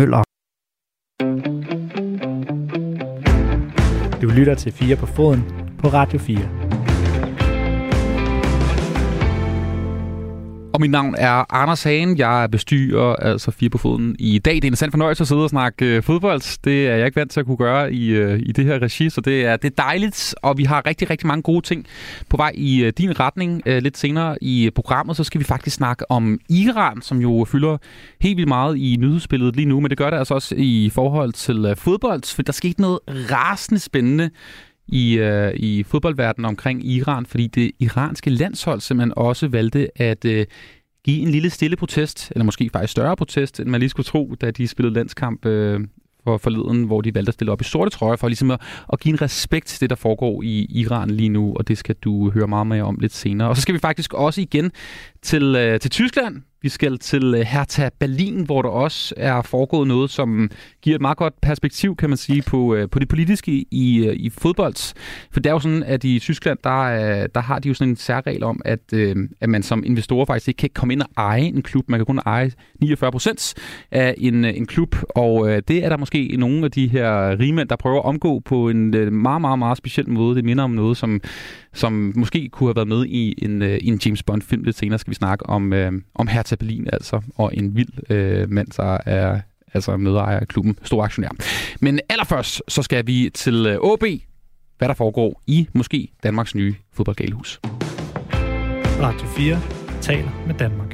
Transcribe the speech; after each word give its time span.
Møller. 0.00 0.22
Du 4.22 4.28
lytter 4.28 4.54
til 4.54 4.72
4 4.72 4.96
på 4.96 5.06
foden 5.06 5.44
på 5.78 5.88
Radio 5.88 6.18
4. 6.18 6.59
Og 10.74 10.80
mit 10.80 10.90
navn 10.90 11.14
er 11.18 11.54
Anders 11.54 11.82
Hagen. 11.82 12.18
Jeg 12.18 12.42
er 12.42 12.46
bestyrer, 12.46 13.16
altså 13.16 13.50
fire 13.50 13.70
på 13.70 13.78
foden 13.78 14.16
i 14.18 14.38
dag. 14.38 14.54
Det 14.54 14.64
er 14.64 14.68
en 14.68 14.76
sand 14.76 14.90
fornøjelse 14.90 15.22
at 15.22 15.28
sidde 15.28 15.42
og 15.42 15.50
snakke 15.50 15.86
øh, 15.86 16.02
fodbold. 16.02 16.60
Det 16.64 16.88
er 16.88 16.96
jeg 16.96 17.06
ikke 17.06 17.16
vant 17.16 17.30
til 17.30 17.40
at 17.40 17.46
kunne 17.46 17.56
gøre 17.56 17.92
i, 17.92 18.08
øh, 18.10 18.40
i 18.42 18.52
det 18.52 18.64
her 18.64 18.82
regi, 18.82 19.10
så 19.10 19.20
det 19.20 19.46
er, 19.46 19.56
det 19.56 19.70
er 19.70 19.82
dejligt. 19.82 20.34
Og 20.42 20.58
vi 20.58 20.64
har 20.64 20.86
rigtig, 20.86 21.10
rigtig 21.10 21.26
mange 21.26 21.42
gode 21.42 21.66
ting 21.66 21.86
på 22.28 22.36
vej 22.36 22.52
i 22.54 22.84
øh, 22.84 22.92
din 22.98 23.20
retning. 23.20 23.62
Øh, 23.66 23.82
lidt 23.82 23.98
senere 23.98 24.36
i 24.40 24.66
øh, 24.66 24.72
programmet, 24.72 25.16
så 25.16 25.24
skal 25.24 25.38
vi 25.38 25.44
faktisk 25.44 25.76
snakke 25.76 26.10
om 26.10 26.38
Iran, 26.48 27.02
som 27.02 27.18
jo 27.18 27.46
fylder 27.48 27.76
helt 28.20 28.36
vildt 28.36 28.48
meget 28.48 28.76
i 28.76 28.96
nyhedsbilledet 29.00 29.56
lige 29.56 29.66
nu. 29.66 29.80
Men 29.80 29.90
det 29.90 29.98
gør 29.98 30.10
det 30.10 30.16
altså 30.16 30.34
også 30.34 30.54
i 30.58 30.90
forhold 30.94 31.32
til 31.32 31.64
øh, 31.64 31.76
fodbold, 31.76 32.34
for 32.34 32.42
der 32.42 32.52
skete 32.52 32.80
noget 32.80 32.98
rasende 33.08 33.80
spændende 33.80 34.30
i, 34.92 35.18
øh, 35.18 35.54
i 35.54 35.82
fodboldverdenen 35.82 36.44
omkring 36.44 36.86
Iran, 36.86 37.26
fordi 37.26 37.46
det 37.46 37.70
iranske 37.78 38.30
landshold 38.30 38.80
simpelthen 38.80 39.12
også 39.16 39.48
valgte 39.48 40.02
at 40.02 40.24
øh, 40.24 40.46
give 41.04 41.20
en 41.20 41.30
lille 41.30 41.50
stille 41.50 41.76
protest, 41.76 42.32
eller 42.34 42.44
måske 42.44 42.70
faktisk 42.72 42.90
større 42.90 43.16
protest, 43.16 43.60
end 43.60 43.68
man 43.68 43.80
lige 43.80 43.90
skulle 43.90 44.04
tro, 44.04 44.34
da 44.40 44.50
de 44.50 44.68
spillede 44.68 44.94
landskamp 44.94 45.46
øh, 45.46 45.80
for 46.24 46.38
forleden, 46.38 46.84
hvor 46.84 47.00
de 47.00 47.14
valgte 47.14 47.30
at 47.30 47.34
stille 47.34 47.52
op 47.52 47.60
i 47.60 47.64
sorte 47.64 47.90
trøjer, 47.90 48.16
for 48.16 48.28
ligesom 48.28 48.50
at, 48.50 48.60
at 48.92 49.00
give 49.00 49.12
en 49.12 49.22
respekt 49.22 49.66
til 49.66 49.80
det, 49.80 49.90
der 49.90 49.96
foregår 49.96 50.42
i 50.42 50.66
Iran 50.70 51.10
lige 51.10 51.28
nu, 51.28 51.54
og 51.56 51.68
det 51.68 51.78
skal 51.78 51.94
du 51.94 52.30
høre 52.30 52.48
meget 52.48 52.66
mere 52.66 52.82
om 52.82 52.96
lidt 53.00 53.12
senere. 53.12 53.48
Og 53.48 53.56
så 53.56 53.62
skal 53.62 53.74
vi 53.74 53.78
faktisk 53.78 54.14
også 54.14 54.40
igen 54.40 54.70
til, 55.22 55.56
øh, 55.56 55.80
til 55.80 55.90
Tyskland, 55.90 56.42
vi 56.62 56.68
skal 56.68 56.98
til 56.98 57.34
øh, 57.34 57.40
Hertha 57.40 57.88
Berlin, 57.98 58.44
hvor 58.44 58.62
der 58.62 58.68
også 58.68 59.14
er 59.16 59.42
foregået 59.42 59.88
noget, 59.88 60.10
som 60.10 60.50
giver 60.82 60.96
et 60.96 61.00
meget 61.00 61.16
godt 61.18 61.40
perspektiv, 61.40 61.96
kan 61.96 62.08
man 62.08 62.16
sige, 62.16 62.42
på, 62.42 62.74
øh, 62.74 62.90
på 62.90 62.98
det 62.98 63.08
politiske 63.08 63.64
i, 63.70 64.06
øh, 64.06 64.16
i 64.16 64.30
fodbold. 64.30 64.94
For 65.32 65.40
det 65.40 65.46
er 65.46 65.52
jo 65.52 65.58
sådan, 65.58 65.82
at 65.82 66.04
i 66.04 66.18
Tyskland, 66.18 66.58
der, 66.64 66.80
øh, 66.80 67.28
der 67.34 67.40
har 67.40 67.58
de 67.58 67.68
jo 67.68 67.74
sådan 67.74 67.88
en 67.88 67.96
særregel 67.96 68.42
om, 68.42 68.60
at, 68.64 68.80
øh, 68.92 69.16
at 69.40 69.48
man 69.48 69.62
som 69.62 69.82
investor 69.86 70.24
faktisk 70.24 70.48
ikke 70.48 70.58
kan 70.58 70.70
komme 70.74 70.92
ind 70.92 71.02
og 71.02 71.08
eje 71.16 71.40
en 71.40 71.62
klub. 71.62 71.84
Man 71.88 72.00
kan 72.00 72.06
kun 72.06 72.20
eje 72.26 72.50
49 72.80 73.12
procent 73.12 73.54
af 73.90 74.14
en, 74.18 74.44
øh, 74.44 74.56
en 74.56 74.66
klub, 74.66 74.96
og 75.08 75.48
det 75.68 75.84
er 75.84 75.88
der 75.88 75.96
måske 75.96 76.36
nogle 76.38 76.64
af 76.64 76.70
de 76.70 76.88
her 76.88 77.38
rigmænd, 77.38 77.68
der 77.68 77.76
prøver 77.76 77.98
at 77.98 78.04
omgå 78.04 78.40
på 78.40 78.68
en 78.68 78.90
meget, 79.14 79.40
meget, 79.40 79.58
meget 79.58 79.78
speciel 79.78 80.10
måde. 80.10 80.36
Det 80.36 80.44
minder 80.44 80.64
om 80.64 80.70
noget, 80.70 80.96
som, 80.96 81.20
som 81.74 82.12
måske 82.16 82.48
kunne 82.48 82.68
have 82.68 82.76
været 82.76 82.88
med 82.88 83.06
i 83.06 83.44
en, 83.44 83.62
en 83.62 84.00
James 84.04 84.22
Bond-film. 84.22 84.62
Lidt 84.64 84.76
senere 84.78 84.98
skal 84.98 85.09
vi 85.10 85.14
snakke 85.14 85.46
om, 85.46 85.72
øh, 85.72 85.92
om 86.14 86.26
Hertha 86.26 86.40
Hertha 86.50 86.56
Berlin 86.56 86.88
altså, 86.92 87.20
og 87.36 87.50
en 87.54 87.76
vild 87.76 88.10
øh, 88.10 88.50
mand, 88.50 88.68
der 88.76 88.98
er 89.06 89.40
altså 89.74 89.96
medejer 89.96 90.40
af 90.40 90.48
klubben, 90.48 90.78
stor 90.82 91.04
aktionær. 91.04 91.28
Men 91.80 92.00
allerførst, 92.08 92.62
så 92.68 92.82
skal 92.82 93.06
vi 93.06 93.30
til 93.34 93.66
øh, 93.66 93.78
OB, 93.80 94.04
hvad 94.78 94.88
der 94.88 94.94
foregår 94.94 95.42
i 95.46 95.68
måske 95.72 96.08
Danmarks 96.22 96.54
nye 96.54 96.74
fodboldgalehus. 96.92 97.60
Radio 99.00 99.26
4 99.26 99.60
taler 100.00 100.30
med 100.46 100.54
Danmark. 100.54 100.89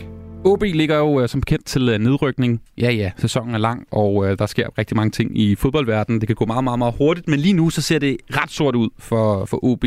OB 0.47 0.63
ligger 0.63 0.97
jo 0.97 1.23
uh, 1.23 1.29
som 1.29 1.41
bekendt 1.41 1.67
til 1.67 1.89
uh, 1.89 1.99
nedrykning. 1.99 2.63
Ja, 2.79 2.91
ja, 2.91 3.11
sæsonen 3.17 3.55
er 3.55 3.59
lang, 3.59 3.87
og 3.91 4.15
uh, 4.15 4.29
der 4.39 4.47
sker 4.47 4.79
rigtig 4.79 4.97
mange 4.97 5.11
ting 5.11 5.39
i 5.41 5.55
fodboldverdenen. 5.55 6.21
Det 6.21 6.27
kan 6.27 6.37
gå 6.37 6.45
meget, 6.45 6.65
meget, 6.65 6.79
meget 6.79 6.95
hurtigt, 6.99 7.29
men 7.29 7.41
lige 7.41 7.53
nu 7.53 7.71
så 7.71 7.83
ser 7.83 7.99
det 7.99 8.17
ret 8.31 8.51
sort 8.51 8.75
ud 8.75 8.89
for, 8.99 9.45
for 9.45 9.65
OB 9.65 9.85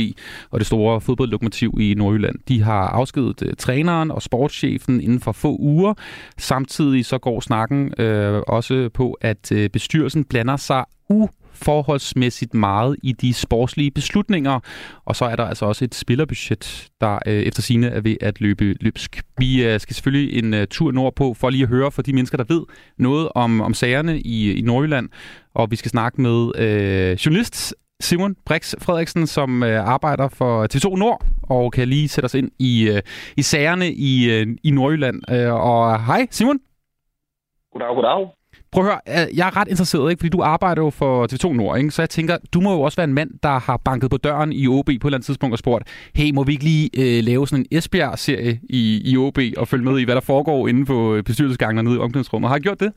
og 0.51 0.59
det 0.59 0.67
store 0.67 1.01
fodboldlokomotiv 1.01 1.77
i 1.79 1.93
Nordjylland. 1.97 2.35
De 2.47 2.61
har 2.61 2.87
afskedet 2.87 3.41
uh, 3.41 3.49
træneren 3.57 4.11
og 4.11 4.21
sportschefen 4.21 5.01
inden 5.01 5.19
for 5.19 5.31
få 5.31 5.57
uger. 5.59 5.93
Samtidig 6.37 7.05
så 7.05 7.17
går 7.17 7.39
snakken 7.39 7.93
uh, 7.99 8.41
også 8.47 8.89
på, 8.93 9.17
at 9.21 9.51
uh, 9.51 9.65
bestyrelsen 9.73 10.23
blander 10.23 10.57
sig 10.57 10.85
u 11.09 11.27
forholdsmæssigt 11.63 12.53
meget 12.53 12.95
i 13.03 13.11
de 13.11 13.33
sportslige 13.33 13.91
beslutninger. 13.91 14.59
Og 15.05 15.15
så 15.15 15.25
er 15.25 15.35
der 15.35 15.45
altså 15.45 15.65
også 15.65 15.85
et 15.85 15.95
spillerbudget, 15.95 16.87
der 17.01 17.19
øh, 17.25 17.33
efter 17.33 17.61
sine 17.61 17.87
er 17.87 18.01
ved 18.01 18.15
at 18.21 18.41
løbe 18.41 18.75
løbsk. 18.81 19.21
Vi 19.37 19.65
øh, 19.65 19.79
skal 19.79 19.95
selvfølgelig 19.95 20.43
en 20.43 20.53
øh, 20.53 20.67
tur 20.67 20.91
nordpå 20.91 21.33
for 21.33 21.49
lige 21.49 21.63
at 21.63 21.69
høre 21.69 21.91
fra 21.91 22.01
de 22.01 22.13
mennesker, 22.13 22.37
der 22.37 22.45
ved 22.53 22.63
noget 22.97 23.29
om, 23.35 23.61
om 23.61 23.73
sagerne 23.73 24.19
i, 24.19 24.53
i 24.53 24.61
Nordjylland. 24.61 25.09
Og 25.53 25.71
vi 25.71 25.75
skal 25.75 25.91
snakke 25.91 26.21
med 26.21 26.51
øh, 26.57 27.11
journalist 27.11 27.73
Simon 28.01 28.35
Brix 28.45 28.75
Frederiksen, 28.81 29.27
som 29.27 29.63
øh, 29.63 29.85
arbejder 29.85 30.27
for 30.27 30.67
TV2 30.73 30.95
Nord, 30.95 31.25
og 31.43 31.71
kan 31.71 31.87
lige 31.87 32.07
sætte 32.07 32.25
os 32.25 32.33
ind 32.33 32.51
i, 32.59 32.89
øh, 32.89 33.01
i 33.37 33.41
sagerne 33.41 33.91
i, 33.91 34.31
øh, 34.31 34.47
i 34.63 34.71
Nordjylland. 34.71 35.31
Øh, 35.31 35.53
og 35.53 36.05
hej 36.05 36.27
Simon. 36.31 36.59
Goddag, 37.73 37.95
goddag. 37.95 38.38
Prøv 38.71 38.85
at 38.85 38.89
høre, 38.89 38.99
øh, 39.07 39.37
jeg 39.37 39.47
er 39.47 39.57
ret 39.57 39.67
interesseret, 39.67 40.11
ikke? 40.11 40.19
fordi 40.19 40.29
du 40.29 40.41
arbejder 40.41 40.81
jo 40.81 40.89
for 40.89 41.27
TV2 41.33 41.53
Nord, 41.53 41.77
ikke? 41.77 41.91
så 41.91 42.01
jeg 42.01 42.09
tænker, 42.09 42.37
du 42.53 42.61
må 42.61 42.73
jo 42.73 42.81
også 42.81 42.95
være 42.95 43.07
en 43.07 43.13
mand, 43.13 43.31
der 43.43 43.59
har 43.59 43.77
banket 43.77 44.11
på 44.11 44.17
døren 44.17 44.53
i 44.53 44.67
OB 44.67 44.85
på 44.85 44.91
et 44.91 44.95
eller 45.05 45.17
andet 45.17 45.25
tidspunkt 45.25 45.53
og 45.53 45.59
spurgt, 45.59 46.09
hey, 46.15 46.31
må 46.31 46.43
vi 46.43 46.51
ikke 46.51 46.63
lige 46.63 46.89
øh, 46.97 47.23
lave 47.23 47.47
sådan 47.47 47.65
en 47.71 47.77
Esbjerg-serie 47.77 48.59
i, 48.69 49.01
i 49.11 49.17
OB 49.17 49.37
og 49.57 49.67
følge 49.67 49.85
med 49.85 49.99
i, 49.99 50.03
hvad 50.03 50.15
der 50.15 50.21
foregår 50.21 50.67
inde 50.67 50.85
på 50.85 51.15
øh, 51.15 51.23
bestyrelsesgangen 51.23 51.85
nede 51.85 51.95
i 51.95 51.99
omklædningsrummet? 51.99 52.49
Har 52.49 52.57
I 52.57 52.59
gjort 52.59 52.79
det? 52.79 52.93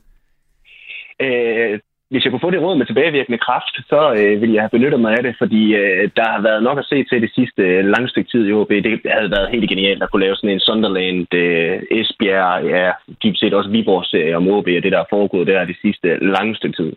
Øh, 1.21 1.79
hvis 2.13 2.23
jeg 2.23 2.31
kunne 2.31 2.45
få 2.47 2.51
det 2.53 2.63
råd 2.65 2.75
med 2.77 2.85
tilbagevirkende 2.85 3.43
kraft, 3.47 3.75
så 3.91 3.99
øh, 4.19 4.33
ville 4.41 4.55
jeg 4.55 4.63
have 4.63 4.75
benyttet 4.75 4.99
mig 5.03 5.11
af 5.17 5.23
det, 5.23 5.33
fordi 5.41 5.63
øh, 5.81 6.03
der 6.19 6.27
har 6.33 6.41
været 6.47 6.61
nok 6.67 6.77
at 6.79 6.89
se 6.91 6.97
til 7.09 7.21
det 7.25 7.31
sidste 7.37 7.61
øh, 7.73 7.85
lange 7.93 8.09
stykke 8.09 8.29
tid 8.33 8.43
i 8.47 8.53
OB. 8.59 8.71
Det 8.87 8.93
havde 9.15 9.33
været 9.35 9.53
helt 9.55 9.69
genialt 9.73 10.03
at 10.03 10.09
kunne 10.09 10.25
lave 10.25 10.35
sådan 10.35 10.53
en 10.55 10.65
Sunderland, 10.67 11.33
øh, 11.41 11.75
Esbjerg, 11.99 12.53
ja, 12.73 12.87
dybt 13.23 13.39
set 13.39 13.53
også 13.53 13.69
Viborg-serie 13.69 14.37
om 14.39 14.47
OB 14.47 14.67
og 14.77 14.83
det, 14.83 14.91
der 14.95 15.01
er 15.01 15.13
foregået 15.15 15.47
der 15.47 15.65
det 15.71 15.77
sidste 15.85 16.07
lange 16.35 16.55
stykke 16.55 16.77
tid. 16.81 16.91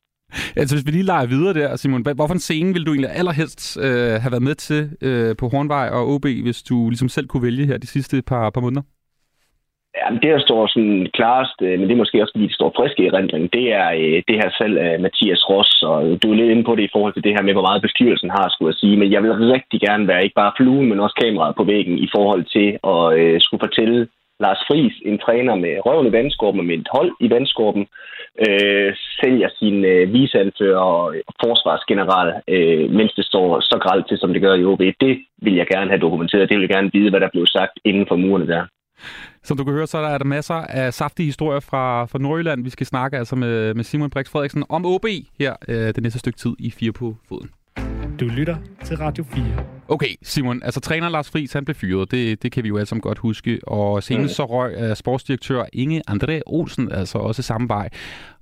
Altså, 0.56 0.72
hvis 0.76 0.86
vi 0.86 0.90
lige 0.90 1.10
leger 1.12 1.26
videre 1.26 1.54
der, 1.54 1.76
Simon, 1.76 2.06
hvorfor 2.14 2.34
en 2.34 2.46
scene 2.48 2.72
ville 2.72 2.86
du 2.86 2.92
egentlig 2.92 3.10
allerhelst 3.20 3.78
øh, 3.86 4.14
have 4.22 4.32
været 4.34 4.48
med 4.48 4.54
til 4.54 4.90
øh, 5.02 5.36
på 5.40 5.48
Hornvej 5.48 5.88
og 5.88 6.08
OB, 6.14 6.26
hvis 6.46 6.62
du 6.62 6.88
ligesom 6.90 7.08
selv 7.08 7.26
kunne 7.26 7.42
vælge 7.42 7.66
her 7.66 7.78
de 7.78 7.86
sidste 7.86 8.22
par, 8.22 8.50
par 8.50 8.60
måneder? 8.60 8.82
Jamen, 10.00 10.20
det, 10.22 10.30
der 10.34 10.46
står 10.46 10.66
sådan 10.66 11.06
klarest, 11.18 11.56
øh, 11.66 11.74
men 11.78 11.84
det 11.86 11.94
er 11.94 12.02
måske 12.02 12.22
også, 12.22 12.34
fordi 12.34 12.46
det 12.46 12.58
står 12.58 12.72
frisk 12.76 12.96
i 12.98 13.06
erindringen, 13.06 13.48
det 13.58 13.66
er 13.80 13.88
øh, 14.02 14.18
det 14.28 14.36
her 14.40 14.50
salg 14.58 14.78
af 14.78 15.00
Mathias 15.00 15.42
Ross, 15.50 15.82
og 15.82 15.98
du 16.22 16.26
er 16.30 16.36
lidt 16.38 16.50
inde 16.50 16.64
på 16.64 16.74
det 16.76 16.84
i 16.84 16.94
forhold 16.94 17.12
til 17.14 17.24
det 17.24 17.34
her 17.36 17.42
med, 17.42 17.52
hvor 17.54 17.68
meget 17.68 17.82
bestyrelsen 17.86 18.30
har, 18.30 18.46
skulle 18.48 18.70
jeg 18.70 18.80
sige, 18.82 18.96
men 18.96 19.12
jeg 19.12 19.22
vil 19.22 19.32
rigtig 19.54 19.80
gerne 19.80 20.08
være 20.08 20.24
ikke 20.24 20.40
bare 20.42 20.56
fluen, 20.56 20.88
men 20.88 21.00
også 21.00 21.16
kameraet 21.22 21.56
på 21.56 21.64
væggen 21.64 21.98
i 22.06 22.08
forhold 22.16 22.44
til 22.54 22.68
at 22.92 23.04
øh, 23.20 23.40
skulle 23.40 23.64
fortælle 23.66 24.08
Lars 24.40 24.62
Friis, 24.68 24.96
en 25.04 25.18
træner 25.18 25.54
med 25.54 25.74
røven 25.86 26.06
i 26.06 26.12
vandskorben 26.12 26.60
og 26.60 26.66
med 26.66 26.78
et 26.78 26.88
hold 26.96 27.12
i 27.20 27.30
vandskorben, 27.30 27.86
øh, 28.48 28.94
sælger 29.20 29.48
sin 29.58 29.84
øh, 29.84 30.12
viseanfører 30.12 30.78
og 30.78 31.14
forsvarsgeneral, 31.44 32.28
øh, 32.48 32.90
mens 32.90 33.12
det 33.12 33.24
står 33.24 33.60
så 33.60 33.78
gralt 33.84 34.08
til, 34.08 34.18
som 34.18 34.32
det 34.32 34.42
gør 34.42 34.54
i 34.54 34.64
OB. 34.64 34.82
Det 35.00 35.14
vil 35.42 35.54
jeg 35.54 35.66
gerne 35.66 35.90
have 35.90 36.04
dokumenteret. 36.06 36.48
Det 36.48 36.56
vil 36.56 36.66
jeg 36.66 36.74
gerne 36.76 36.90
vide, 36.92 37.10
hvad 37.10 37.20
der 37.20 37.34
blev 37.34 37.46
sagt 37.46 37.74
inden 37.84 38.06
for 38.08 38.16
murene 38.16 38.46
der. 38.46 38.62
Som 39.42 39.56
du 39.56 39.64
kan 39.64 39.72
høre, 39.72 39.86
så 39.86 39.98
er 39.98 40.18
der 40.18 40.24
masser 40.24 40.54
af 40.54 40.94
saftige 40.94 41.26
historier 41.26 41.60
fra, 41.60 42.04
fra 42.04 42.18
Nordjylland. 42.18 42.64
Vi 42.64 42.70
skal 42.70 42.86
snakke 42.86 43.18
altså 43.18 43.36
med, 43.36 43.74
med 43.74 43.84
Simon 43.84 44.10
Brix 44.10 44.28
Frederiksen 44.28 44.64
om 44.68 44.86
OB 44.86 45.06
her 45.38 45.56
øh, 45.68 45.76
det 45.76 46.02
næste 46.02 46.18
stykke 46.18 46.38
tid 46.38 46.56
i 46.58 46.70
Fire 46.70 46.92
på 46.92 47.16
Foden. 47.28 47.50
Du 48.20 48.26
lytter 48.26 48.56
til 48.84 48.96
Radio 48.96 49.24
4. 49.24 49.44
Okay, 49.88 50.14
Simon. 50.22 50.62
Altså, 50.62 50.80
træner 50.80 51.08
Lars 51.08 51.30
Friis, 51.30 51.52
han 51.52 51.64
blev 51.64 51.74
fyret. 51.74 52.10
Det, 52.10 52.42
det 52.42 52.52
kan 52.52 52.62
vi 52.64 52.68
jo 52.68 52.76
alle 52.76 52.86
sammen 52.86 53.00
godt 53.00 53.18
huske. 53.18 53.60
Og 53.62 54.02
senest 54.02 54.34
så 54.34 54.44
røg 54.44 54.90
uh, 54.90 54.96
sportsdirektør 54.96 55.64
Inge 55.72 56.02
André 56.10 56.40
Olsen 56.46 56.92
altså 56.92 57.18
også 57.18 57.42
samme 57.42 57.68
vej. 57.68 57.88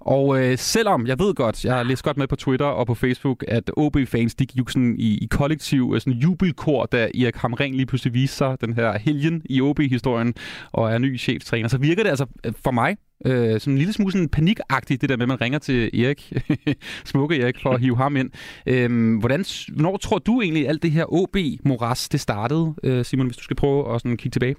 Og 0.00 0.40
øh, 0.40 0.58
selvom 0.58 1.06
jeg 1.06 1.18
ved 1.18 1.34
godt, 1.34 1.64
jeg 1.64 1.74
har 1.74 1.82
læst 1.82 2.04
godt 2.04 2.16
med 2.16 2.26
på 2.26 2.36
Twitter 2.36 2.66
og 2.66 2.86
på 2.86 2.94
Facebook, 2.94 3.44
at 3.48 3.70
OB-fans 3.76 4.34
de 4.34 4.46
gik 4.46 4.70
sådan 4.70 4.94
i, 4.98 5.18
i 5.18 5.26
kollektiv 5.30 5.92
øh, 5.94 6.00
sådan 6.00 6.12
jubelkor, 6.12 6.86
da 6.86 7.02
Erik 7.04 7.36
Hamring 7.36 7.76
lige 7.76 7.86
pludselig 7.86 8.14
viste 8.14 8.36
sig 8.36 8.56
den 8.60 8.74
her 8.74 8.98
helgen 8.98 9.42
i 9.44 9.60
OB-historien 9.60 10.34
og 10.72 10.92
er 10.92 10.98
ny 10.98 11.20
cheftræner, 11.20 11.68
så 11.68 11.78
virker 11.78 12.02
det 12.02 12.10
altså 12.10 12.26
øh, 12.46 12.52
for 12.64 12.70
mig 12.70 12.96
øh, 13.26 13.60
som 13.60 13.72
en 13.72 13.78
lille 13.78 13.92
smule 13.92 14.12
sådan 14.12 14.28
panikagtigt, 14.28 15.00
det 15.00 15.08
der 15.08 15.16
med, 15.16 15.22
at 15.22 15.28
man 15.28 15.40
ringer 15.40 15.58
til 15.58 16.02
Erik, 16.02 16.32
smukke 17.10 17.40
Erik, 17.42 17.58
for 17.62 17.70
at 17.70 17.80
hive 17.80 17.96
ham 17.96 18.16
ind. 18.16 18.30
Øh, 18.72 19.18
hvordan, 19.20 19.44
hvornår 19.74 19.96
tror 19.96 20.18
du 20.18 20.40
egentlig, 20.40 20.68
alt 20.68 20.82
det 20.82 20.90
her 20.90 21.04
OB-moras, 21.18 22.08
det 22.08 22.20
startede, 22.20 22.74
øh, 22.84 23.04
Simon, 23.04 23.26
hvis 23.26 23.36
du 23.36 23.44
skal 23.44 23.56
prøve 23.56 23.94
at 23.94 24.00
sådan 24.00 24.16
kigge 24.16 24.34
tilbage? 24.34 24.56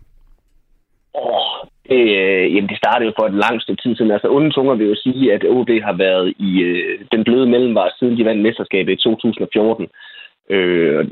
Åh, 1.16 1.56
det, 1.90 2.04
øh, 2.22 2.46
jamen, 2.56 2.70
det 2.70 2.78
startede 2.78 3.08
jo 3.10 3.14
for 3.20 3.26
et 3.28 3.34
langt 3.46 3.64
stykke 3.64 3.82
tid 3.82 3.96
siden. 3.96 4.12
Altså, 4.12 4.30
onde 4.30 4.52
tunger 4.52 4.76
vil 4.76 4.88
jo 4.88 4.96
sige, 5.06 5.34
at 5.34 5.44
OB 5.56 5.70
har 5.88 5.96
været 6.06 6.34
i 6.40 6.52
øh, 6.62 7.00
den 7.12 7.24
bløde 7.24 7.48
mellemvare, 7.54 7.92
siden 8.00 8.18
de 8.18 8.26
vandt 8.26 8.42
mesterskabet 8.42 8.92
i 8.94 9.04
2014. 9.04 9.88
Øh, 10.50 11.06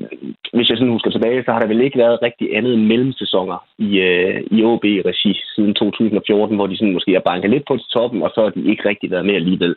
hvis 0.54 0.70
jeg 0.70 0.78
sådan 0.78 0.92
husker 0.92 1.12
tilbage, 1.12 1.44
så 1.44 1.52
har 1.52 1.60
der 1.60 1.68
vel 1.68 1.82
ikke 1.82 1.98
været 1.98 2.22
rigtig 2.22 2.58
andet 2.58 2.74
end 2.74 2.86
mellemsæsoner 2.86 3.58
i, 3.78 4.00
øh, 4.00 4.44
i 4.52 4.64
OB-regi 4.64 5.42
siden 5.56 5.74
2014, 5.74 6.56
hvor 6.56 6.68
de 6.68 6.78
sådan 6.78 6.94
måske 6.94 7.14
har 7.14 7.30
banket 7.32 7.50
lidt 7.50 7.66
på 7.68 7.78
til 7.78 7.90
toppen, 7.94 8.22
og 8.24 8.32
så 8.36 8.42
har 8.44 8.50
de 8.50 8.70
ikke 8.72 8.90
rigtig 8.90 9.12
været 9.12 9.26
med 9.26 9.36
alligevel. 9.36 9.76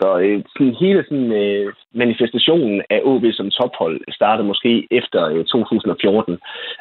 Så 0.00 0.08
øh, 0.24 0.38
sådan, 0.54 0.74
hele 0.82 1.04
sådan, 1.08 1.32
øh, 1.42 1.72
manifestationen 2.02 2.82
af 2.90 3.00
OB 3.04 3.24
som 3.32 3.50
tophold 3.50 4.00
startede 4.18 4.48
måske 4.48 4.86
efter 4.90 5.20
øh, 5.32 5.44
2014. 5.44 6.38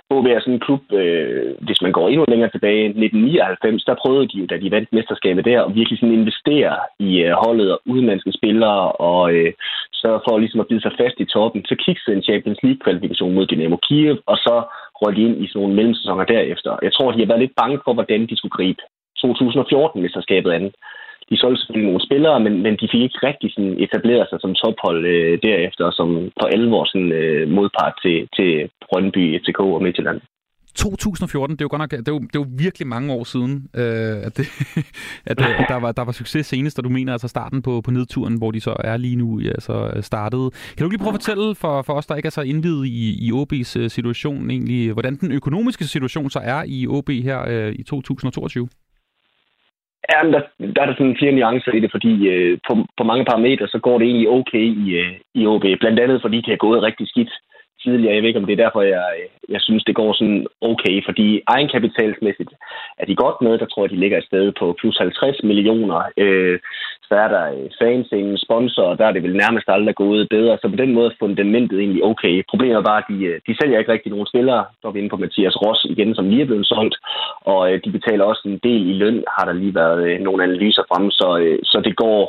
OB 0.09 0.25
er 0.25 0.39
sådan 0.39 0.53
en 0.53 0.65
klub, 0.67 0.83
øh, 0.93 1.53
hvis 1.59 1.81
man 1.81 1.91
går 1.91 2.09
endnu 2.09 2.25
længere 2.27 2.51
tilbage, 2.51 2.85
1999, 2.85 3.83
der 3.83 4.01
prøvede 4.03 4.27
de 4.27 4.37
jo, 4.41 4.45
da 4.45 4.57
de 4.57 4.71
vandt 4.71 4.93
mesterskabet 4.93 5.45
der, 5.45 5.63
at 5.63 5.75
virkelig 5.75 5.99
sådan 5.99 6.19
investere 6.21 6.75
i 6.99 7.09
øh, 7.25 7.33
holdet 7.43 7.71
og 7.73 7.79
udenlandske 7.85 8.31
spillere 8.39 8.91
og 8.91 9.33
øh, 9.33 9.53
sørge 10.01 10.21
for 10.25 10.37
ligesom 10.37 10.59
at 10.59 10.67
bide 10.67 10.81
sig 10.81 10.93
fast 11.01 11.17
i 11.19 11.25
toppen. 11.25 11.65
Så 11.65 11.75
kiksede 11.85 12.15
en 12.15 12.23
Champions 12.23 12.59
League-kvalifikation 12.63 13.33
mod 13.35 13.45
Dynamo 13.45 13.77
Kiev, 13.87 14.17
og 14.25 14.37
så 14.37 14.55
røg 15.01 15.15
de 15.15 15.21
ind 15.27 15.37
i 15.43 15.47
sådan 15.47 15.59
nogle 15.61 15.75
mellemsæsoner 15.75 16.25
derefter. 16.35 16.71
Jeg 16.87 16.93
tror, 16.93 17.11
de 17.11 17.19
har 17.19 17.31
været 17.31 17.43
lidt 17.43 17.59
bange 17.61 17.79
for, 17.85 17.93
hvordan 17.93 18.21
de 18.29 18.37
skulle 18.37 18.57
gribe 18.57 18.81
2014-mesterskabet 19.21 20.51
andet 20.57 20.73
de 21.29 21.37
solgte 21.37 21.61
sådan 21.61 21.83
nogle 21.87 22.05
spillere, 22.07 22.39
men, 22.45 22.53
men 22.65 22.73
de 22.81 22.89
fik 22.91 23.01
ikke 23.03 23.27
rigtig 23.29 23.49
sådan 23.51 23.75
etableret 23.85 24.27
sig 24.29 24.39
som 24.41 24.53
tophold 24.61 25.05
øh, 25.05 25.39
derefter, 25.47 25.85
som 25.91 26.07
for 26.39 26.47
alvor 26.57 26.83
sådan, 26.85 27.11
øh, 27.11 27.49
modpart 27.57 27.95
til, 28.03 28.17
til 28.35 28.49
Brøndby, 28.85 29.23
FCK 29.41 29.59
og 29.59 29.83
Midtjylland. 29.83 30.21
2014, 30.75 31.55
det 31.55 31.61
er 31.61 31.65
jo 31.65 31.69
godt 31.69 31.79
nok, 31.79 31.91
det 31.91 32.07
er 32.07 32.11
jo, 32.11 32.19
det 32.19 32.35
er 32.35 32.39
jo 32.39 32.47
virkelig 32.57 32.87
mange 32.87 33.13
år 33.13 33.23
siden, 33.23 33.69
øh, 33.75 34.17
at, 34.27 34.37
det, 34.37 34.47
at, 35.31 35.41
øh, 35.41 35.59
at 35.61 35.65
der, 35.69 35.75
var, 35.75 35.91
der 35.91 36.05
var 36.05 36.11
succes 36.11 36.45
senest, 36.45 36.79
og 36.79 36.83
du 36.83 36.89
mener 36.89 37.11
altså 37.11 37.27
starten 37.27 37.61
på, 37.61 37.81
på 37.81 37.91
nedturen, 37.91 38.37
hvor 38.37 38.51
de 38.51 38.61
så 38.61 38.75
er 38.79 38.97
lige 38.97 39.15
nu 39.15 39.39
altså 39.39 39.91
startede. 40.01 40.51
Kan 40.77 40.83
du 40.83 40.89
lige 40.89 40.99
prøve 40.99 41.09
at 41.09 41.21
fortælle 41.21 41.55
for, 41.55 41.81
for 41.81 41.93
os, 41.93 42.05
der 42.05 42.15
ikke 42.15 42.27
er 42.27 42.31
så 42.31 42.41
indvidet 42.41 42.85
i, 42.85 43.27
i 43.27 43.31
OB's 43.31 43.79
øh, 43.79 43.89
situation 43.89 44.49
egentlig, 44.49 44.91
hvordan 44.91 45.15
den 45.15 45.31
økonomiske 45.31 45.83
situation 45.83 46.29
så 46.29 46.39
er 46.43 46.63
i 46.67 46.87
OB 46.87 47.09
her 47.09 47.39
øh, 47.47 47.75
i 47.79 47.83
2022? 47.83 48.67
Ja, 50.11 50.23
men 50.23 50.33
der, 50.33 50.41
der 50.75 50.81
er 50.81 50.85
der 50.85 50.95
sådan 50.97 51.17
flere 51.19 51.31
nuancer 51.31 51.71
i 51.71 51.79
det, 51.79 51.91
fordi 51.91 52.13
øh, 52.33 52.57
på, 52.67 52.73
på 52.97 53.03
mange 53.03 53.25
parametre, 53.25 53.67
så 53.67 53.79
går 53.79 53.97
det 53.97 54.05
egentlig 54.07 54.29
okay 54.29 54.65
i, 54.83 54.85
øh, 55.01 55.13
i 55.39 55.47
OB. 55.47 55.65
Blandt 55.79 55.99
andet, 55.99 56.21
fordi 56.21 56.37
det 56.37 56.51
har 56.53 56.65
gået 56.67 56.83
rigtig 56.83 57.07
skidt 57.07 57.31
tidligere. 57.83 58.13
Jeg 58.15 58.21
ved 58.21 58.29
ikke, 58.29 58.41
om 58.43 58.45
det 58.45 58.55
er 58.55 58.63
derfor, 58.65 58.81
jeg, 58.81 59.07
øh, 59.19 59.27
jeg 59.53 59.61
synes, 59.61 59.83
det 59.83 59.95
går 59.95 60.13
sådan 60.13 60.47
okay, 60.71 60.95
fordi 61.07 61.27
egenkapitalsmæssigt 61.47 62.51
er 63.01 63.05
de 63.05 63.15
godt 63.23 63.37
med. 63.45 63.53
Der 63.57 63.65
tror 63.65 63.83
jeg, 63.83 63.91
de 63.91 64.03
ligger 64.03 64.17
et 64.17 64.29
sted 64.31 64.45
på 64.59 64.65
plus 64.79 64.97
50 64.97 65.43
millioner. 65.43 65.99
Øh, 66.23 66.59
så 67.09 67.15
er 67.23 67.29
der 67.35 67.45
øh, 67.55 67.67
sponsorer, 67.77 68.37
sponsor, 68.45 68.95
der 68.99 69.05
er 69.05 69.11
det 69.11 69.23
vel 69.23 69.35
nærmest 69.43 69.67
aldrig 69.67 69.95
gået 69.95 70.29
bedre. 70.29 70.57
Så 70.61 70.67
på 70.69 70.75
den 70.75 70.91
måde 70.93 71.07
er 71.11 71.19
fundamentet 71.19 71.79
egentlig 71.79 72.03
okay. 72.03 72.43
Problemet 72.49 72.75
er 72.75 72.89
bare, 72.91 73.03
at 73.03 73.09
de, 73.09 73.17
øh, 73.29 73.41
de 73.47 73.57
sælger 73.59 73.79
ikke 73.79 73.91
rigtig 73.91 74.11
nogen 74.11 74.31
spillere. 74.31 74.65
Der 74.79 74.87
er 74.87 74.91
vi 74.91 74.99
inde 74.99 75.13
på 75.13 75.21
Mathias 75.23 75.55
Ross 75.63 75.85
igen, 75.93 76.15
som 76.15 76.29
lige 76.29 76.41
er 76.41 76.49
blevet 76.51 76.67
solgt. 76.67 76.95
Og 77.51 77.61
øh, 77.71 77.81
de 77.85 77.91
betaler 77.91 78.23
også 78.25 78.43
en 78.45 78.59
del 78.67 78.81
i 78.89 78.93
løn, 79.01 79.23
har 79.35 79.45
der 79.45 79.53
lige 79.53 79.75
været 79.75 80.21
nogle 80.21 80.43
analyser 80.43 80.83
frem. 80.89 81.05
Så, 81.11 81.27
så 81.63 81.77
det 81.85 81.95
går 81.95 82.21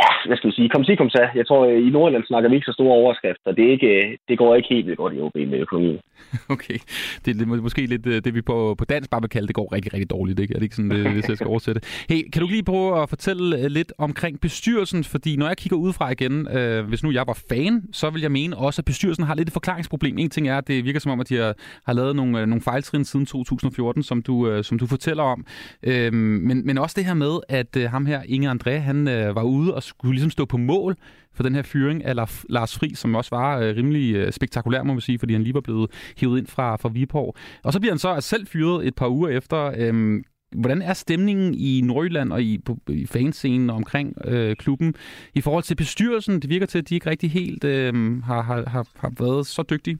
ja, 0.00 0.10
hvad 0.26 0.36
skal 0.36 0.50
vi 0.50 0.54
sige, 0.54 0.68
kom 0.68 0.84
sig, 0.84 0.98
kom 0.98 1.10
sig. 1.10 1.26
Jeg 1.34 1.46
tror, 1.46 1.60
øh, 1.66 1.86
i 1.86 1.90
Nordjylland 1.90 2.24
snakker 2.24 2.48
vi 2.50 2.54
ikke 2.56 2.70
så 2.70 2.76
store 2.78 2.94
overskrifter. 3.02 3.52
Det, 3.52 3.64
er 3.66 3.72
ikke, 3.76 3.86
øh, 3.86 4.16
det 4.28 4.38
går 4.38 4.54
ikke 4.54 4.68
helt 4.74 4.86
vildt 4.86 4.98
godt 4.98 5.14
i 5.14 5.20
OB 5.20 5.34
med 5.34 5.58
økonomien. 5.66 6.00
Okay. 6.54 6.78
Det 7.24 7.40
er 7.40 7.46
måske 7.46 7.86
lidt 7.86 8.06
øh, 8.06 8.22
det, 8.24 8.34
vi 8.34 8.42
på, 8.42 8.74
på 8.78 8.84
dansk 8.84 9.10
bare 9.10 9.20
vil 9.20 9.30
kalde, 9.30 9.46
det 9.46 9.54
går 9.54 9.72
rigtig, 9.72 9.92
rigtig 9.92 10.10
dårligt. 10.10 10.40
Ikke? 10.40 10.54
Er 10.54 10.58
det 10.58 10.62
ikke 10.62 10.76
sådan, 10.76 10.90
det, 10.90 11.12
hvis 11.12 11.28
jeg 11.28 11.36
skal 11.36 11.46
oversætte? 11.46 11.80
Hey, 12.08 12.30
kan 12.32 12.42
du 12.42 12.48
lige 12.48 12.62
prøve 12.62 13.02
at 13.02 13.08
fortælle 13.08 13.68
lidt 13.68 13.92
omkring 13.98 14.40
bestyrelsen? 14.40 15.04
Fordi 15.04 15.36
når 15.36 15.46
jeg 15.46 15.56
kigger 15.56 15.76
udefra 15.76 16.10
igen, 16.10 16.48
øh, 16.48 16.86
hvis 16.88 17.02
nu 17.04 17.10
jeg 17.12 17.24
var 17.26 17.38
fan, 17.48 17.82
så 17.92 18.10
vil 18.10 18.22
jeg 18.22 18.32
mene 18.32 18.56
også, 18.56 18.80
at 18.80 18.84
bestyrelsen 18.84 19.24
har 19.24 19.34
lidt 19.34 19.48
et 19.48 19.52
forklaringsproblem. 19.52 20.18
En 20.18 20.30
ting 20.30 20.48
er, 20.48 20.58
at 20.58 20.68
det 20.68 20.84
virker 20.84 21.00
som 21.00 21.12
om, 21.12 21.20
at 21.20 21.28
de 21.28 21.36
har, 21.36 21.54
har 21.86 21.92
lavet 21.92 22.16
nogle, 22.16 22.46
nogle 22.46 22.60
fejltrin 22.60 23.04
siden 23.04 23.26
2014, 23.26 24.02
som 24.02 24.22
du, 24.22 24.48
øh, 24.48 24.64
som 24.64 24.78
du 24.78 24.86
fortæller 24.86 25.22
om. 25.22 25.46
Øh, 25.82 26.12
men, 26.12 26.66
men 26.66 26.78
også 26.78 26.94
det 26.98 27.04
her 27.04 27.14
med, 27.14 27.38
at 27.48 27.76
øh, 27.76 27.90
ham 27.90 28.06
her, 28.06 28.22
Inge 28.28 28.50
André, 28.50 28.70
han 28.70 29.08
øh, 29.08 29.36
var 29.36 29.42
ude 29.42 29.74
og 29.74 29.82
skulle 29.84 30.14
ligesom 30.14 30.30
stå 30.30 30.44
på 30.44 30.56
mål 30.56 30.96
for 31.34 31.42
den 31.42 31.54
her 31.54 31.62
fyring 31.62 32.04
af 32.04 32.14
Lars 32.48 32.78
Fri, 32.78 32.94
som 32.94 33.14
også 33.14 33.30
var 33.36 33.58
øh, 33.58 33.76
rimelig 33.76 34.14
øh, 34.14 34.32
spektakulær, 34.32 34.82
må 34.82 34.92
man 34.92 35.00
sige, 35.00 35.18
fordi 35.18 35.32
han 35.32 35.42
lige 35.42 35.54
var 35.54 35.60
blevet 35.60 35.90
hævet 36.16 36.38
ind 36.38 36.46
fra, 36.46 36.76
fra 36.76 36.88
Viborg. 36.88 37.36
Og 37.62 37.72
så 37.72 37.80
bliver 37.80 37.92
han 37.92 37.98
så 37.98 38.20
selv 38.20 38.46
fyret 38.46 38.86
et 38.86 38.94
par 38.94 39.08
uger 39.08 39.28
efter. 39.28 39.72
Øhm, 39.76 40.24
hvordan 40.56 40.82
er 40.82 40.92
stemningen 40.92 41.54
i 41.54 41.80
Nordjylland 41.80 42.32
og 42.32 42.42
i, 42.42 42.58
på, 42.58 42.78
i 42.88 43.06
fanscenen 43.06 43.70
omkring 43.70 44.14
øh, 44.24 44.56
klubben 44.56 44.94
i 45.34 45.40
forhold 45.40 45.64
til 45.64 45.74
bestyrelsen? 45.74 46.42
Det 46.42 46.50
virker 46.50 46.66
til, 46.66 46.78
at 46.78 46.88
de 46.88 46.94
ikke 46.94 47.10
rigtig 47.10 47.30
helt 47.30 47.64
øh, 47.64 48.22
har, 48.22 48.42
har, 48.42 48.68
har, 48.68 48.86
har 48.96 49.12
været 49.18 49.46
så 49.46 49.62
dygtige. 49.70 49.98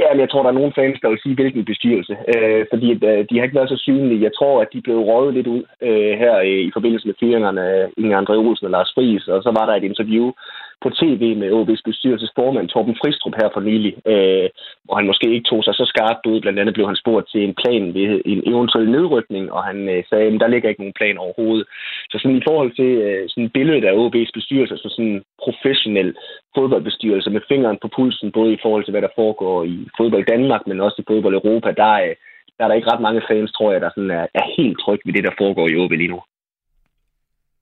Ja, 0.00 0.08
men 0.12 0.20
jeg 0.20 0.30
tror, 0.30 0.42
der 0.42 0.50
er 0.50 0.60
nogle 0.60 0.72
fans, 0.78 0.98
der 1.02 1.08
vil 1.08 1.22
sige, 1.22 1.34
hvilken 1.34 1.64
bestyrelse. 1.64 2.16
Øh, 2.34 2.66
fordi 2.72 2.88
øh, 2.92 3.24
de 3.28 3.36
har 3.36 3.44
ikke 3.44 3.58
været 3.58 3.68
så 3.74 3.76
synlige. 3.76 4.22
Jeg 4.22 4.34
tror, 4.38 4.62
at 4.62 4.68
de 4.72 4.80
blev 4.80 4.98
røget 4.98 5.34
lidt 5.34 5.46
ud 5.46 5.62
øh, 5.82 6.12
her 6.22 6.34
øh, 6.38 6.60
i 6.68 6.70
forbindelse 6.76 7.06
med 7.06 7.14
fyringerne 7.20 7.60
øh, 7.60 7.82
af 7.82 7.88
Inge 7.96 8.18
André 8.20 8.34
Olsen 8.44 8.66
og 8.66 8.70
Lars 8.70 8.92
Friis. 8.94 9.28
Og 9.28 9.42
så 9.42 9.50
var 9.58 9.66
der 9.66 9.74
et 9.74 9.84
interview 9.90 10.32
på 10.82 10.88
tv 11.00 11.22
med 11.42 11.52
OB's 11.58 11.82
bestyrelsesformand 11.88 12.68
Torben 12.68 12.96
Fristrup 13.00 13.34
her 13.40 13.48
for 13.54 13.60
nylig, 13.68 13.92
øh, 14.12 14.48
hvor 14.84 14.94
han 14.98 15.06
måske 15.10 15.26
ikke 15.34 15.48
tog 15.50 15.64
sig 15.64 15.74
så 15.74 15.84
skarpt 15.92 16.26
ud. 16.30 16.40
Blandt 16.40 16.58
andet 16.58 16.74
blev 16.74 16.86
han 16.86 17.02
spurgt 17.02 17.26
til 17.32 17.40
en 17.44 17.54
plan 17.62 17.84
ved 17.94 18.08
en 18.32 18.40
eventuel 18.50 18.90
nedrykning, 18.96 19.52
og 19.52 19.64
han 19.64 19.78
øh, 19.94 20.04
sagde, 20.08 20.26
at 20.26 20.40
der 20.40 20.52
ligger 20.52 20.68
ikke 20.68 20.82
nogen 20.82 20.98
plan 21.00 21.18
overhovedet. 21.24 21.66
Så 22.10 22.16
sådan 22.18 22.40
i 22.40 22.46
forhold 22.48 22.70
til 22.80 22.90
øh, 23.06 23.24
sådan 23.28 23.50
billedet 23.56 23.84
af 23.84 23.98
OB's 24.02 24.32
bestyrelse, 24.38 24.76
så 24.76 24.88
sådan 24.88 25.10
en 25.12 25.22
professionel 25.44 26.10
fodboldbestyrelse 26.56 27.30
med 27.30 27.42
fingeren 27.48 27.78
på 27.82 27.88
pulsen, 27.96 28.32
både 28.38 28.52
i 28.52 28.62
forhold 28.62 28.84
til, 28.84 28.92
hvad 28.92 29.02
der 29.02 29.16
foregår 29.20 29.64
i 29.64 29.76
fodbold 29.98 30.24
Danmark, 30.34 30.62
men 30.66 30.80
også 30.80 30.96
i 30.98 31.08
fodbold 31.10 31.34
Europa, 31.34 31.70
der 31.82 31.92
er, 32.04 32.14
der 32.56 32.62
er 32.64 32.68
der 32.68 32.74
ikke 32.74 32.92
ret 32.92 33.06
mange 33.06 33.22
fans, 33.30 33.52
tror 33.52 33.72
jeg, 33.72 33.80
der 33.80 33.90
sådan 33.94 34.10
er, 34.10 34.26
er 34.34 34.46
helt 34.56 34.78
tryg 34.84 35.00
ved 35.04 35.12
det, 35.12 35.24
der 35.24 35.38
foregår 35.38 35.68
i 35.68 35.76
OB 35.76 35.90
lige 35.90 36.14
nu. 36.14 36.20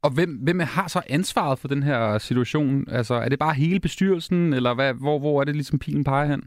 Og 0.04 0.10
hvem, 0.16 0.30
hvem 0.44 0.58
har 0.76 0.88
så 0.88 1.00
ansvaret 1.10 1.58
for 1.58 1.68
den 1.68 1.82
her 1.82 2.18
situation? 2.18 2.84
Altså, 2.98 3.14
er 3.14 3.28
det 3.28 3.38
bare 3.38 3.54
hele 3.54 3.80
bestyrelsen, 3.80 4.52
eller 4.52 4.74
hvad, 4.74 4.94
hvor, 5.02 5.18
hvor 5.18 5.40
er 5.40 5.44
det 5.44 5.54
ligesom 5.54 5.78
pilen 5.78 6.04
peger 6.04 6.26
hen? 6.32 6.42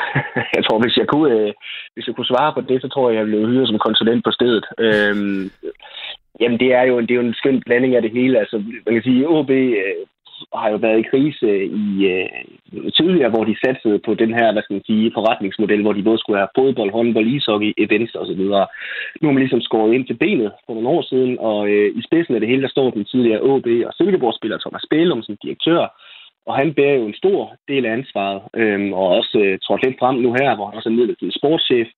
jeg 0.56 0.62
tror, 0.64 0.78
hvis 0.82 0.96
jeg 0.96 1.08
kunne, 1.12 1.32
øh, 1.38 1.52
hvis 1.94 2.06
jeg 2.06 2.14
kunne 2.14 2.32
svare 2.32 2.52
på 2.54 2.60
det, 2.60 2.82
så 2.82 2.88
tror 2.88 3.10
jeg, 3.10 3.16
jeg 3.18 3.26
ville 3.26 3.48
hyret 3.48 3.68
som 3.68 3.78
konsulent 3.78 4.24
på 4.24 4.30
stedet. 4.30 4.64
Øhm, 4.78 5.42
jamen, 6.40 6.58
det 6.62 6.70
er, 6.78 6.82
jo, 6.82 7.00
det 7.00 7.10
er 7.10 7.20
jo 7.20 7.28
en 7.28 7.40
skøn 7.40 7.62
blanding 7.66 7.94
af 7.96 8.02
det 8.02 8.12
hele. 8.18 8.38
Altså, 8.38 8.56
man 8.86 8.94
kan 8.94 9.02
sige, 9.02 9.28
OB 9.28 9.50
øh, 9.50 10.02
har 10.60 10.68
jo 10.70 10.76
været 10.76 10.98
i 11.00 11.10
krise 11.12 11.46
øh, 11.46 11.66
i 11.84 11.86
øh, 12.14 12.28
tidligere, 12.98 13.30
hvor 13.30 13.44
de 13.44 13.56
satsede 13.64 13.98
på 14.06 14.14
den 14.14 14.30
her, 14.38 14.52
hvad 14.52 14.62
skal 14.62 14.74
man 14.74 14.88
sige, 14.90 15.12
forretningsmodel, 15.14 15.82
hvor 15.82 15.92
de 15.92 16.02
både 16.02 16.18
skulle 16.18 16.38
have 16.38 16.56
fodbold, 16.58 16.90
håndbold, 16.92 17.26
ishockey, 17.26 17.70
events 17.84 18.14
osv. 18.14 18.42
Nu 19.20 19.24
har 19.28 19.34
man 19.34 19.44
ligesom 19.44 19.60
skåret 19.60 19.94
ind 19.94 20.06
til 20.06 20.16
benet 20.24 20.52
for 20.66 20.74
nogle 20.74 20.88
år 20.88 21.02
siden, 21.02 21.38
og 21.38 21.68
øh, 21.68 21.88
i 21.98 22.02
spidsen 22.08 22.34
af 22.34 22.40
det 22.40 22.48
hele, 22.48 22.62
der 22.62 22.68
står 22.68 22.90
den 22.90 23.04
tidligere 23.04 23.42
OB 23.50 23.66
og 23.86 23.92
Silkeborg-spiller 23.94 24.58
Thomas 24.58 24.84
Bælum 24.90 25.22
som 25.22 25.36
direktør, 25.42 25.82
og 26.46 26.54
han 26.60 26.74
bærer 26.74 26.94
jo 26.94 27.06
en 27.06 27.20
stor 27.22 27.56
del 27.68 27.86
af 27.86 27.92
ansvaret, 27.92 28.42
øhm, 28.56 28.92
og 28.92 29.06
også 29.18 29.38
øh, 29.44 29.58
trådt 29.58 29.84
lidt 29.84 29.98
frem 29.98 30.16
nu 30.16 30.30
her, 30.40 30.54
hvor 30.54 30.66
han 30.66 30.76
også 30.76 30.88
er 30.88 30.98
midlertidig 30.98 31.34
sportschef. 31.40 31.88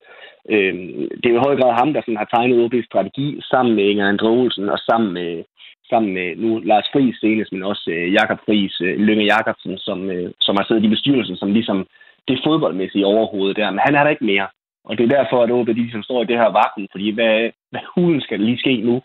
Øhm, 0.49 1.09
det 1.19 1.25
er 1.25 1.33
jo 1.33 1.39
i 1.39 1.45
høj 1.47 1.55
grad 1.59 1.73
ham, 1.79 1.93
der 1.93 2.01
sådan, 2.01 2.21
har 2.23 2.29
tegnet 2.35 2.63
OB's 2.65 2.85
strategi 2.85 3.27
sammen 3.51 3.75
med 3.75 3.83
Inger 3.83 4.07
Andre 4.09 4.27
Olsen 4.27 4.69
og 4.69 4.79
sammen 4.79 5.13
med 5.13 5.43
sammen 5.89 6.13
med 6.13 6.35
nu 6.35 6.59
Lars 6.59 6.87
Friis 6.93 7.17
senest, 7.23 7.51
men 7.51 7.63
også 7.63 7.85
øh, 7.95 8.13
Jakob 8.13 8.39
Friis, 8.45 8.81
øh, 8.81 8.99
Lønge 9.07 9.25
Jakobsen, 9.33 9.77
som, 9.77 10.09
øh, 10.09 10.31
som 10.41 10.55
har 10.57 10.65
siddet 10.65 10.83
i 10.83 10.93
bestyrelsen, 10.95 11.37
som 11.37 11.53
ligesom 11.53 11.87
det 12.27 12.41
fodboldmæssige 12.45 13.05
overhovedet 13.05 13.57
der. 13.57 13.71
Men 13.71 13.85
han 13.85 13.95
er 13.95 14.03
der 14.03 14.09
ikke 14.15 14.31
mere. 14.33 14.47
Og 14.87 14.97
det 14.97 15.03
er 15.03 15.17
derfor, 15.17 15.37
at 15.43 15.51
OB 15.51 15.67
de 15.67 15.73
ligesom 15.73 16.03
står 16.03 16.23
i 16.23 16.29
det 16.29 16.37
her 16.41 16.55
vakuum, 16.59 16.87
fordi 16.91 17.07
hvad, 17.17 17.35
hvad 17.71 17.83
hulen 17.95 18.21
skal 18.21 18.39
der 18.39 18.45
lige 18.45 18.63
ske 18.63 18.73
nu 18.89 18.95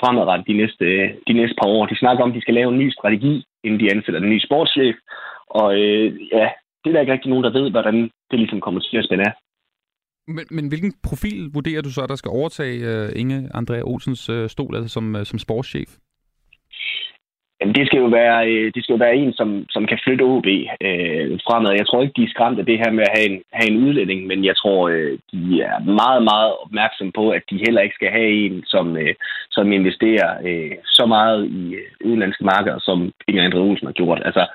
fremadrettet 0.00 0.46
de 0.50 0.60
næste, 0.62 0.84
øh, 0.84 1.08
de 1.28 1.32
næste 1.40 1.56
par 1.60 1.68
år? 1.68 1.86
De 1.86 2.02
snakker 2.02 2.22
om, 2.24 2.30
at 2.30 2.36
de 2.36 2.44
skal 2.44 2.54
lave 2.54 2.70
en 2.72 2.78
ny 2.78 2.88
strategi, 2.90 3.34
inden 3.64 3.80
de 3.80 3.90
ansætter 3.94 4.20
den 4.20 4.30
nye 4.30 4.46
sportschef. 4.48 4.96
Og 5.60 5.68
øh, 5.80 6.06
ja, 6.32 6.48
det 6.80 6.88
er 6.88 6.94
der 6.94 7.00
ikke 7.00 7.12
rigtig 7.12 7.30
nogen, 7.30 7.44
der 7.44 7.58
ved, 7.58 7.70
hvordan 7.70 7.96
det 8.30 8.38
ligesom 8.38 8.60
kommer 8.60 8.80
til 8.80 8.96
at 8.96 9.04
spænde 9.04 9.24
af. 9.28 9.32
Men, 10.26 10.46
men 10.50 10.68
hvilken 10.68 10.92
profil 11.08 11.50
vurderer 11.54 11.82
du 11.82 11.90
så, 11.92 12.06
der 12.06 12.14
skal 12.14 12.30
overtage 12.30 12.76
uh, 12.90 13.20
Inge 13.20 13.48
Andrea 13.54 13.82
Olsens 13.82 14.28
uh, 14.30 14.46
stol 14.46 14.76
altså 14.76 14.88
som, 14.88 15.14
uh, 15.14 15.22
som 15.22 15.38
sportschef? 15.38 15.90
Jamen, 17.64 17.78
det 17.80 17.86
skal 17.86 18.00
jo 18.04 18.08
være, 18.20 18.38
øh, 18.50 18.72
det 18.74 18.80
skal 18.82 18.94
jo 18.94 19.04
være 19.04 19.16
en, 19.16 19.32
som, 19.32 19.66
som 19.70 19.86
kan 19.86 19.98
flytte 20.04 20.22
OB 20.22 20.46
øh, 20.88 21.24
fremad. 21.46 21.72
Jeg 21.72 21.86
tror 21.86 22.02
ikke, 22.02 22.16
de 22.16 22.24
er 22.24 22.34
skræmt 22.34 22.58
af 22.58 22.66
det 22.66 22.78
her 22.82 22.90
med 22.90 23.04
at 23.06 23.14
have 23.16 23.26
en, 23.30 23.38
have 23.58 23.70
en 23.70 23.84
udlænding, 23.84 24.26
men 24.26 24.44
jeg 24.44 24.56
tror, 24.56 24.88
øh, 24.88 25.18
de 25.32 25.62
er 25.62 25.76
meget, 26.02 26.22
meget 26.32 26.52
opmærksom 26.64 27.12
på, 27.12 27.24
at 27.30 27.42
de 27.50 27.64
heller 27.66 27.80
ikke 27.82 27.94
skal 27.94 28.10
have 28.18 28.30
en, 28.44 28.64
som, 28.66 28.96
øh, 28.96 29.14
som 29.50 29.72
investerer 29.72 30.30
øh, 30.48 30.72
så 30.84 31.06
meget 31.06 31.40
i 31.60 31.74
øh, 31.74 32.08
udenlandske 32.08 32.44
markeder, 32.44 32.78
som 32.78 33.12
Inger 33.28 33.44
Andre 33.44 33.58
Olsen 33.58 33.86
har 33.86 33.92
gjort. 34.00 34.22
Altså, 34.24 34.46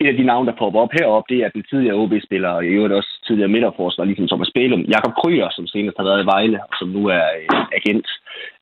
et 0.00 0.08
af 0.12 0.16
de 0.16 0.24
navne, 0.30 0.46
der 0.50 0.60
popper 0.62 0.80
op 0.80 0.92
heroppe, 0.98 1.34
det 1.34 1.38
er 1.44 1.48
den 1.48 1.64
tidligere 1.70 1.98
OB-spiller, 2.02 2.48
og 2.48 2.64
i 2.64 2.74
øvrigt 2.76 2.94
også 2.94 3.12
tidligere 3.26 3.54
midterforsvar, 3.54 4.04
ligesom 4.04 4.28
Thomas 4.28 4.50
Bælum. 4.54 4.82
Jakob 4.94 5.14
Kryer, 5.20 5.48
som 5.50 5.66
senest 5.66 5.96
har 5.98 6.04
været 6.04 6.22
i 6.22 6.30
Vejle, 6.32 6.58
og 6.68 6.74
som 6.78 6.88
nu 6.88 7.02
er 7.06 7.24
øh, 7.38 7.48
agent. 7.78 8.08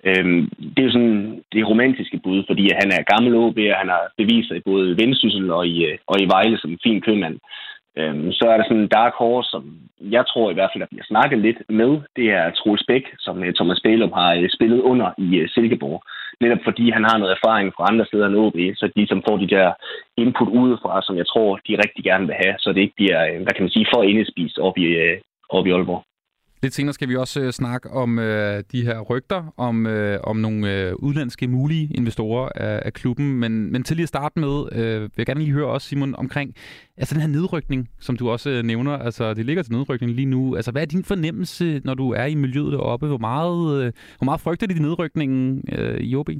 Øhm, 0.08 0.48
det 0.74 0.78
er 0.80 0.88
jo 0.88 0.92
sådan 0.92 1.42
det 1.52 1.68
romantiske 1.68 2.20
bud, 2.24 2.44
fordi 2.46 2.64
han 2.80 2.90
er 2.96 3.10
gammel 3.12 3.34
OB, 3.34 3.58
og 3.72 3.80
han 3.82 3.88
har 3.94 4.02
beviser 4.16 4.54
i 4.54 4.66
både 4.70 4.96
Vendsyssel 5.00 5.50
og 5.50 5.66
i, 5.66 5.84
øh, 5.84 5.98
og 6.06 6.16
i 6.20 6.30
Vejle 6.34 6.58
som 6.58 6.70
en 6.70 6.84
fin 6.84 7.00
købmand. 7.00 7.36
Øhm, 7.98 8.32
så 8.32 8.44
er 8.48 8.56
der 8.56 8.64
sådan 8.64 8.82
en 8.82 8.94
dark 8.98 9.14
horse, 9.14 9.50
som 9.50 9.62
jeg 10.00 10.24
tror 10.26 10.50
i 10.50 10.54
hvert 10.54 10.70
fald, 10.72 10.82
at 10.82 10.88
bliver 10.88 11.10
snakket 11.12 11.38
lidt 11.38 11.60
med. 11.68 11.92
Det 12.16 12.26
er 12.38 12.50
Troels 12.50 12.84
Bæk, 12.88 13.04
som 13.18 13.44
øh, 13.44 13.54
Thomas 13.54 13.80
Bælum 13.84 14.12
har 14.12 14.34
øh, 14.34 14.48
spillet 14.56 14.80
under 14.80 15.08
i 15.18 15.28
Silkeborg. 15.54 16.02
netop 16.40 16.62
fordi 16.64 16.90
han 16.90 17.04
har 17.04 17.18
noget 17.18 17.36
erfaring 17.36 17.72
fra 17.76 17.86
andre 17.90 18.06
steder 18.06 18.26
end 18.26 18.36
OB, 18.36 18.58
så 18.80 18.84
de 18.96 19.06
som 19.06 19.22
får 19.28 19.36
de 19.36 19.48
der 19.56 19.72
input 20.16 20.48
udefra, 20.48 21.02
som 21.02 21.16
jeg 21.16 21.26
tror, 21.26 21.60
de 21.66 21.82
rigtig 21.84 22.04
gerne 22.04 22.26
vil 22.26 22.36
have, 22.44 22.54
så 22.58 22.72
det 22.72 22.80
ikke 22.80 22.98
bliver, 23.00 23.20
hvad 23.44 23.54
kan 23.54 23.62
man 23.64 23.76
sige, 23.76 23.86
for 23.94 24.02
indespist 24.02 24.58
op 24.58 24.78
i, 24.78 24.88
op 25.48 25.66
i 25.66 25.70
Aalborg. 25.70 26.02
Lidt 26.62 26.74
senere 26.74 26.92
skal 26.92 27.08
vi 27.08 27.16
også 27.16 27.40
øh, 27.40 27.52
snakke 27.52 27.90
om 27.90 28.18
øh, 28.18 28.64
de 28.72 28.84
her 28.84 29.00
rygter, 29.00 29.54
om, 29.56 29.86
øh, 29.86 30.20
om 30.24 30.36
nogle 30.36 30.74
øh, 30.74 30.94
udlandske 30.98 31.48
mulige 31.48 31.90
investorer 31.94 32.48
af, 32.54 32.82
af 32.84 32.92
klubben. 32.92 33.34
Men, 33.34 33.72
men 33.72 33.84
til 33.84 33.96
lige 33.96 34.04
at 34.04 34.08
starte 34.08 34.40
med, 34.40 34.72
øh, 34.72 35.02
vil 35.02 35.10
jeg 35.16 35.26
gerne 35.26 35.40
lige 35.40 35.52
høre 35.52 35.66
også, 35.66 35.88
Simon, 35.88 36.14
omkring 36.14 36.54
altså 36.96 37.14
den 37.14 37.20
her 37.20 37.28
nedrykning, 37.28 37.88
som 38.00 38.16
du 38.16 38.30
også 38.30 38.50
øh, 38.50 38.62
nævner. 38.62 38.92
Altså, 38.92 39.34
det 39.34 39.46
ligger 39.46 39.62
til 39.62 39.72
nedrykning 39.72 40.12
lige 40.12 40.26
nu. 40.26 40.56
Altså, 40.56 40.70
hvad 40.70 40.82
er 40.82 40.86
din 40.86 41.04
fornemmelse, 41.04 41.80
når 41.84 41.94
du 41.94 42.10
er 42.10 42.24
i 42.24 42.34
miljøet 42.34 42.72
deroppe? 42.72 43.06
Hvor 43.06 43.18
meget, 43.18 43.84
øh, 43.84 43.92
hvor 44.18 44.24
meget 44.24 44.40
frygter 44.40 44.66
de 44.66 44.82
nedrykningen 44.82 45.64
øh, 45.72 46.00
i 46.00 46.14
OB? 46.16 46.30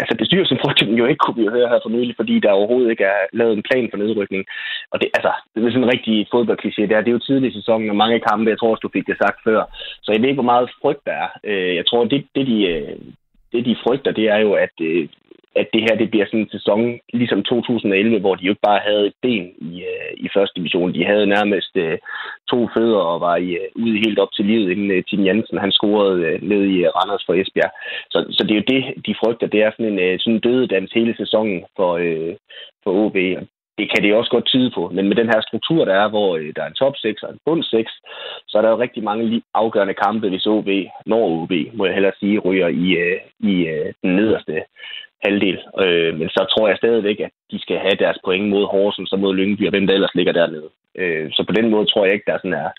Altså 0.00 0.14
bestyrelsen 0.20 0.58
frygter 0.62 0.86
den 0.86 0.98
jo 1.00 1.06
ikke, 1.06 1.22
kunne 1.22 1.38
vi 1.38 1.44
jo 1.46 1.56
høre 1.56 1.68
her 1.68 1.80
for 1.82 1.90
nylig, 1.90 2.14
fordi 2.16 2.34
der 2.40 2.58
overhovedet 2.58 2.90
ikke 2.90 3.04
er 3.04 3.20
lavet 3.32 3.54
en 3.56 3.66
plan 3.68 3.88
for 3.90 3.98
nedrykning. 3.98 4.44
Og 4.92 4.96
det, 5.00 5.08
altså, 5.18 5.32
det 5.54 5.58
er 5.64 5.70
sådan 5.70 5.84
en 5.84 5.94
rigtig 5.94 6.16
fodboldkliché. 6.34 6.82
Det 6.88 6.94
er, 6.96 7.02
det 7.04 7.10
er 7.10 7.18
jo 7.18 7.26
tidlig 7.28 7.48
i 7.50 7.58
sæsonen, 7.58 7.90
og 7.90 7.96
mange 7.96 8.20
kampe, 8.28 8.50
jeg 8.50 8.58
tror 8.58 8.70
også, 8.70 8.86
du 8.86 8.96
fik 8.96 9.06
det 9.06 9.18
sagt 9.18 9.38
før. 9.44 9.60
Så 10.02 10.08
jeg 10.12 10.20
ved 10.20 10.28
ikke, 10.28 10.42
hvor 10.42 10.52
meget 10.52 10.70
frygt 10.82 11.04
der 11.06 11.16
er. 11.24 11.28
Øh, 11.44 11.74
jeg 11.78 11.86
tror, 11.86 12.04
det, 12.04 12.26
det, 12.36 12.46
de, 12.46 12.58
øh, 12.72 12.96
det 13.52 13.64
de 13.68 13.76
frygter, 13.84 14.12
det 14.12 14.26
er 14.34 14.38
jo, 14.46 14.52
at 14.52 14.74
øh, 14.80 15.08
at 15.60 15.68
det 15.72 15.82
her 15.86 15.94
det 15.96 16.10
bliver 16.10 16.26
sådan 16.26 16.40
en 16.40 16.54
sæson 16.56 16.98
ligesom 17.12 17.42
2011, 17.42 18.20
hvor 18.20 18.34
de 18.34 18.44
jo 18.44 18.52
ikke 18.52 18.68
bare 18.70 18.86
havde 18.88 19.06
et 19.06 19.16
ben 19.22 19.46
i, 19.70 19.72
øh, 19.92 20.12
i 20.16 20.28
første 20.34 20.54
division. 20.56 20.94
De 20.94 21.04
havde 21.04 21.26
nærmest 21.26 21.72
øh, 21.76 21.98
to 22.50 22.68
fødder 22.74 23.02
og 23.10 23.20
var 23.20 23.36
i, 23.36 23.50
øh, 23.60 23.68
ude 23.74 24.02
helt 24.06 24.18
op 24.18 24.32
til 24.32 24.44
livet, 24.44 24.70
inden 24.70 24.90
øh, 24.90 25.04
Tim 25.04 25.26
Jensen 25.26 25.58
han 25.58 25.72
scorede 25.72 26.20
øh, 26.26 26.42
ned 26.42 26.62
i 26.74 26.76
øh, 26.84 26.90
Randers 26.96 27.24
for 27.26 27.34
Esbjerg. 27.34 27.72
Så, 28.12 28.18
så 28.30 28.40
det 28.44 28.52
er 28.52 28.62
jo 28.62 28.72
det, 28.74 28.82
de 29.06 29.14
frygter. 29.20 29.46
Det 29.46 29.62
er 29.62 29.70
sådan 29.70 29.92
en 29.92 29.98
øh, 29.98 30.18
sådan 30.20 30.40
dødedans 30.40 30.92
hele 30.92 31.14
sæsonen 31.16 31.64
for, 31.76 31.92
øh, 32.06 32.34
for 32.84 32.90
OB. 33.04 33.16
Det 33.78 33.86
kan 33.90 34.02
det 34.02 34.14
også 34.14 34.30
godt 34.30 34.46
tyde 34.46 34.70
på, 34.74 34.90
men 34.94 35.08
med 35.08 35.16
den 35.16 35.26
her 35.26 35.40
struktur, 35.40 35.84
der 35.84 35.94
er, 35.94 36.08
hvor 36.08 36.36
øh, 36.36 36.52
der 36.56 36.62
er 36.62 36.66
en 36.66 36.80
top 36.82 36.94
6 36.96 37.22
og 37.22 37.32
en 37.32 37.38
bund 37.44 37.62
6, 37.62 37.92
så 38.48 38.58
er 38.58 38.62
der 38.62 38.70
jo 38.70 38.78
rigtig 38.80 39.02
mange 39.04 39.42
afgørende 39.54 39.94
kampe, 39.94 40.28
hvis 40.28 40.46
OB, 40.46 40.68
når 41.06 41.22
OB, 41.42 41.52
må 41.74 41.86
jeg 41.86 41.94
hellere 41.94 42.18
sige, 42.20 42.38
ryger 42.38 42.68
i, 42.68 42.86
øh, 43.04 43.20
i 43.50 43.54
øh, 43.66 43.92
den 44.02 44.16
nederste 44.16 44.62
halvdel. 45.24 45.58
Øh, 45.84 46.18
men 46.18 46.28
så 46.28 46.40
tror 46.52 46.68
jeg 46.68 46.76
stadigvæk, 46.76 47.20
at 47.20 47.30
de 47.50 47.58
skal 47.64 47.78
have 47.78 47.96
deres 48.04 48.18
point 48.24 48.48
mod 48.48 48.64
Horsens 48.72 49.12
og 49.12 49.18
mod 49.18 49.34
Lyngby 49.34 49.66
og 49.66 49.70
hvem 49.70 49.86
der 49.86 49.94
ellers 49.94 50.14
ligger 50.14 50.32
dernede. 50.32 50.68
Øh, 51.00 51.26
så 51.32 51.44
på 51.48 51.52
den 51.52 51.70
måde 51.70 51.86
tror 51.86 52.04
jeg 52.04 52.14
ikke, 52.14 52.28
der 52.28 52.34
er 52.34 52.38
sådan 52.38 52.60
er 52.64 52.70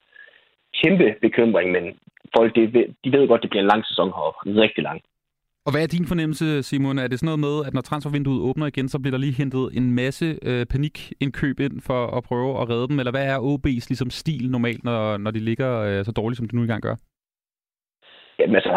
kæmpe 0.83 1.15
bekymring, 1.21 1.71
men 1.71 1.83
folk 2.37 2.55
de, 2.55 2.61
de 3.03 3.11
ved 3.15 3.27
godt, 3.27 3.39
at 3.39 3.43
det 3.43 3.49
bliver 3.49 3.63
en 3.63 3.73
lang 3.73 3.85
sæson 3.85 4.09
heroppe. 4.15 4.39
Rigtig 4.63 4.83
lang. 4.83 5.01
Og 5.67 5.71
hvad 5.73 5.83
er 5.83 5.87
din 5.87 6.07
fornemmelse, 6.07 6.63
Simon? 6.63 6.99
Er 6.99 7.07
det 7.07 7.19
sådan 7.19 7.25
noget 7.25 7.39
med, 7.39 7.65
at 7.67 7.73
når 7.73 7.81
transfervinduet 7.81 8.41
åbner 8.41 8.65
igen, 8.65 8.89
så 8.89 8.99
bliver 8.99 9.11
der 9.11 9.17
lige 9.17 9.39
hentet 9.41 9.69
en 9.73 9.95
masse 9.95 10.39
øh, 10.41 10.65
panikindkøb 10.65 11.59
ind 11.59 11.81
for 11.81 12.17
at 12.17 12.23
prøve 12.23 12.61
at 12.61 12.69
redde 12.69 12.87
dem? 12.87 12.99
Eller 12.99 13.11
hvad 13.11 13.25
er 13.25 13.37
OB's 13.39 13.87
ligesom, 13.89 14.09
stil 14.09 14.51
normalt, 14.51 14.83
når, 14.83 15.17
når 15.17 15.31
de 15.31 15.39
ligger 15.39 15.79
øh, 15.79 16.05
så 16.05 16.11
dårligt, 16.11 16.37
som 16.37 16.47
de 16.49 16.55
nu 16.55 16.61
engang 16.61 16.81
gør? 16.81 16.95
Jamen 18.39 18.55
altså, 18.55 18.73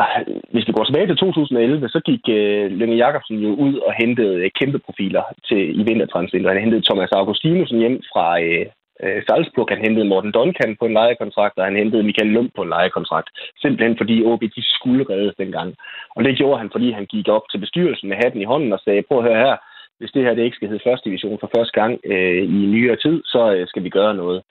hvis 0.53 0.67
vi 0.69 0.73
går 0.73 0.85
tilbage 0.85 1.07
til 1.07 1.17
2011, 1.17 1.89
så 1.89 2.01
gik 2.09 2.23
øh, 2.29 2.71
Lønge 2.81 2.97
Jacobsen 2.97 3.37
jo 3.47 3.51
ud 3.65 3.75
og 3.87 3.93
hentede 4.03 4.35
øh, 4.45 4.51
kæmpe 4.61 4.79
profiler 4.87 5.23
til, 5.49 5.81
i 5.81 5.83
vintertransfer. 5.89 6.53
Han 6.53 6.65
hentede 6.65 6.87
Thomas 6.89 7.13
Augustinusen 7.13 7.79
hjem 7.79 7.97
fra 8.13 8.27
øh, 8.43 8.67
øh, 9.03 9.23
Salzburg. 9.27 9.69
Han 9.71 9.85
hentede 9.87 10.11
Morten 10.11 10.33
Duncan 10.33 10.77
på 10.81 10.85
en 10.87 10.93
lejekontrakt, 10.93 11.59
og 11.59 11.65
han 11.65 11.77
hentede 11.77 12.03
Michael 12.03 12.31
Lund 12.37 12.51
på 12.57 12.63
en 12.63 12.69
lejekontrakt. 12.69 13.29
Simpelthen 13.63 13.97
fordi 14.01 14.25
OB 14.25 14.43
de 14.57 14.63
skulle 14.77 15.05
reddes 15.11 15.35
dengang. 15.43 15.69
Og 16.17 16.25
det 16.25 16.37
gjorde 16.37 16.59
han, 16.59 16.71
fordi 16.73 16.91
han 16.99 17.07
gik 17.07 17.29
op 17.29 17.47
til 17.51 17.59
bestyrelsen 17.59 18.09
med 18.09 18.17
hatten 18.23 18.41
i 18.41 18.51
hånden 18.53 18.73
og 18.73 18.81
sagde, 18.85 19.07
prøv 19.09 19.19
at 19.19 19.29
høre 19.29 19.45
her, 19.47 19.57
hvis 19.99 20.13
det 20.15 20.23
her 20.25 20.35
det 20.35 20.43
ikke 20.43 20.57
skal 20.57 20.69
hedde 20.69 20.87
første 20.87 21.09
division 21.09 21.39
for 21.41 21.51
første 21.57 21.75
gang 21.81 21.93
øh, 22.05 22.43
i 22.43 22.61
nyere 22.75 22.97
tid, 22.97 23.23
så 23.25 23.53
øh, 23.55 23.67
skal 23.69 23.85
vi 23.85 23.89
gøre 23.89 24.15
noget. 24.15 24.43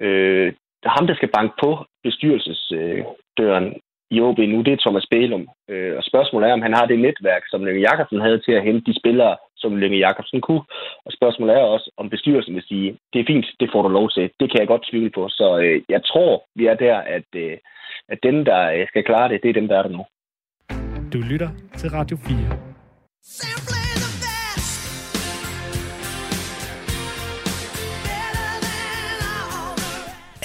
Øh, 0.00 0.52
ham, 0.86 1.06
der 1.06 1.14
skal 1.14 1.30
banke 1.36 1.54
på 1.62 1.70
bestyrelsesdøren, 2.04 3.66
øh, 3.66 3.72
i 4.14 4.20
OB 4.20 4.38
nu, 4.38 4.58
det 4.66 4.72
er 4.72 4.84
Thomas 4.84 5.06
Bælum. 5.10 5.44
Øh, 5.70 5.96
og 5.98 6.02
spørgsmålet 6.10 6.48
er, 6.48 6.52
om 6.52 6.62
han 6.66 6.74
har 6.78 6.86
det 6.86 6.98
netværk, 6.98 7.42
som 7.46 7.64
Lønge 7.64 7.86
Jakobsen 7.88 8.20
havde 8.20 8.40
til 8.46 8.52
at 8.52 8.64
hente 8.68 8.86
de 8.88 8.98
spillere, 9.00 9.36
som 9.56 9.76
Lønge 9.76 9.98
Jakobsen 10.06 10.40
kunne. 10.40 10.64
Og 11.06 11.12
spørgsmålet 11.18 11.54
er 11.54 11.72
også, 11.74 11.90
om 11.96 12.10
bestyrelsen 12.10 12.54
vil 12.54 12.68
sige, 12.68 12.98
det 13.12 13.18
er 13.20 13.30
fint, 13.32 13.46
det 13.60 13.68
får 13.72 13.82
du 13.82 13.88
lov 13.88 14.10
til. 14.10 14.30
Det 14.40 14.50
kan 14.50 14.60
jeg 14.60 14.68
godt 14.68 14.86
tvivle 14.90 15.10
på. 15.10 15.28
Så 15.28 15.46
øh, 15.64 15.82
jeg 15.88 16.00
tror, 16.04 16.44
vi 16.54 16.66
er 16.66 16.74
der, 16.74 16.96
at, 17.16 17.28
øh, 17.36 17.56
at 18.08 18.18
dem, 18.22 18.44
der 18.44 18.60
øh, 18.74 18.86
skal 18.88 19.04
klare 19.04 19.28
det, 19.28 19.42
det 19.42 19.48
er 19.48 19.60
dem, 19.60 19.68
der 19.68 19.78
er 19.78 19.82
der 19.82 19.96
nu. 19.98 20.04
Du 21.12 21.18
lytter 21.30 21.50
til 21.76 21.90
Radio 21.90 22.16
4. 22.16 22.74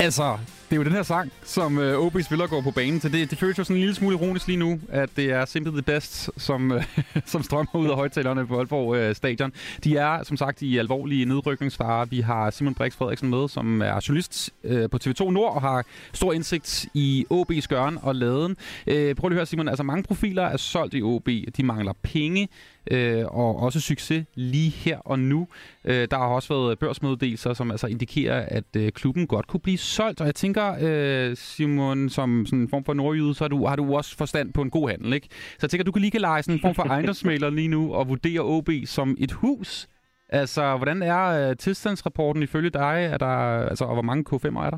Altså, 0.05 0.27
det 0.69 0.75
er 0.75 0.77
jo 0.77 0.83
den 0.83 0.91
her 0.91 1.03
sang, 1.03 1.31
som 1.43 1.79
øh, 1.79 1.99
OB 1.99 2.21
spiller 2.21 2.47
går 2.47 2.61
på 2.61 2.71
banen 2.71 2.99
til. 2.99 3.13
Det, 3.13 3.29
det 3.29 3.38
føles 3.38 3.57
jo 3.57 3.63
sådan 3.63 3.75
en 3.75 3.79
lille 3.79 3.95
smule 3.95 4.15
ironisk 4.15 4.47
lige 4.47 4.57
nu, 4.57 4.79
at 4.89 5.09
det 5.15 5.31
er 5.31 5.45
Simply 5.45 5.71
the 5.71 5.81
Best, 5.81 6.29
som, 6.38 6.71
øh, 6.71 6.83
som 7.25 7.43
strømmer 7.43 7.75
ud 7.75 7.89
af 7.89 7.95
højtalerne 7.95 8.47
på 8.47 8.57
Aalborg 8.57 8.95
øh, 8.95 9.15
Stadion. 9.15 9.53
De 9.83 9.97
er, 9.97 10.23
som 10.23 10.38
sagt, 10.38 10.61
i 10.61 10.77
alvorlige 10.77 11.25
nedrykningsfare. 11.25 12.09
Vi 12.09 12.19
har 12.19 12.49
Simon 12.49 12.73
Brix 12.73 12.93
Frederiksen 12.95 13.29
med, 13.29 13.47
som 13.47 13.81
er 13.81 14.05
journalist 14.07 14.49
øh, 14.63 14.89
på 14.89 14.99
TV2 15.03 15.31
Nord 15.31 15.55
og 15.55 15.61
har 15.61 15.85
stor 16.13 16.33
indsigt 16.33 16.85
i 16.93 17.25
OB's 17.33 17.67
gøren 17.67 17.97
og 18.01 18.15
laden. 18.15 18.55
Øh, 18.88 19.15
prøv 19.15 19.29
lige 19.29 19.35
at 19.35 19.39
høre, 19.39 19.45
Simon. 19.45 19.67
Altså, 19.67 19.83
mange 19.83 20.03
profiler 20.03 20.43
er 20.43 20.57
solgt 20.57 20.93
i 20.93 21.01
OB. 21.01 21.29
De 21.57 21.63
mangler 21.63 21.93
penge 22.03 22.47
øh, 22.91 23.25
og 23.25 23.59
også 23.59 23.79
succes 23.79 24.25
lige 24.36 24.69
her 24.69 24.98
og 24.98 25.19
nu. 25.19 25.48
Øh, 25.86 26.07
der 26.12 26.17
har 26.17 26.25
også 26.25 26.53
været 26.53 26.79
børsmeddelelser, 26.79 27.53
som 27.53 27.71
altså 27.71 27.88
indikerer, 27.88 28.45
at 28.48 28.75
øh, 28.77 28.91
klubben 28.91 29.27
godt 29.27 29.48
kunne 29.48 29.59
blive 29.59 29.77
solgt. 29.77 30.21
Og 30.21 30.25
jeg 30.25 30.36
tænker, 30.36 30.75
øh, 30.81 31.38
Simon, 31.38 32.09
som 32.09 32.45
sådan 32.45 32.59
en 32.59 32.69
form 32.69 32.83
for 32.83 32.93
nordjyde, 32.93 33.36
så 33.36 33.43
har 33.43 33.50
du, 33.50 33.65
har 33.65 33.75
du 33.75 33.95
også 33.95 34.17
forstand 34.17 34.53
på 34.53 34.62
en 34.62 34.69
god 34.69 34.89
handel, 34.89 35.13
ikke? 35.13 35.27
Så 35.31 35.57
jeg 35.62 35.69
tænker, 35.69 35.83
du 35.83 35.91
kan 35.91 36.01
lige 36.01 36.12
kan 36.12 36.21
lege 36.21 36.43
sådan 36.43 36.55
en 36.55 36.62
form 36.62 36.75
for 36.75 36.83
ejendomsmaler 36.93 37.50
lige 37.50 37.67
nu 37.67 37.93
og 37.93 38.09
vurdere 38.09 38.41
OB 38.41 38.69
som 38.86 39.15
et 39.19 39.31
hus. 39.31 39.88
Altså, 40.29 40.77
hvordan 40.77 41.01
er 41.03 41.50
øh, 41.50 41.57
tilstandsrapporten 41.57 42.43
ifølge 42.43 42.69
dig? 42.69 43.09
Er 43.12 43.17
der, 43.17 43.27
altså, 43.69 43.86
og 43.86 43.93
hvor 43.93 44.01
mange 44.01 44.25
K5'er 44.29 44.65
er 44.65 44.69
der? 44.69 44.77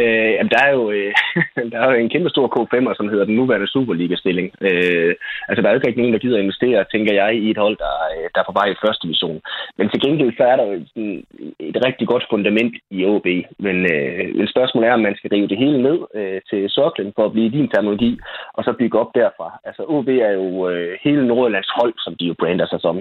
Øh, 0.00 0.32
jamen, 0.36 0.52
der 0.54 0.60
er 0.66 0.72
jo, 0.78 0.90
øh, 0.90 1.12
der 1.72 1.78
er 1.80 1.90
jo 1.90 1.96
en 1.98 2.12
kæmpe 2.14 2.30
stor 2.30 2.46
K5'er, 2.54 2.94
som 2.96 3.08
hedder 3.08 3.24
den 3.24 3.36
nuværende 3.36 3.72
Superliga-stilling. 3.74 4.48
Øh, 4.60 5.14
altså, 5.48 5.60
der 5.60 5.68
er 5.68 5.72
jo 5.72 5.78
ikke 5.78 5.88
rigtig 5.88 6.02
nogen, 6.02 6.14
der 6.14 6.24
gider 6.24 6.38
investere, 6.38 6.84
tænker 6.92 7.12
jeg, 7.14 7.30
i 7.36 7.50
et 7.50 7.58
hold, 7.64 7.76
der, 7.84 7.94
øh, 8.14 8.26
der 8.34 8.40
er 8.40 8.48
på 8.48 8.58
vej 8.60 8.68
i 8.70 8.80
første 8.84 9.02
division. 9.06 9.40
Men 9.78 9.88
til 9.88 10.00
gengæld, 10.04 10.32
så 10.36 10.44
er 10.44 10.56
der 10.56 10.64
jo 10.70 10.76
sådan 10.92 11.24
et 11.68 11.78
rigtig 11.86 12.06
godt 12.08 12.24
fundament 12.30 12.74
i 12.90 12.98
OB. 13.12 13.26
Men, 13.66 13.76
øh, 13.92 14.24
et 14.42 14.50
spørgsmålet 14.54 14.88
er, 14.88 14.94
om 14.94 15.06
man 15.08 15.16
skal 15.16 15.30
rive 15.34 15.48
det 15.52 15.58
hele 15.64 15.82
ned 15.82 15.98
øh, 16.18 16.40
til 16.50 16.70
soklen 16.70 17.12
for 17.16 17.24
at 17.26 17.32
blive 17.32 17.50
din 17.56 17.68
terminologi, 17.68 18.12
og 18.56 18.64
så 18.64 18.72
bygge 18.78 18.98
op 19.02 19.10
derfra. 19.14 19.48
Altså, 19.64 19.82
OB 19.88 20.08
er 20.08 20.32
jo 20.40 20.68
øh, 20.70 20.98
hele 21.04 21.26
Nordjyllands 21.26 21.70
hold, 21.78 21.94
som 22.04 22.12
de 22.20 22.24
jo 22.30 22.34
brander 22.40 22.66
sig 22.66 22.80
som. 22.80 22.96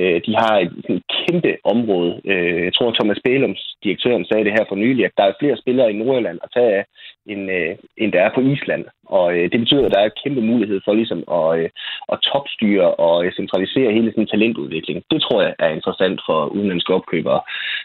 Øh, 0.00 0.20
de 0.26 0.32
har 0.42 0.54
et, 0.58 0.72
sådan, 0.82 1.02
kæmpe 1.18 1.52
område. 1.64 2.20
Øh, 2.32 2.60
jeg 2.68 2.74
tror, 2.74 2.90
Thomas 2.98 3.20
Bælums, 3.24 3.62
direktøren, 3.84 4.24
sagde 4.24 4.44
det 4.44 4.56
her 4.58 4.64
for 4.68 4.76
nylig, 4.84 5.04
at 5.04 5.16
der 5.16 5.24
er 5.24 5.38
flere 5.40 5.56
spillere 5.56 5.92
i 5.92 5.98
Nordjylland, 5.98 6.27
Nordjylland 6.28 6.38
at 6.44 6.50
tage 6.54 6.70
af, 6.78 6.84
end, 7.32 7.42
øh, 7.58 7.72
end 8.02 8.12
der 8.12 8.20
er 8.22 8.30
på 8.34 8.40
Island. 8.40 8.84
Og 9.16 9.26
øh, 9.36 9.44
det 9.52 9.58
betyder, 9.60 9.84
at 9.86 9.94
der 9.94 10.00
er 10.02 10.18
kæmpe 10.22 10.42
mulighed 10.52 10.80
for 10.84 10.92
ligesom 11.00 11.20
at, 11.38 11.48
øh, 11.60 11.68
at 12.12 12.18
topstyre 12.30 12.88
og 13.06 13.16
øh, 13.24 13.32
centralisere 13.40 13.96
hele 13.96 14.10
sådan 14.10 14.32
talentudvikling. 14.32 14.98
Det 15.12 15.20
tror 15.22 15.38
jeg 15.42 15.54
er 15.58 15.70
interessant 15.78 16.18
for 16.26 16.38
udenlandske 16.56 16.94
opkøbere. 16.98 17.40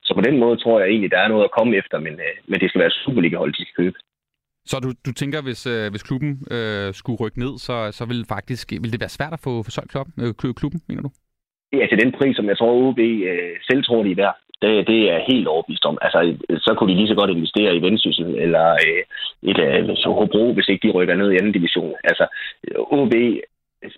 Så 0.06 0.12
på 0.16 0.22
den 0.28 0.36
måde 0.44 0.58
tror 0.58 0.80
jeg 0.80 0.88
egentlig, 0.90 1.12
der 1.12 1.22
er 1.22 1.32
noget 1.34 1.44
at 1.48 1.56
komme 1.58 1.72
efter, 1.82 1.98
men, 2.06 2.14
øh, 2.28 2.36
men 2.50 2.60
det 2.60 2.70
skal 2.70 2.82
være 2.82 2.98
Superliga-hold, 3.04 3.54
de 3.54 3.66
skal 3.66 3.80
købe. 3.84 3.98
Så 4.66 4.76
du, 4.86 4.90
du 5.08 5.12
tænker, 5.14 5.40
hvis, 5.42 5.62
øh, 5.74 5.86
hvis 5.92 6.04
klubben 6.10 6.32
øh, 6.56 6.94
skulle 7.00 7.20
rykke 7.24 7.40
ned, 7.40 7.54
så, 7.68 7.76
så 7.98 8.04
vil, 8.12 8.26
faktisk, 8.36 8.66
vil 8.82 8.92
det 8.94 9.02
være 9.04 9.18
svært 9.18 9.34
at 9.38 9.44
få, 9.46 9.52
få 9.66 9.72
solgt 9.72 9.92
klubben, 9.92 10.14
øh, 10.24 10.34
klubben, 10.60 10.80
mener 10.90 11.04
du? 11.08 11.10
Ja, 11.80 11.86
til 11.88 12.02
den 12.04 12.12
pris, 12.18 12.36
som 12.36 12.48
jeg 12.52 12.58
tror, 12.58 12.72
OB 12.88 13.00
øh, 13.00 13.54
selv 13.70 13.84
tror, 13.84 14.04
de 14.04 14.12
er 14.12 14.22
værd. 14.24 14.36
Det, 14.64 14.88
det 14.88 15.02
er 15.14 15.28
helt 15.32 15.48
overbevist 15.48 15.86
om. 15.86 15.98
Altså, 16.06 16.20
så 16.66 16.72
kunne 16.74 16.92
de 16.92 17.00
lige 17.00 17.12
så 17.12 17.16
godt 17.16 17.32
investere 17.32 17.76
i 17.76 17.82
Vendsyssel 17.86 18.30
eller 18.46 18.68
øh, 18.86 19.02
et 19.52 19.60
øh, 19.68 20.14
Hobro, 20.20 20.54
hvis 20.54 20.68
ikke 20.70 20.88
de 20.88 20.94
rykker 20.98 21.16
ned 21.16 21.32
i 21.32 21.38
anden 21.40 21.58
division. 21.58 21.94
Altså, 22.04 22.26
OB 22.98 23.14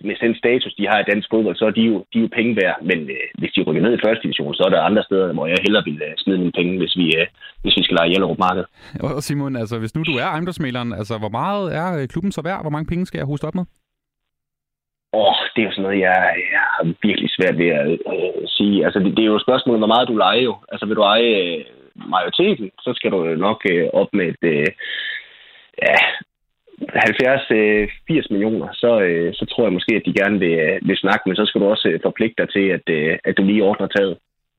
med 0.08 0.16
den 0.24 0.34
status, 0.42 0.74
de 0.78 0.88
har 0.90 0.98
i 1.00 1.08
dansk 1.10 1.28
fodbold, 1.30 1.56
så 1.56 1.64
er 1.66 1.74
de 1.78 1.82
jo, 1.90 1.96
de 2.12 2.18
er 2.18 2.22
jo 2.26 2.36
penge 2.38 2.56
værd. 2.60 2.76
Men 2.90 2.98
øh, 3.16 3.26
hvis 3.38 3.52
de 3.52 3.62
rykker 3.62 3.82
ned 3.82 3.92
i 3.94 4.04
første 4.04 4.22
division, 4.22 4.54
så 4.54 4.62
er 4.66 4.70
der 4.70 4.88
andre 4.88 5.02
steder, 5.08 5.32
hvor 5.32 5.46
jeg 5.46 5.58
hellere 5.66 5.84
vil 5.84 6.02
øh, 6.06 6.12
smide 6.16 6.38
mine 6.38 6.56
penge, 6.58 6.78
hvis 6.78 6.96
vi, 7.00 7.06
øh, 7.18 7.26
hvis 7.62 7.76
vi 7.78 7.82
skal 7.82 7.96
lege 7.98 8.08
Hjellerup 8.08 8.38
Marked. 8.38 8.64
Og 9.00 9.22
Simon, 9.22 9.56
altså, 9.56 9.78
hvis 9.78 9.94
nu 9.94 10.02
du 10.02 10.14
er 10.22 10.26
ejendomsmaleren, 10.34 10.92
altså, 10.92 11.14
hvor 11.18 11.32
meget 11.40 11.64
er 11.80 11.88
øh, 11.98 12.08
klubben 12.12 12.32
så 12.32 12.42
værd? 12.42 12.60
Hvor 12.64 12.74
mange 12.74 12.88
penge 12.90 13.06
skal 13.06 13.18
jeg 13.18 13.26
hoste 13.26 13.44
op 13.48 13.54
med? 13.60 13.66
Åh, 15.12 15.20
oh, 15.20 15.36
det 15.52 15.60
er 15.60 15.66
jo 15.68 15.72
sådan 15.72 15.86
noget, 15.86 16.00
jeg, 16.06 16.18
jeg 16.54 16.64
har 16.74 16.84
virkelig 17.08 17.25
svært 17.36 17.58
ved 17.58 17.68
at 17.80 17.86
øh, 17.90 18.42
sige. 18.56 18.84
Altså, 18.84 18.98
det, 18.98 19.16
det 19.16 19.22
er 19.22 19.32
jo 19.32 19.36
et 19.36 19.46
spørgsmål, 19.46 19.78
hvor 19.78 19.92
meget 19.94 20.08
du 20.08 20.16
leger 20.16 20.42
jo. 20.42 20.54
Altså, 20.72 20.86
vil 20.86 20.96
du 20.96 21.02
eje 21.02 21.32
øh, 21.44 21.64
majoriteten, 22.14 22.70
så 22.80 22.92
skal 22.96 23.10
du 23.10 23.18
nok 23.46 23.60
øh, 23.72 23.86
op 23.92 24.08
med 24.12 24.26
et, 24.28 24.42
øh, 24.42 24.66
ja, 25.82 25.96
70-80 26.82 27.54
øh, 27.54 28.24
millioner, 28.30 28.68
så, 28.72 29.00
øh, 29.00 29.34
så 29.34 29.44
tror 29.46 29.64
jeg 29.64 29.72
måske, 29.72 29.96
at 29.96 30.02
de 30.06 30.18
gerne 30.20 30.38
vil, 30.38 30.58
øh, 30.66 30.78
vil 30.88 30.96
snakke, 30.96 31.22
men 31.26 31.36
så 31.36 31.46
skal 31.46 31.60
du 31.60 31.66
også 31.66 31.88
øh, 31.88 32.00
forpligte 32.02 32.42
dig 32.42 32.48
til, 32.52 32.66
at, 32.76 32.86
øh, 32.88 33.18
at 33.24 33.36
du 33.36 33.42
lige 33.42 33.64
ordner 33.64 33.86
taget. 33.86 34.16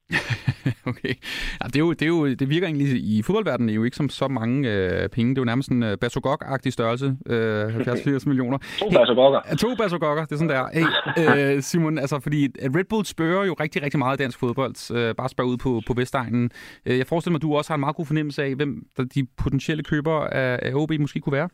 okay. 0.92 1.14
Ja, 1.62 1.68
det, 1.68 1.76
er 1.76 1.80
jo, 1.80 1.92
det, 1.92 2.02
er 2.02 2.08
jo, 2.08 2.34
det 2.34 2.50
virker 2.50 2.68
egentlig 2.68 2.88
i 2.88 3.22
fodboldverdenen 3.22 3.76
jo 3.76 3.84
ikke 3.84 3.98
som 3.98 4.10
så 4.10 4.28
mange 4.28 4.70
øh, 4.70 5.10
penge. 5.10 5.30
Det 5.30 5.38
er 5.38 5.42
jo 5.42 5.46
nærmest 5.46 5.70
en 5.70 5.84
øh, 5.84 5.98
Basogok-agtig 6.02 6.72
størrelse. 6.72 7.18
Øh, 7.26 7.66
70-80 7.66 8.28
millioner. 8.30 8.58
To 8.80 8.90
Basogokker. 8.90 9.40
Hey, 9.46 9.56
to 9.56 9.76
Basogokker, 9.76 10.26
det 10.26 10.32
er 10.32 10.38
sådan 10.38 10.50
der. 10.50 10.68
Hey, 10.74 11.56
øh, 11.56 11.64
Simon, 11.64 11.98
altså 11.98 12.20
fordi 12.20 12.48
Red 12.76 12.84
Bull 12.90 13.06
spørger 13.06 13.46
jo 13.46 13.56
rigtig, 13.60 13.84
rigtig 13.84 14.00
meget 14.00 14.20
i 14.20 14.24
dansk 14.24 14.40
fodbold. 14.40 14.96
Øh, 14.96 15.16
bare 15.16 15.30
spørger 15.30 15.52
ud 15.52 15.58
på, 15.58 15.82
på 15.88 15.94
Vestegnen. 15.94 16.52
Øh, 16.86 16.98
jeg 16.98 17.08
forestiller 17.08 17.32
mig, 17.32 17.38
at 17.38 17.42
du 17.42 17.56
også 17.56 17.70
har 17.70 17.76
en 17.76 17.80
meget 17.80 17.96
god 17.96 18.06
fornemmelse 18.06 18.44
af, 18.44 18.56
hvem 18.56 18.84
de 19.16 19.28
potentielle 19.38 19.84
købere 19.84 20.34
af, 20.34 20.60
af 20.62 20.74
OB 20.74 20.92
måske 21.00 21.20
kunne 21.20 21.34
være. 21.34 21.50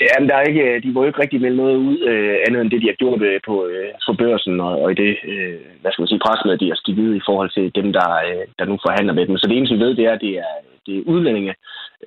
Ja, 0.00 0.26
der 0.28 0.34
er 0.36 0.42
ikke, 0.50 0.64
øh, 0.70 0.82
de 0.82 0.92
må 0.92 1.00
jo 1.00 1.06
ikke 1.06 1.22
rigtig 1.22 1.40
melde 1.40 1.56
noget 1.56 1.76
ud, 1.76 1.98
øh, 2.10 2.36
andet 2.46 2.60
end 2.60 2.70
det, 2.70 2.82
de 2.82 2.86
har 2.86 3.02
gjort 3.02 3.22
øh, 3.22 3.40
på, 3.46 3.66
øh, 3.66 3.90
på 4.06 4.12
børsen, 4.12 4.60
og, 4.60 4.72
og 4.82 4.92
i 4.92 4.94
det, 4.94 5.12
øh, 5.32 5.60
hvad 5.80 5.90
skal 5.92 6.02
man 6.02 6.08
sige, 6.08 6.24
pressemøde, 6.26 6.62
de 6.62 6.70
har 6.72 6.78
skidt 6.80 7.16
i 7.20 7.26
forhold 7.28 7.50
til 7.50 7.74
dem, 7.78 7.92
der, 7.92 8.08
øh, 8.28 8.44
der 8.58 8.64
nu 8.64 8.78
forhandler 8.86 9.14
med 9.14 9.26
dem. 9.26 9.36
Så 9.36 9.46
det 9.46 9.56
eneste, 9.56 9.76
vi 9.76 9.84
ved, 9.84 9.94
det 9.94 10.06
er, 10.06 10.16
det 10.24 10.32
er, 10.38 10.54
det 10.86 10.92
er 10.98 11.08
udlændinge. 11.12 11.54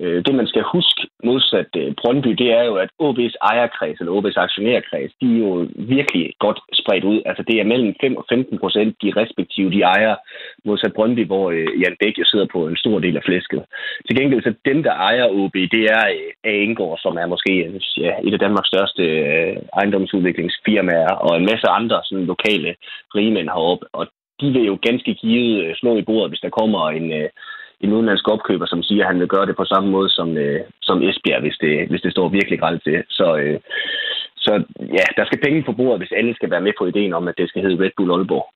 Øh, 0.00 0.24
det, 0.26 0.34
man 0.34 0.46
skal 0.46 0.62
huske 0.62 1.00
modsat 1.24 1.72
øh, 1.76 1.94
Brøndby, 2.00 2.28
det 2.28 2.48
er 2.58 2.64
jo, 2.64 2.74
at 2.74 2.90
OB's 3.06 3.36
ejerkreds, 3.50 3.98
eller 4.00 4.12
OB's 4.16 4.40
aktionærkreds, 4.44 5.12
de 5.20 5.26
er 5.34 5.38
jo 5.38 5.68
virkelig 5.74 6.32
godt 6.38 6.60
spredt 6.72 7.04
ud. 7.04 7.22
Altså, 7.26 7.42
det 7.48 7.60
er 7.60 7.64
mellem 7.64 7.94
5 8.00 8.16
og 8.16 8.24
15 8.28 8.58
procent, 8.58 8.96
de 9.02 9.12
respektive, 9.16 9.70
de 9.70 9.80
ejer, 9.82 10.14
modsat 10.64 10.92
Brøndby, 10.92 11.26
hvor 11.26 11.50
øh, 11.50 11.80
Jan 11.82 11.96
Bæk 12.00 12.18
jo 12.18 12.24
sidder 12.24 12.46
på 12.52 12.68
en 12.68 12.76
stor 12.76 12.98
del 12.98 13.16
af 13.16 13.22
flæsket. 13.24 13.62
Til 14.06 14.16
gengæld, 14.18 14.42
så 14.42 14.54
dem, 14.64 14.82
der 14.82 14.92
ejer 14.92 15.26
OB, 15.38 15.54
det 15.54 15.84
er 15.96 16.04
øh, 16.16 16.50
A. 16.52 16.54
Engård, 16.66 16.98
som 16.98 17.16
er 17.16 17.26
måske 17.26 17.52
øh, 17.64 17.77
ja, 17.96 18.12
et 18.26 18.32
af 18.32 18.38
Danmarks 18.38 18.68
største 18.68 19.02
øh, 19.02 19.56
ejendomsudviklingsfirmaer, 19.80 21.14
og 21.26 21.36
en 21.36 21.48
masse 21.52 21.68
andre 21.78 22.00
sådan, 22.04 22.26
lokale 22.26 22.74
rigemænd 23.14 23.48
heroppe. 23.48 23.86
Og 23.92 24.06
de 24.40 24.50
vil 24.50 24.64
jo 24.70 24.78
ganske 24.82 25.14
givet 25.14 25.64
øh, 25.64 25.74
slå 25.76 25.96
i 25.96 26.02
bordet, 26.02 26.30
hvis 26.30 26.44
der 26.44 26.56
kommer 26.60 26.90
en, 26.90 27.12
øh, 27.12 27.28
en 27.80 27.92
udenlandsk 27.92 28.28
opkøber, 28.28 28.66
som 28.66 28.82
siger, 28.82 29.02
at 29.02 29.10
han 29.10 29.20
vil 29.20 29.28
gøre 29.34 29.46
det 29.46 29.56
på 29.56 29.64
samme 29.64 29.90
måde 29.90 30.10
som, 30.10 30.36
øh, 30.36 30.60
som 30.82 31.02
Esbjerg, 31.02 31.40
hvis 31.40 31.58
det, 31.60 31.88
hvis 31.88 32.02
det 32.02 32.12
står 32.12 32.28
virkelig 32.28 32.58
grælt 32.60 32.82
til. 32.82 33.04
Så, 33.08 33.36
øh, 33.36 33.58
så 34.36 34.52
ja, 34.98 35.04
der 35.16 35.24
skal 35.26 35.40
penge 35.44 35.62
på 35.62 35.72
bordet, 35.72 36.00
hvis 36.00 36.16
alle 36.18 36.34
skal 36.34 36.50
være 36.50 36.66
med 36.66 36.72
på 36.78 36.86
ideen 36.86 37.12
om, 37.12 37.28
at 37.28 37.38
det 37.38 37.48
skal 37.48 37.62
hedde 37.62 37.84
Red 37.84 37.90
Bull 37.96 38.12
Aalborg. 38.12 38.46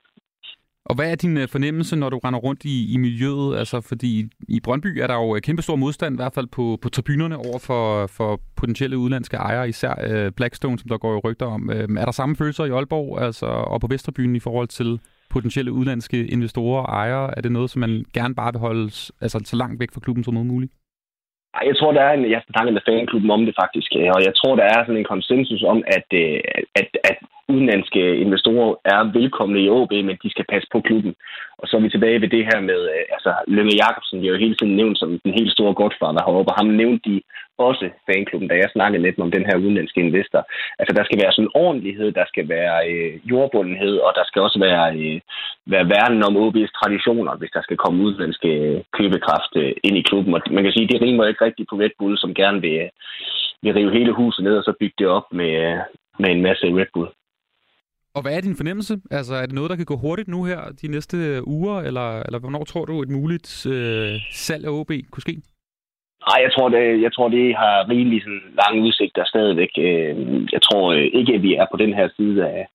Og 0.85 0.95
hvad 0.95 1.11
er 1.11 1.15
din 1.15 1.37
øh, 1.37 1.49
fornemmelse, 1.49 1.97
når 1.97 2.11
du 2.11 2.19
render 2.19 2.41
rundt 2.41 2.65
i, 2.65 2.95
i 2.95 2.97
miljøet? 2.97 3.59
Altså, 3.59 3.81
fordi 3.91 4.13
i 4.49 4.61
Brøndby 4.65 4.91
er 5.03 5.07
der 5.07 5.15
jo 5.15 5.37
øh, 5.37 5.41
kæmpe 5.43 5.63
stor 5.63 5.77
modstand, 5.77 6.15
i 6.15 6.21
hvert 6.21 6.35
fald 6.35 6.47
på, 6.47 6.79
på 6.83 6.89
tribunerne, 6.89 7.37
over 7.37 7.59
for, 7.69 8.07
for 8.17 8.41
potentielle 8.61 8.99
udlandske 8.99 9.37
ejere, 9.37 9.69
især 9.69 9.95
øh, 10.09 10.33
Blackstone, 10.37 10.79
som 10.79 10.89
der 10.89 10.99
går 10.99 11.13
jo 11.13 11.21
rygter 11.25 11.47
om. 11.47 11.71
Øh, 11.71 11.89
er 12.01 12.05
der 12.05 12.13
samme 12.21 12.37
følelser 12.37 12.65
i 12.65 12.71
Aalborg 12.71 13.23
altså, 13.23 13.47
og 13.47 13.81
på 13.81 13.87
Vesterbyen 13.87 14.37
i 14.37 14.41
forhold 14.41 14.69
til 14.69 15.01
potentielle 15.31 15.73
udlandske 15.73 16.27
investorer 16.27 16.83
og 16.83 16.93
ejere? 17.03 17.37
Er 17.37 17.41
det 17.43 17.53
noget, 17.53 17.71
som 17.71 17.81
man 17.81 18.05
gerne 18.15 18.35
bare 18.35 18.53
vil 18.53 18.61
holde 18.61 18.85
altså, 19.25 19.39
så 19.45 19.57
langt 19.57 19.81
væk 19.81 19.91
fra 19.95 20.01
klubben 20.05 20.25
som 20.25 20.35
muligt? 20.35 20.73
Jeg 21.71 21.77
tror, 21.77 21.93
der 21.93 22.03
er 22.03 22.13
en, 22.13 22.31
jeg 22.31 22.43
har 22.55 22.71
med 22.71 22.87
fanklubben 22.89 23.31
om 23.31 23.45
det 23.47 23.55
faktisk, 23.63 23.91
øh, 24.01 24.11
og 24.17 24.21
jeg 24.29 24.35
tror, 24.37 24.57
der 24.57 24.65
er 24.65 24.81
sådan 24.83 25.01
en 25.01 25.13
konsensus 25.15 25.63
om, 25.63 25.79
at, 25.97 26.09
at, 26.81 26.89
at 27.11 27.19
udenlandske 27.55 28.03
investorer 28.25 28.71
er 28.85 29.13
velkomne 29.19 29.59
i 29.63 29.71
OB, 29.79 29.93
men 30.09 30.17
de 30.23 30.31
skal 30.31 30.47
passe 30.53 30.69
på 30.73 30.81
klubben. 30.81 31.15
Og 31.61 31.65
så 31.69 31.77
er 31.77 31.81
vi 31.81 31.91
tilbage 31.91 32.21
ved 32.21 32.29
det 32.29 32.45
her 32.51 32.61
med, 32.61 32.81
øh, 32.95 33.05
altså 33.17 33.31
Lønge 33.57 33.79
Jacobsen 33.83 34.19
bliver 34.19 34.35
jo 34.35 34.45
hele 34.45 34.57
tiden 34.57 34.77
nævnt 34.77 34.99
som 34.99 35.09
den 35.25 35.33
helt 35.39 35.53
store 35.53 35.75
godfather 35.75 36.23
heroppe, 36.27 36.51
og 36.53 36.59
ham 36.61 36.69
nævnte 36.81 37.11
de 37.11 37.17
også 37.59 37.87
fanklubben, 38.07 38.49
da 38.49 38.55
jeg 38.55 38.71
snakkede 38.73 39.03
lidt 39.03 39.19
om 39.19 39.31
den 39.31 39.45
her 39.49 39.57
udenlandske 39.57 40.01
investor. 40.01 40.43
Altså 40.79 40.93
der 40.99 41.05
skal 41.05 41.21
være 41.23 41.33
sådan 41.33 41.55
ordentlighed, 41.65 42.13
der 42.13 42.25
skal 42.33 42.49
være 42.49 42.77
øh, 42.91 43.13
jordbundenhed, 43.31 43.95
og 44.07 44.13
der 44.19 44.25
skal 44.27 44.43
også 44.43 44.59
være, 44.59 44.85
øh, 45.03 45.21
være 45.67 45.89
værnen 45.95 46.23
om 46.29 46.37
OB's 46.43 46.73
traditioner, 46.81 47.35
hvis 47.37 47.55
der 47.57 47.63
skal 47.63 47.77
komme 47.77 48.05
udenlandske 48.05 48.49
øh, 48.49 48.81
købekraft 48.99 49.53
øh, 49.57 49.73
ind 49.87 49.97
i 49.99 50.07
klubben. 50.09 50.35
Og 50.35 50.41
man 50.51 50.65
kan 50.65 50.73
sige, 50.73 50.89
det 50.89 51.03
rimer 51.03 51.27
ikke 51.27 51.45
rigtigt 51.45 51.69
på 51.69 51.77
Red 51.77 51.95
Bull, 51.99 52.19
som 52.19 52.35
gerne 52.35 52.61
vil, 52.61 52.79
øh, 52.85 52.89
vil 53.63 53.75
rive 53.75 53.93
hele 53.99 54.13
huset 54.13 54.45
ned 54.45 54.57
og 54.57 54.65
så 54.65 54.73
bygge 54.81 54.95
det 54.99 55.07
op 55.07 55.27
med, 55.33 55.55
med 56.19 56.31
en 56.31 56.43
masse 56.43 56.67
Red 56.67 56.91
Bull. 56.95 57.09
Og 58.17 58.23
hvad 58.23 58.33
er 58.37 58.41
din 58.41 58.57
fornemmelse? 58.61 58.95
Altså, 59.11 59.35
er 59.35 59.47
det 59.47 59.55
noget, 59.55 59.71
der 59.71 59.77
kan 59.77 59.91
gå 59.93 59.97
hurtigt 59.97 60.29
nu 60.29 60.45
her 60.45 60.61
de 60.83 60.89
næste 60.89 61.17
øh, 61.17 61.43
uger, 61.47 61.77
eller, 61.89 62.09
eller 62.27 62.39
hvornår 62.39 62.65
tror 62.65 62.85
du, 62.85 63.03
et 63.03 63.11
muligt 63.19 63.67
øh, 63.67 64.15
salg 64.31 64.65
af 64.65 64.71
OB 64.79 64.91
kunne 65.11 65.27
ske? 65.27 65.37
Nej, 66.29 66.39
jeg 66.47 66.53
tror, 66.55 66.69
det, 66.69 67.03
jeg 67.03 67.13
tror, 67.13 67.29
det 67.29 67.47
har 67.63 67.89
rimelig 67.93 68.23
sådan, 68.23 68.47
lange 68.63 68.83
udsigter 68.87 69.25
stadigvæk. 69.25 69.73
Øh, 69.79 70.15
jeg 70.55 70.63
tror 70.63 70.85
øh, 70.93 71.07
ikke, 71.19 71.33
at 71.35 71.43
vi 71.43 71.55
er 71.55 71.67
på 71.73 71.77
den 71.77 71.93
her 71.99 72.09
side 72.17 72.39
af, 72.53 72.67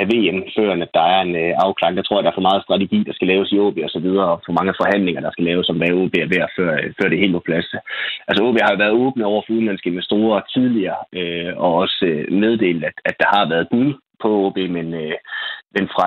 af 0.00 0.06
VM, 0.12 0.40
før 0.56 0.72
at 0.72 0.90
der 0.98 1.06
er 1.14 1.20
en 1.20 1.34
afklaring. 1.64 1.96
Der 1.96 2.02
tror 2.06 2.16
jeg, 2.16 2.24
der 2.24 2.30
er 2.30 2.38
for 2.40 2.48
meget 2.50 2.62
strategi, 2.62 2.98
der 3.08 3.12
skal 3.14 3.28
laves 3.28 3.52
i 3.52 3.58
OB 3.58 3.78
og 3.86 3.90
så 3.90 4.00
videre, 4.06 4.28
og 4.32 4.40
for 4.46 4.52
mange 4.58 4.74
forhandlinger, 4.80 5.20
der 5.20 5.30
skal 5.32 5.44
laves 5.44 5.68
om, 5.68 5.76
hvad 5.76 5.98
OB 6.02 6.14
er 6.14 6.32
værd, 6.34 6.50
før, 6.56 6.70
før 6.96 7.08
det 7.08 7.16
er 7.16 7.24
helt 7.24 7.36
på 7.38 7.46
plads. 7.48 7.68
Altså 8.28 8.40
OB 8.46 8.56
har 8.62 8.72
jo 8.72 8.82
været 8.84 8.98
åbne 9.04 9.24
over 9.26 9.42
for 9.42 9.52
udenlandske 9.52 9.90
investorer 9.90 10.40
tidligere, 10.54 11.00
øh, 11.18 11.52
og 11.64 11.70
også 11.82 11.98
øh, 12.10 12.32
meddelt, 12.40 12.84
at, 12.84 12.96
at 13.04 13.16
der 13.20 13.28
har 13.36 13.48
været 13.48 13.68
bud 13.72 13.92
på 14.22 14.28
OB, 14.46 14.56
men, 14.56 14.94
øh, 14.94 15.16
men 15.74 15.88
fra 15.94 16.06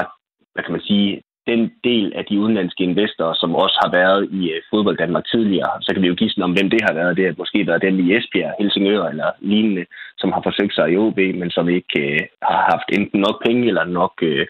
hvad 0.54 0.64
kan 0.64 0.72
man 0.72 0.82
sige, 0.82 1.22
den 1.48 1.72
del 1.84 2.14
af 2.16 2.26
de 2.26 2.40
udenlandske 2.40 2.84
investorer, 2.84 3.34
som 3.42 3.56
også 3.56 3.78
har 3.84 3.92
været 3.92 4.30
i 4.40 4.42
øh, 4.52 4.62
fodbold 4.70 4.98
Danmark 4.98 5.26
tidligere, 5.26 5.72
så 5.82 5.90
kan 5.94 6.02
vi 6.02 6.08
jo 6.08 6.20
gisne 6.22 6.44
om, 6.44 6.54
hvem 6.54 6.70
det 6.70 6.82
har 6.88 6.94
været. 6.94 7.18
Det 7.18 7.26
har 7.26 7.34
måske 7.38 7.68
været 7.68 7.82
den 7.82 8.00
i 8.00 8.16
Esbjerg, 8.16 8.56
Helsingør 8.60 9.04
eller 9.06 9.30
lignende, 9.40 9.86
som 10.18 10.32
har 10.32 10.42
forsøgt 10.44 10.76
sig 10.76 10.92
i 10.92 10.98
OB, 10.98 11.18
men 11.18 11.50
som 11.52 11.70
ikke 11.70 12.00
øh, 12.06 12.20
har 12.42 12.62
haft 12.72 12.88
enten 12.98 13.20
nok 13.20 13.38
penge 13.46 13.68
eller 13.68 13.86
nok 13.86 14.14
øh, 14.22 14.48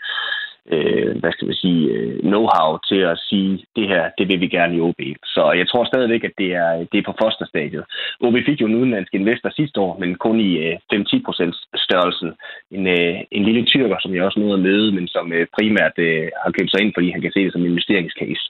øh, 0.69 1.17
hvad 1.19 1.31
skal 1.31 1.47
vi 1.47 1.53
sige, 1.53 1.89
øh, 1.89 2.19
know-how 2.31 2.79
til 2.89 3.01
at 3.11 3.17
sige, 3.29 3.65
det 3.75 3.87
her, 3.87 4.03
det 4.17 4.27
vil 4.27 4.41
vi 4.41 4.47
gerne 4.47 4.75
i 4.75 4.81
OB. 4.81 5.01
Så 5.25 5.51
jeg 5.59 5.67
tror 5.67 5.85
stadigvæk, 5.85 6.23
at 6.23 6.35
det 6.37 6.49
er, 6.53 6.71
det 6.91 6.97
er 6.97 7.07
på 7.09 7.15
fosterstadiet. 7.21 7.83
OB 8.21 8.35
fik 8.45 8.61
jo 8.61 8.65
en 8.67 8.75
udenlandsk 8.75 9.13
investor 9.13 9.49
sidste 9.49 9.79
år, 9.79 9.99
men 9.99 10.15
kun 10.15 10.39
i 10.39 10.51
øh, 10.65 10.77
5-10 10.93 11.21
procents 11.25 11.57
størrelsen. 11.75 12.29
En, 12.71 12.87
øh, 12.87 13.15
en 13.31 13.43
lille 13.43 13.65
tyrker, 13.65 13.97
som 13.99 14.15
jeg 14.15 14.23
også 14.23 14.39
nåede 14.39 14.53
at 14.53 14.65
møde, 14.69 14.91
men 14.91 15.07
som 15.07 15.33
øh, 15.33 15.47
primært 15.57 15.95
øh, 15.97 16.27
har 16.43 16.51
købt 16.51 16.71
sig 16.71 16.81
ind, 16.81 16.91
fordi 16.95 17.11
han 17.11 17.21
kan 17.21 17.31
se 17.31 17.43
det 17.43 17.51
som 17.53 17.61
en 17.61 17.71
investeringscase. 17.71 18.45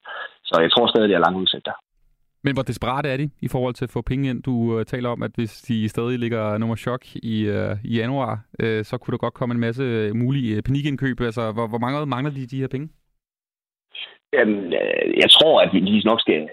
Så 0.50 0.56
jeg 0.62 0.72
tror 0.72 0.88
stadig, 0.88 1.10
det 1.10 1.16
er 1.16 1.26
langt 1.26 1.42
udsigt 1.42 1.66
der. 1.66 1.78
Men 2.44 2.54
hvor 2.54 2.64
desperate 2.64 3.10
er 3.10 3.18
de 3.18 3.30
i 3.42 3.48
forhold 3.48 3.74
til 3.74 3.86
at 3.86 3.94
få 3.94 4.02
penge 4.02 4.30
ind? 4.30 4.44
Du 4.44 4.52
uh, 4.52 4.84
taler 4.84 5.10
om, 5.10 5.24
at 5.24 5.32
hvis 5.36 5.54
de 5.62 5.90
stadig 5.90 6.20
ligger 6.20 6.58
nummer 6.58 6.76
chok 6.76 7.02
i, 7.16 7.50
uh, 7.50 7.76
i 7.84 7.98
januar, 7.98 8.34
uh, 8.64 8.82
så 8.84 8.98
kunne 8.98 9.12
der 9.12 9.18
godt 9.18 9.34
komme 9.34 9.54
en 9.54 9.62
masse 9.62 10.12
mulige 10.14 10.62
panikindkøb. 10.62 11.22
Altså, 11.22 11.52
hvor, 11.52 11.68
hvor 11.68 11.78
mange 11.78 12.06
mangler 12.06 12.32
de 12.32 12.46
de 12.46 12.62
her 12.62 12.68
penge? 12.68 12.90
Jamen, 14.34 14.74
jeg 15.24 15.30
tror, 15.30 15.62
at 15.62 15.70
vi 15.74 15.80
lige 15.80 16.08
nok 16.10 16.22
skal... 16.22 16.50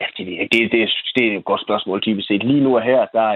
Ja, 0.00 0.06
det, 0.16 0.26
det, 0.52 0.72
det, 0.72 0.90
det 1.16 1.24
er 1.26 1.38
et 1.38 1.44
godt 1.44 1.62
spørgsmål, 1.66 2.00
typisk 2.00 2.28
set. 2.28 2.42
Lige 2.44 2.64
nu 2.64 2.76
og 2.76 2.82
her, 2.82 3.06
der, 3.16 3.28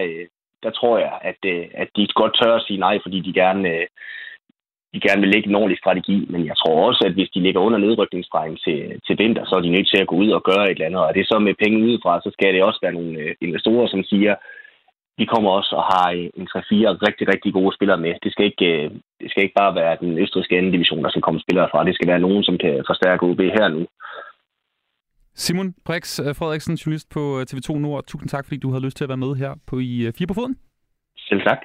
der 0.63 0.71
tror 0.71 0.99
jeg, 0.99 1.19
at, 1.23 1.41
at 1.75 1.89
de 1.97 2.07
godt 2.15 2.37
tør 2.43 2.55
at 2.57 2.65
sige 2.67 2.79
nej, 2.87 2.99
fordi 3.03 3.21
de 3.21 3.33
gerne 3.33 3.69
de 4.95 5.01
gerne 5.07 5.23
vil 5.23 5.33
lægge 5.35 5.49
en 5.49 5.61
ordentlig 5.61 5.79
strategi, 5.83 6.19
men 6.33 6.43
jeg 6.51 6.57
tror 6.57 6.77
også, 6.89 7.03
at 7.09 7.17
hvis 7.17 7.31
de 7.35 7.41
ligger 7.47 7.61
under 7.67 7.79
nedrykningsstregen 7.79 8.57
til, 8.65 8.79
til 9.07 9.15
vinter, 9.23 9.45
så 9.47 9.55
er 9.57 9.63
de 9.65 9.75
nødt 9.77 9.89
til 9.91 10.01
at 10.03 10.11
gå 10.11 10.17
ud 10.23 10.31
og 10.39 10.43
gøre 10.51 10.65
et 10.65 10.77
eller 10.77 10.87
andet. 10.87 11.03
Og 11.07 11.15
det 11.15 11.21
er 11.21 11.33
så 11.33 11.39
med 11.39 11.61
penge 11.63 11.85
udefra, 11.87 12.13
så 12.25 12.31
skal 12.33 12.55
det 12.55 12.63
også 12.63 12.81
være 12.83 12.97
nogle 12.99 13.13
øh, 13.23 13.35
investorer, 13.47 13.87
som 13.89 14.03
siger, 14.11 14.35
vi 15.21 15.25
kommer 15.33 15.51
også 15.51 15.73
og 15.81 15.85
har 15.93 16.09
en 16.41 16.47
3-4 16.51 17.07
rigtig, 17.07 17.25
rigtig 17.33 17.53
gode 17.53 17.77
spillere 17.77 18.01
med. 18.05 18.13
Det 18.25 18.33
skal 18.33 18.45
ikke, 18.51 18.67
øh, 18.73 18.91
det 19.21 19.29
skal 19.31 19.43
ikke 19.43 19.61
bare 19.63 19.75
være 19.75 19.97
den 20.01 20.19
østrigske 20.23 20.57
anden 20.59 20.73
division, 20.73 21.05
der 21.05 21.11
skal 21.11 21.23
komme 21.27 21.41
spillere 21.41 21.69
fra. 21.73 21.85
Det 21.85 21.95
skal 21.95 22.09
være 22.13 22.25
nogen, 22.27 22.43
som 22.45 22.59
kan 22.59 22.75
forstærke 22.91 23.23
OB 23.29 23.41
her 23.59 23.69
nu. 23.69 23.83
Simon 25.35 25.75
Brix 25.87 26.21
øh, 26.21 26.35
Frederiksen, 26.39 26.75
journalist 26.75 27.09
på 27.17 27.23
TV2 27.51 27.79
Nord. 27.79 28.05
Tusind 28.07 28.29
tak, 28.29 28.45
fordi 28.47 28.59
du 28.65 28.71
havde 28.71 28.85
lyst 28.85 28.97
til 28.97 29.05
at 29.05 29.13
være 29.13 29.25
med 29.27 29.35
her 29.43 29.53
på 29.69 29.75
i 29.79 29.93
Fire 30.19 30.27
på 30.27 30.35
Foden. 30.35 30.57
Selv 31.29 31.41
tak. 31.49 31.61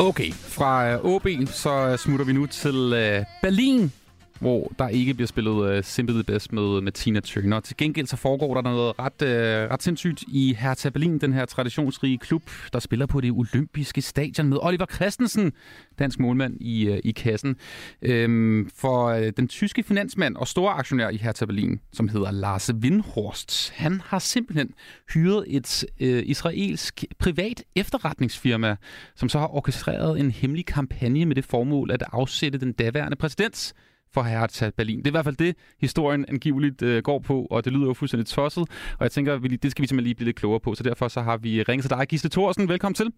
Okay, 0.00 0.32
fra 0.32 0.92
øh, 0.92 1.04
OB 1.04 1.26
så 1.46 1.70
øh, 1.70 1.98
smutter 1.98 2.26
vi 2.26 2.32
nu 2.32 2.46
til 2.46 2.92
øh, 2.94 3.24
Berlin 3.42 3.92
hvor 4.40 4.72
der 4.78 4.88
ikke 4.88 5.14
bliver 5.14 5.26
spillet 5.26 5.76
uh, 5.78 5.84
Simply 5.84 6.14
the 6.14 6.24
Best 6.24 6.52
med, 6.52 6.80
med 6.80 6.92
Tina 6.92 7.20
Turner. 7.20 7.60
Til 7.60 7.76
gengæld 7.76 8.06
så 8.06 8.16
foregår 8.16 8.54
der 8.54 8.62
noget 8.62 8.94
ret, 8.98 9.22
uh, 9.22 9.72
ret 9.72 9.82
sindssygt 9.82 10.24
i 10.28 10.54
Hertha 10.58 10.88
Berlin, 10.88 11.18
den 11.18 11.32
her 11.32 11.44
traditionsrige 11.44 12.18
klub, 12.18 12.42
der 12.72 12.78
spiller 12.78 13.06
på 13.06 13.20
det 13.20 13.30
olympiske 13.30 14.02
stadion 14.02 14.48
med 14.48 14.58
Oliver 14.62 14.86
Christensen, 14.94 15.52
dansk 15.98 16.18
målmand 16.18 16.60
i, 16.60 16.90
uh, 16.90 16.98
i 17.04 17.12
kassen. 17.12 17.56
Øhm, 18.02 18.70
for 18.76 19.14
uh, 19.14 19.22
den 19.36 19.48
tyske 19.48 19.82
finansmand 19.82 20.36
og 20.36 20.48
store 20.48 20.72
aktionær 20.72 21.08
i 21.08 21.16
Hertha 21.16 21.44
Berlin, 21.44 21.80
som 21.92 22.08
hedder 22.08 22.30
Lars 22.30 22.70
Windhorst, 22.74 23.70
han 23.70 24.02
har 24.04 24.18
simpelthen 24.18 24.70
hyret 25.14 25.44
et 25.48 25.84
uh, 26.00 26.06
israelsk 26.06 27.04
privat 27.18 27.62
efterretningsfirma, 27.76 28.76
som 29.16 29.28
så 29.28 29.38
har 29.38 29.54
orkestreret 29.54 30.20
en 30.20 30.30
hemmelig 30.30 30.66
kampagne 30.66 31.26
med 31.26 31.36
det 31.36 31.44
formål 31.44 31.90
at 31.90 32.02
afsætte 32.12 32.58
den 32.58 32.72
daværende 32.72 33.16
præsident 33.16 33.74
for 34.14 34.22
Hertha 34.22 34.70
Berlin. 34.76 34.98
Det 34.98 35.06
er 35.06 35.10
i 35.10 35.18
hvert 35.18 35.24
fald 35.24 35.36
det, 35.36 35.56
historien 35.80 36.24
angiveligt 36.28 36.82
øh, 36.82 37.02
går 37.02 37.18
på, 37.18 37.46
og 37.50 37.64
det 37.64 37.72
lyder 37.72 37.86
jo 37.86 37.94
fuldstændig 37.94 38.26
tosset, 38.26 38.62
og 38.98 39.02
jeg 39.02 39.10
tænker, 39.10 39.38
det 39.38 39.70
skal 39.70 39.82
vi 39.82 39.86
simpelthen 39.86 40.04
lige 40.04 40.14
blive 40.14 40.26
lidt 40.26 40.36
klogere 40.36 40.60
på, 40.60 40.74
så 40.74 40.82
derfor 40.82 41.08
så 41.08 41.20
har 41.20 41.36
vi 41.36 41.62
ringet 41.62 41.84
til 41.84 41.90
dig, 41.90 42.06
Gisle 42.08 42.30
Thorsen. 42.30 42.68
Velkommen 42.68 42.94
til. 42.94 43.12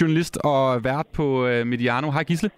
Journalist 0.00 0.38
og 0.44 0.84
vært 0.84 1.06
på 1.06 1.46
øh, 1.46 1.66
Mediano. 1.66 2.10
Hej 2.10 2.22
Gisle. 2.22 2.50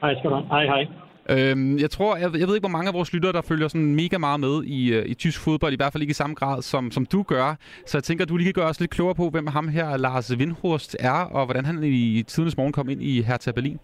Hej 0.00 0.14
skal 0.18 0.30
du 0.30 0.36
Hej, 0.50 0.64
hej. 0.64 0.86
Øhm, 1.30 1.78
jeg 1.78 1.90
tror, 1.90 2.16
jeg, 2.16 2.22
jeg 2.22 2.48
ved 2.48 2.54
ikke, 2.54 2.68
hvor 2.68 2.76
mange 2.78 2.88
af 2.88 2.94
vores 2.94 3.12
lyttere, 3.12 3.32
der 3.32 3.42
følger 3.42 3.68
sådan 3.68 3.94
mega 3.94 4.18
meget 4.18 4.40
med 4.40 4.64
i, 4.64 4.92
øh, 4.92 5.06
i 5.06 5.14
tysk 5.14 5.40
fodbold, 5.40 5.72
i 5.72 5.76
hvert 5.76 5.92
fald 5.92 6.02
ikke 6.02 6.10
i 6.10 6.14
samme 6.14 6.34
grad, 6.34 6.62
som, 6.62 6.90
som 6.90 7.06
du 7.06 7.22
gør. 7.22 7.54
Så 7.86 7.98
jeg 7.98 8.04
tænker, 8.04 8.24
du 8.24 8.36
lige 8.36 8.44
kan 8.44 8.62
gøre 8.62 8.68
os 8.68 8.80
lidt 8.80 8.90
klogere 8.90 9.14
på, 9.14 9.30
hvem 9.30 9.46
ham 9.46 9.68
her, 9.68 9.96
Lars 9.96 10.36
Windhorst, 10.36 10.96
er, 11.00 11.10
og 11.10 11.44
hvordan 11.44 11.64
han 11.64 11.82
i 11.84 12.22
tidens 12.22 12.56
morgen 12.56 12.72
kom 12.72 12.88
ind 12.88 13.02
i 13.02 13.22
Hertha 13.22 13.50
Berlin. 13.50 13.78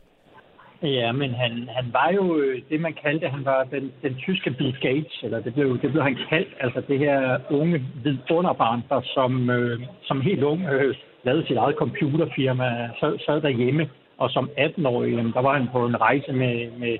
Ja, 0.83 1.13
men 1.13 1.35
han, 1.35 1.69
han 1.77 1.93
var 1.93 2.11
jo 2.15 2.37
øh, 2.37 2.63
det, 2.71 2.81
man 2.81 2.95
kaldte, 3.03 3.29
han 3.29 3.45
var 3.45 3.65
den, 3.65 3.93
den 4.03 4.15
tyske 4.15 4.51
Bill 4.51 4.77
Gates, 4.81 5.21
eller 5.23 5.41
det 5.41 5.55
blev, 5.55 5.81
det 5.83 5.93
blev 5.93 6.03
han 6.03 6.19
kaldt, 6.29 6.49
altså 6.61 6.83
det 6.89 6.99
her 6.99 7.39
unge 7.51 7.85
vidunderbarn, 8.05 8.83
der 8.89 9.01
som, 9.05 9.51
øh, 9.51 9.81
som 10.03 10.21
helt 10.21 10.43
ung 10.43 10.65
øh, 10.65 10.95
lavede 11.23 11.47
sit 11.47 11.57
eget 11.57 11.77
computerfirma, 11.77 12.89
sad, 13.01 13.19
sad 13.27 13.41
derhjemme, 13.41 13.89
og 14.19 14.31
som 14.31 14.51
18-årig, 14.59 15.35
der 15.35 15.41
var 15.41 15.55
han 15.59 15.69
på 15.73 15.87
en 15.87 16.01
rejse 16.01 16.33
med, 16.33 16.71
med 16.79 16.97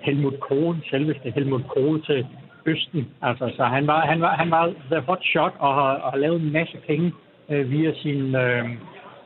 Helmut 0.00 0.40
Kohl, 0.40 0.76
selveste 0.90 1.30
Helmut 1.30 1.64
Kohl 1.68 2.02
til 2.02 2.26
Østen. 2.66 3.08
Altså, 3.22 3.52
så 3.56 3.64
han 3.64 3.86
var, 3.86 4.00
han 4.00 4.20
var, 4.20 4.36
han 4.36 4.50
var 4.50 4.72
the 4.90 5.00
hot 5.00 5.24
shot 5.24 5.52
og 5.58 5.74
har, 5.74 5.92
og 5.94 6.10
har 6.10 6.18
lavet 6.18 6.40
en 6.40 6.52
masse 6.52 6.76
penge 6.86 7.12
øh, 7.48 7.70
via 7.70 7.92
sin, 7.94 8.34
øh, 8.34 8.68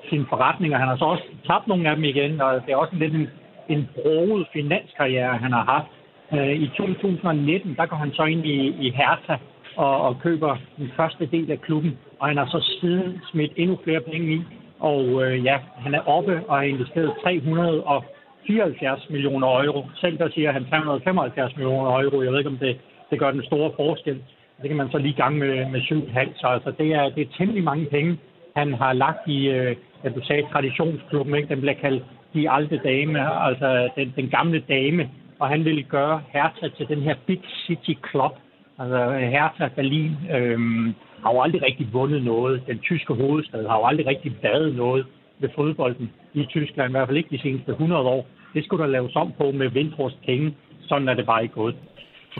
sine 0.08 0.26
forretninger. 0.28 0.78
Han 0.78 0.88
har 0.88 0.96
så 0.96 1.04
også 1.04 1.24
tabt 1.46 1.66
nogle 1.66 1.88
af 1.88 1.96
dem 1.96 2.04
igen, 2.04 2.40
og 2.40 2.54
det 2.66 2.72
er 2.72 2.76
også 2.76 2.96
lidt 2.96 3.14
en 3.14 3.28
en 3.68 3.88
broet 3.94 4.46
finanskarriere, 4.52 5.36
han 5.38 5.52
har 5.52 5.64
haft. 5.64 5.90
Øh, 6.32 6.56
I 6.62 6.70
2019, 6.76 7.74
der 7.76 7.86
går 7.86 7.96
han 7.96 8.12
så 8.12 8.24
ind 8.24 8.46
i, 8.46 8.86
i 8.86 8.90
Hertha 8.90 9.36
og, 9.76 10.00
og 10.00 10.20
køber 10.20 10.56
den 10.76 10.90
første 10.96 11.26
del 11.26 11.50
af 11.50 11.60
klubben, 11.60 11.98
og 12.18 12.28
han 12.28 12.36
har 12.36 12.46
så 12.46 12.78
siden 12.80 13.20
smidt 13.30 13.52
endnu 13.56 13.78
flere 13.84 14.00
penge 14.00 14.34
i. 14.34 14.40
Og 14.80 15.24
øh, 15.24 15.44
ja, 15.44 15.58
han 15.76 15.94
er 15.94 16.08
oppe 16.08 16.42
og 16.48 16.56
har 16.56 16.62
investeret 16.62 17.12
374 17.22 19.10
millioner 19.10 19.46
euro. 19.46 19.86
Selv 19.94 20.18
der 20.18 20.28
siger 20.30 20.52
han 20.52 20.64
375 20.70 21.56
millioner 21.56 21.90
euro. 21.90 22.22
Jeg 22.22 22.32
ved 22.32 22.38
ikke, 22.38 22.50
om 22.50 22.58
det, 22.58 22.80
det 23.10 23.18
gør 23.18 23.30
den 23.30 23.44
store 23.44 23.70
forskel. 23.76 24.22
Det 24.62 24.68
kan 24.68 24.76
man 24.76 24.90
så 24.90 24.98
lige 24.98 25.14
gange 25.14 25.38
med, 25.38 25.70
med 25.70 25.80
7,5. 25.80 26.40
Så 26.40 26.46
altså, 26.46 26.72
det, 26.78 26.94
er, 26.94 27.08
det 27.08 27.22
er 27.22 27.36
temmelig 27.38 27.64
mange 27.64 27.86
penge, 27.86 28.18
han 28.56 28.74
har 28.74 28.92
lagt 28.92 29.28
i, 29.28 29.48
øh, 29.48 29.76
at 30.02 30.14
du 30.14 30.20
sagde, 30.24 30.46
traditionsklubben. 30.52 31.34
Ikke? 31.34 31.48
Den 31.48 31.60
bliver 31.60 31.74
kaldt 31.74 32.04
de 32.34 32.50
alte 32.50 32.80
dame, 32.84 33.44
altså 33.46 33.88
den, 33.96 34.12
den 34.16 34.28
gamle 34.28 34.60
dame, 34.68 35.10
og 35.38 35.48
han 35.48 35.64
ville 35.64 35.82
gøre 35.82 36.22
Hertha 36.32 36.68
til 36.76 36.88
den 36.88 37.02
her 37.02 37.14
Big 37.26 37.40
City 37.66 37.94
Club. 38.10 38.32
Altså 38.78 39.10
Hertha 39.10 39.68
Berlin 39.68 40.12
øhm, 40.36 40.94
har 41.22 41.32
jo 41.32 41.40
aldrig 41.40 41.62
rigtig 41.62 41.88
vundet 41.92 42.24
noget. 42.24 42.62
Den 42.66 42.78
tyske 42.78 43.14
hovedstad 43.14 43.68
har 43.68 43.78
jo 43.78 43.84
aldrig 43.84 44.06
rigtig 44.06 44.36
været 44.42 44.76
noget 44.76 45.06
ved 45.38 45.48
fodbolden 45.54 46.10
i 46.34 46.44
Tyskland, 46.44 46.90
i 46.90 46.92
hvert 46.92 47.08
fald 47.08 47.16
ikke 47.16 47.36
de 47.36 47.42
seneste 47.42 47.70
100 47.72 48.02
år. 48.02 48.26
Det 48.54 48.64
skulle 48.64 48.84
der 48.84 48.90
laves 48.90 49.16
om 49.16 49.32
på 49.38 49.50
med 49.50 49.68
Vindhorst 49.70 50.18
penge. 50.26 50.54
Sådan 50.80 51.08
er 51.08 51.14
det 51.14 51.26
bare 51.26 51.42
ikke 51.42 51.54
gået. 51.54 51.76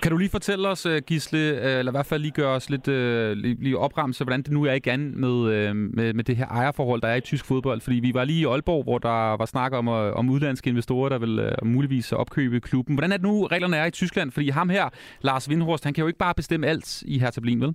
Kan 0.02 0.10
du 0.10 0.16
lige 0.18 0.30
fortælle 0.30 0.68
os, 0.68 0.86
øh, 0.86 1.02
Gisle, 1.06 1.38
øh, 1.38 1.78
eller 1.78 1.92
i 1.92 1.96
hvert 1.96 2.06
fald 2.06 2.22
lige 2.22 2.32
gøre 2.32 2.54
os 2.58 2.70
lidt 2.70 2.88
øh, 2.88 3.36
lige, 3.36 3.78
opramse, 3.78 3.84
opremse, 3.84 4.24
hvordan 4.24 4.42
det 4.42 4.52
nu 4.52 4.64
er 4.64 4.72
igen 4.72 5.20
med, 5.20 5.74
med, 5.74 6.12
med 6.12 6.24
det 6.24 6.36
her 6.36 6.46
ejerforhold, 6.46 7.00
der 7.00 7.08
er 7.08 7.14
i 7.14 7.20
tysk 7.20 7.48
fodbold? 7.48 7.80
Fordi 7.80 7.96
vi 7.96 8.14
var 8.14 8.24
lige 8.24 8.40
i 8.40 8.44
Aalborg, 8.44 8.82
hvor 8.84 8.98
der 8.98 9.36
var 9.36 9.46
snak 9.46 9.72
om, 9.72 9.88
om 9.88 10.30
udlandske 10.30 10.70
investorer, 10.70 11.08
der 11.08 11.18
vil 11.18 11.52
muligvis 11.62 12.12
opkøbe 12.12 12.60
klubben. 12.60 12.94
Hvordan 12.94 13.12
er 13.12 13.16
det 13.16 13.26
nu, 13.26 13.46
reglerne 13.46 13.76
er 13.76 13.86
i 13.86 13.90
Tyskland? 13.90 14.30
Fordi 14.32 14.48
ham 14.48 14.68
her, 14.68 14.84
Lars 15.22 15.48
Windhorst, 15.50 15.84
han 15.84 15.94
kan 15.94 16.02
jo 16.02 16.06
ikke 16.06 16.18
bare 16.18 16.34
bestemme 16.34 16.66
alt 16.66 17.02
i 17.02 17.18
Hertha 17.18 17.40
Berlin, 17.40 17.60
vel? 17.60 17.74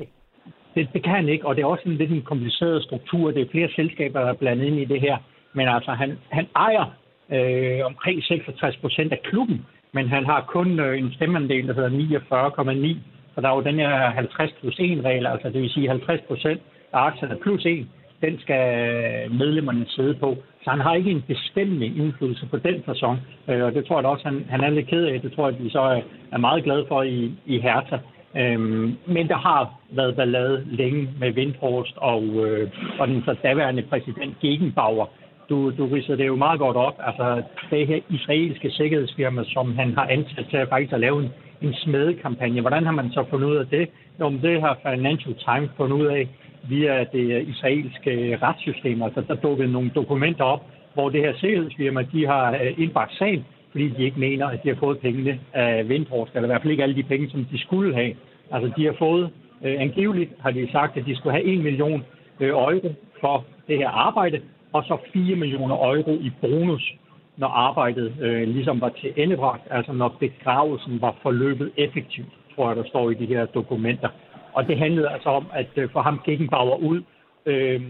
Det, 0.76 0.90
det 0.94 1.04
kan 1.04 1.16
han 1.16 1.30
ikke, 1.30 1.48
og 1.48 1.56
det 1.56 1.62
er 1.62 1.66
også 1.66 1.84
en 1.86 1.96
lidt 1.96 2.12
en 2.12 2.22
kompliceret 2.22 2.84
struktur. 2.84 3.32
Det 3.32 3.42
er 3.42 3.52
flere 3.52 3.70
selskaber, 3.76 4.20
der 4.20 4.30
er 4.30 4.34
blandet 4.34 4.66
ind 4.66 4.80
i 4.80 4.86
det 4.86 5.02
her. 5.02 5.18
Men 5.54 5.68
altså, 5.68 5.92
han, 5.92 6.18
han 6.30 6.46
ejer 6.56 6.86
øh, 7.32 7.86
omkring 7.86 8.24
66 8.24 8.78
procent 8.78 9.12
af 9.12 9.20
klubben 9.24 9.66
men 9.94 10.08
han 10.10 10.26
har 10.26 10.42
kun 10.48 10.80
øh, 10.80 11.00
en 11.00 11.14
stemmeandel, 11.14 11.68
der 11.68 11.74
hedder 11.74 11.90
49,9, 11.90 12.98
Og 13.36 13.44
der 13.44 13.50
er 13.50 13.56
jo 13.56 13.62
den 13.62 13.76
her 13.76 14.10
50 14.10 14.52
plus 14.60 14.80
1 14.80 15.06
regel, 15.06 15.28
altså 15.28 15.50
det 15.50 15.62
vil 15.62 15.70
sige 15.70 15.90
50 15.90 16.22
procent 16.28 16.62
af 16.94 17.00
aktierne 17.00 17.38
plus 17.42 17.66
1, 17.66 17.88
den 18.22 18.40
skal 18.40 18.64
øh, 18.80 19.32
medlemmerne 19.32 19.86
sidde 19.88 20.14
på. 20.14 20.38
Så 20.64 20.70
han 20.70 20.80
har 20.80 20.94
ikke 20.94 21.12
en 21.12 21.24
bestemmende 21.28 21.86
indflydelse 21.86 22.46
på 22.46 22.58
den 22.58 22.82
person, 22.82 23.18
øh, 23.48 23.64
og 23.64 23.74
det 23.74 23.86
tror 23.86 23.98
jeg 23.98 24.04
da 24.04 24.10
også, 24.10 24.26
han, 24.26 24.46
han 24.50 24.62
er 24.62 24.70
lidt 24.70 24.88
ked 24.88 25.06
af. 25.06 25.22
Det 25.22 25.34
tror 25.34 25.48
jeg, 25.48 25.58
at 25.58 25.64
vi 25.64 25.70
så 25.70 26.02
er, 26.32 26.38
meget 26.38 26.64
glade 26.64 26.86
for 26.88 27.04
i, 27.04 27.32
i 27.46 27.60
Hertha. 27.60 27.98
Øhm, 28.38 28.98
men 29.08 29.28
der 29.28 29.38
har 29.38 29.80
været 29.92 30.16
ballade 30.16 30.66
længe 30.72 31.10
med 31.20 31.32
Vindhorst 31.32 31.98
og, 31.98 32.24
øh, 32.24 32.70
og 33.00 33.08
den 33.08 33.24
så 33.26 33.36
daværende 33.44 33.82
præsident 33.82 34.40
Gegenbauer, 34.40 35.06
du, 35.50 35.72
du 35.78 35.86
ridser 35.86 36.16
det 36.16 36.28
jo 36.28 36.36
meget 36.36 36.60
godt 36.60 36.78
op. 36.78 36.96
Altså, 37.00 37.44
det 37.72 37.88
her 37.88 38.00
israelske 38.10 38.72
sikkerhedsfirma, 38.72 39.44
som 39.44 39.78
han 39.78 39.94
har 39.94 40.08
ansat 40.08 40.46
til 40.50 40.58
at 40.58 40.70
faktisk 40.70 40.94
at 40.94 41.00
lave 41.00 41.24
en, 41.24 41.30
en 41.62 41.74
smedekampagne. 41.74 42.62
Hvordan 42.62 42.86
har 42.86 42.92
man 42.92 43.12
så 43.12 43.26
fundet 43.30 43.48
ud 43.48 43.56
af 43.56 43.68
det? 43.68 43.90
Jo, 44.20 44.30
men 44.30 44.42
det 44.42 44.62
har 44.62 44.80
Financial 44.92 45.36
Times 45.36 45.70
fundet 45.78 45.96
ud 45.96 46.06
af 46.06 46.28
via 46.70 47.04
det 47.04 47.48
israelske 47.48 48.40
retssystem. 48.42 49.02
Altså, 49.02 49.22
der 49.28 49.36
dukkede 49.36 49.72
nogle 49.72 49.92
dokumenter 49.96 50.44
op, 50.44 50.64
hvor 50.94 51.10
det 51.10 51.22
her 51.22 51.34
sikkerhedsfirma, 51.38 52.02
de 52.02 52.26
har 52.26 52.52
øh, 52.52 52.74
indbragt 52.78 53.18
sagen, 53.18 53.46
fordi 53.72 53.90
de 53.90 54.04
ikke 54.04 54.20
mener, 54.20 54.46
at 54.46 54.64
de 54.64 54.70
har 54.70 54.76
fået 54.76 55.00
pengene 55.00 55.40
af 55.54 55.90
Vindhorst, 55.90 56.32
eller 56.36 56.48
i 56.48 56.52
hvert 56.52 56.62
fald 56.62 56.72
ikke 56.72 56.84
alle 56.84 56.96
de 56.96 57.04
penge, 57.04 57.30
som 57.30 57.46
de 57.46 57.60
skulle 57.60 57.96
have. 57.96 58.14
Altså, 58.52 58.72
de 58.78 58.86
har 58.86 58.96
fået, 59.00 59.30
øh, 59.66 59.76
angiveligt 59.80 60.32
har 60.40 60.52
de 60.52 60.72
sagt, 60.72 60.98
at 60.98 61.06
de 61.06 61.16
skulle 61.16 61.34
have 61.34 61.46
1 61.46 61.60
million 61.60 62.04
øh, 62.40 62.50
euro 62.50 62.94
for 63.22 63.46
det 63.68 63.78
her 63.78 63.90
arbejde, 63.90 64.42
og 64.74 64.84
så 64.84 64.98
4 65.14 65.36
millioner 65.36 65.76
euro 65.76 66.18
i 66.22 66.32
bonus, 66.42 66.94
når 67.38 67.48
arbejdet 67.48 68.14
øh, 68.22 68.48
ligesom 68.48 68.82
var 68.82 68.90
til 68.90 69.14
endebragt, 69.16 69.68
altså 69.72 69.92
når 69.94 70.16
begravelsen 70.20 71.02
var 71.02 71.16
forløbet 71.22 71.72
effektivt, 71.78 72.34
tror 72.56 72.68
jeg, 72.68 72.76
der 72.76 72.84
står 72.84 73.10
i 73.10 73.14
de 73.14 73.26
her 73.26 73.46
dokumenter. 73.46 74.10
Og 74.54 74.68
det 74.68 74.78
handlede 74.78 75.10
altså 75.10 75.30
om, 75.30 75.46
at 75.54 75.70
øh, 75.76 75.90
for 75.92 76.02
ham 76.02 76.22
Gegenbauer 76.26 76.78
ud, 76.78 77.02
øh, 77.46 77.82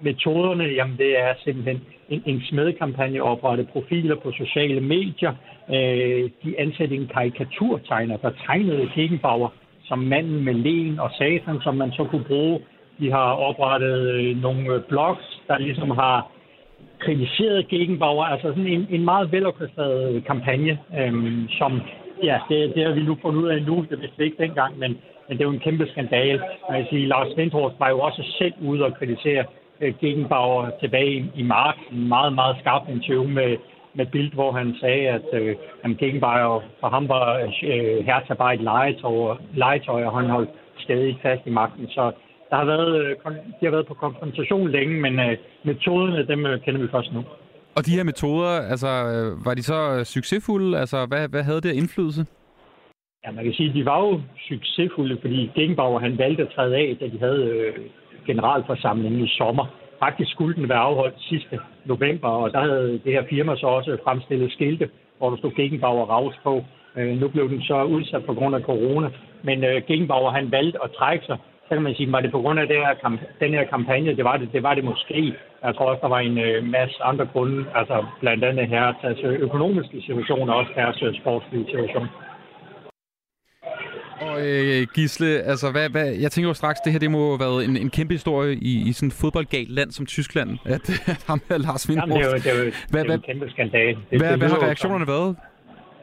metoderne, 0.00 0.64
jamen 0.64 0.96
det 0.98 1.20
er 1.20 1.34
simpelthen 1.44 1.80
en, 2.08 2.22
en 2.26 2.42
smedekampagne, 2.42 3.22
oprette 3.22 3.64
profiler 3.72 4.16
på 4.16 4.32
sociale 4.32 4.80
medier. 4.80 5.34
Øh, 5.68 6.30
de 6.44 6.60
ansatte 6.60 6.94
en 6.94 7.10
karikaturtegner, 7.14 8.16
der 8.16 8.30
tegnede 8.46 8.90
Gegenbauer 8.94 9.48
som 9.84 9.98
manden 9.98 10.44
med 10.44 10.54
len 10.54 11.00
og 11.00 11.10
satan, 11.18 11.60
som 11.62 11.74
man 11.76 11.92
så 11.92 12.04
kunne 12.04 12.24
bruge 12.24 12.60
de 12.98 13.10
har 13.10 13.32
oprettet 13.32 14.10
øh, 14.10 14.42
nogle 14.42 14.74
øh, 14.74 14.82
blogs, 14.82 15.42
der 15.48 15.58
ligesom 15.58 15.90
har 15.90 16.30
kritiseret 16.98 17.68
Gegenbauer. 17.68 18.24
Altså 18.24 18.48
sådan 18.48 18.66
en, 18.66 18.86
en 18.90 19.04
meget 19.04 19.32
velorkestreret 19.32 20.14
øh, 20.14 20.24
kampagne, 20.24 20.78
øhm, 20.98 21.48
som 21.58 21.80
ja, 22.22 22.38
det, 22.48 22.74
det 22.74 22.84
har 22.84 22.92
vi 22.92 23.02
nu 23.02 23.16
fundet 23.22 23.42
ud 23.42 23.48
af 23.48 23.62
nu. 23.62 23.86
Det 23.90 24.00
vidste 24.00 24.18
vi 24.18 24.24
ikke 24.24 24.42
dengang, 24.42 24.78
men, 24.78 24.90
men 25.28 25.38
det 25.38 25.40
er 25.40 25.48
jo 25.48 25.54
en 25.54 25.66
kæmpe 25.66 25.86
skandal. 25.86 26.40
Man 26.70 26.80
kan 26.80 26.86
sige, 26.90 27.06
Lars 27.06 27.36
Vindhorst 27.36 27.80
var 27.80 27.88
jo 27.88 27.98
også 28.00 28.22
selv 28.38 28.54
ude 28.60 28.84
og 28.84 28.94
kritisere 28.98 29.44
øh, 29.80 29.94
Gegenbauer 30.00 30.70
tilbage 30.80 31.12
i, 31.16 31.30
i 31.34 31.42
marts. 31.42 31.78
En 31.92 32.08
meget, 32.08 32.32
meget 32.32 32.56
skarp 32.60 32.82
interview 32.88 33.24
med, 33.24 33.56
med 33.94 34.06
Bild, 34.06 34.32
hvor 34.32 34.52
han 34.52 34.76
sagde, 34.80 35.08
at 35.08 35.28
øh, 35.32 35.56
Gegenbauer 35.98 36.60
for 36.80 36.88
ham 36.88 37.08
var 37.08 37.38
øh, 37.38 38.06
Hertha 38.06 38.34
bare 38.34 38.54
et 38.54 38.60
legetøj, 38.60 39.36
legetøj, 39.54 40.04
og 40.04 40.18
han 40.20 40.30
holdt 40.30 40.50
stadig 40.78 41.18
fast 41.22 41.42
i 41.46 41.50
magten. 41.50 41.88
Så 41.88 42.12
der 42.50 42.56
har 42.56 42.64
været, 42.64 43.00
øh, 43.00 43.10
de 43.60 43.66
har 43.66 43.70
været 43.70 43.86
på 43.86 43.94
konfrontation 43.94 44.70
længe, 44.70 45.00
men 45.00 45.20
øh, 45.20 45.36
metoderne, 45.64 46.26
dem 46.26 46.46
øh, 46.46 46.60
kender 46.60 46.80
vi 46.80 46.88
først 46.90 47.12
nu. 47.12 47.24
Og 47.76 47.86
de 47.86 47.96
her 47.96 48.04
metoder, 48.04 48.52
altså, 48.72 48.90
var 49.44 49.54
de 49.54 49.62
så 49.62 50.04
succesfulde? 50.04 50.78
Altså, 50.78 51.06
hvad, 51.06 51.28
hvad 51.28 51.42
havde 51.42 51.60
det 51.60 51.72
indflydelse? 51.74 52.26
Ja, 53.24 53.30
man 53.30 53.44
kan 53.44 53.52
sige, 53.52 53.68
at 53.68 53.74
de 53.74 53.84
var 53.84 54.00
jo 54.06 54.20
succesfulde, 54.48 55.18
fordi 55.20 55.50
Gegenbauer 55.54 56.00
han 56.00 56.18
valgte 56.18 56.42
at 56.42 56.52
træde 56.54 56.76
af, 56.76 56.96
da 57.00 57.04
de 57.06 57.18
havde 57.18 57.44
øh, 57.44 57.74
generalforsamlingen 58.26 59.20
i 59.20 59.28
sommer. 59.38 59.66
Faktisk 59.98 60.30
skulle 60.30 60.56
den 60.56 60.68
være 60.68 60.78
afholdt 60.78 61.14
sidste 61.18 61.58
november, 61.84 62.28
og 62.28 62.52
der 62.52 62.60
havde 62.60 63.00
det 63.04 63.12
her 63.12 63.24
firma 63.30 63.56
så 63.56 63.66
også 63.66 63.96
fremstillet 64.04 64.52
skilte 64.52 64.88
hvor 65.18 65.30
der 65.30 65.36
stod 65.36 65.50
Gegenbauer 65.50 66.06
Raus 66.06 66.34
på. 66.42 66.64
Øh, 66.96 67.20
nu 67.20 67.28
blev 67.28 67.50
den 67.50 67.62
så 67.62 67.82
udsat 67.82 68.24
på 68.26 68.34
grund 68.34 68.54
af 68.54 68.62
corona, 68.62 69.08
men 69.42 69.64
øh, 69.64 69.82
Gegenbauer 69.86 70.30
han 70.30 70.50
valgte 70.50 70.78
at 70.84 70.90
trække 70.98 71.26
sig. 71.26 71.38
Så 71.68 71.74
kan 71.74 71.82
man 71.82 71.94
sige, 71.94 72.12
var 72.12 72.20
det 72.20 72.32
på 72.32 72.40
grund 72.40 72.60
af 72.60 72.66
det 72.66 72.76
her, 72.76 73.18
den 73.40 73.52
her 73.54 73.64
kampagne? 73.64 74.16
Det 74.16 74.24
var 74.24 74.36
det, 74.36 74.48
det 74.52 74.62
var 74.62 74.74
det 74.74 74.84
måske. 74.84 75.34
Jeg 75.64 75.74
tror 75.74 75.90
også, 75.90 76.00
der 76.02 76.08
var 76.08 76.18
en 76.18 76.38
øh, 76.38 76.64
masse 76.64 77.02
andre 77.02 77.26
grunde, 77.32 77.64
altså 77.74 78.04
blandt 78.20 78.44
andet 78.44 78.68
her, 78.68 78.84
altså 79.02 79.26
økonomiske 79.26 80.00
situationer, 80.06 80.52
også 80.52 80.72
øh, 81.06 81.20
sportslige 81.20 81.64
situation. 81.64 82.08
Og 84.20 84.36
øh, 84.48 84.86
Gisle, 84.94 85.30
altså 85.52 85.66
hvad, 85.72 85.90
hvad, 85.90 86.08
jeg 86.24 86.30
tænker 86.30 86.48
jo 86.48 86.54
straks, 86.54 86.80
det 86.80 86.92
her 86.92 86.98
det 86.98 87.10
må 87.10 87.18
have 87.18 87.40
været 87.46 87.64
en, 87.64 87.76
en 87.76 87.90
kæmpe 87.90 88.14
historie 88.14 88.54
i, 88.54 88.72
i 88.88 88.92
sådan 88.92 89.06
et 89.06 89.18
fodboldgalt 89.20 89.70
land 89.70 89.90
som 89.90 90.06
Tyskland, 90.06 90.50
at, 90.74 91.08
at 91.12 91.24
ham 91.26 91.40
her 91.48 91.58
Lars 91.58 91.88
Vindbrost... 91.88 92.10
Jamen, 92.10 92.22
det 92.22 92.26
er 92.26 92.30
jo, 92.30 92.36
det 92.44 92.50
er 92.52 92.64
jo, 92.64 92.72
hvad, 92.90 93.04
det 93.04 93.10
er 93.10 93.14
jo 93.14 93.22
en 93.22 93.28
kæmpe 93.30 93.50
skandal. 93.50 93.94
Det, 94.10 94.20
hvad, 94.20 94.30
det 94.30 94.38
hvad 94.38 94.48
har 94.48 94.62
reaktionerne 94.66 95.06
været? 95.06 95.36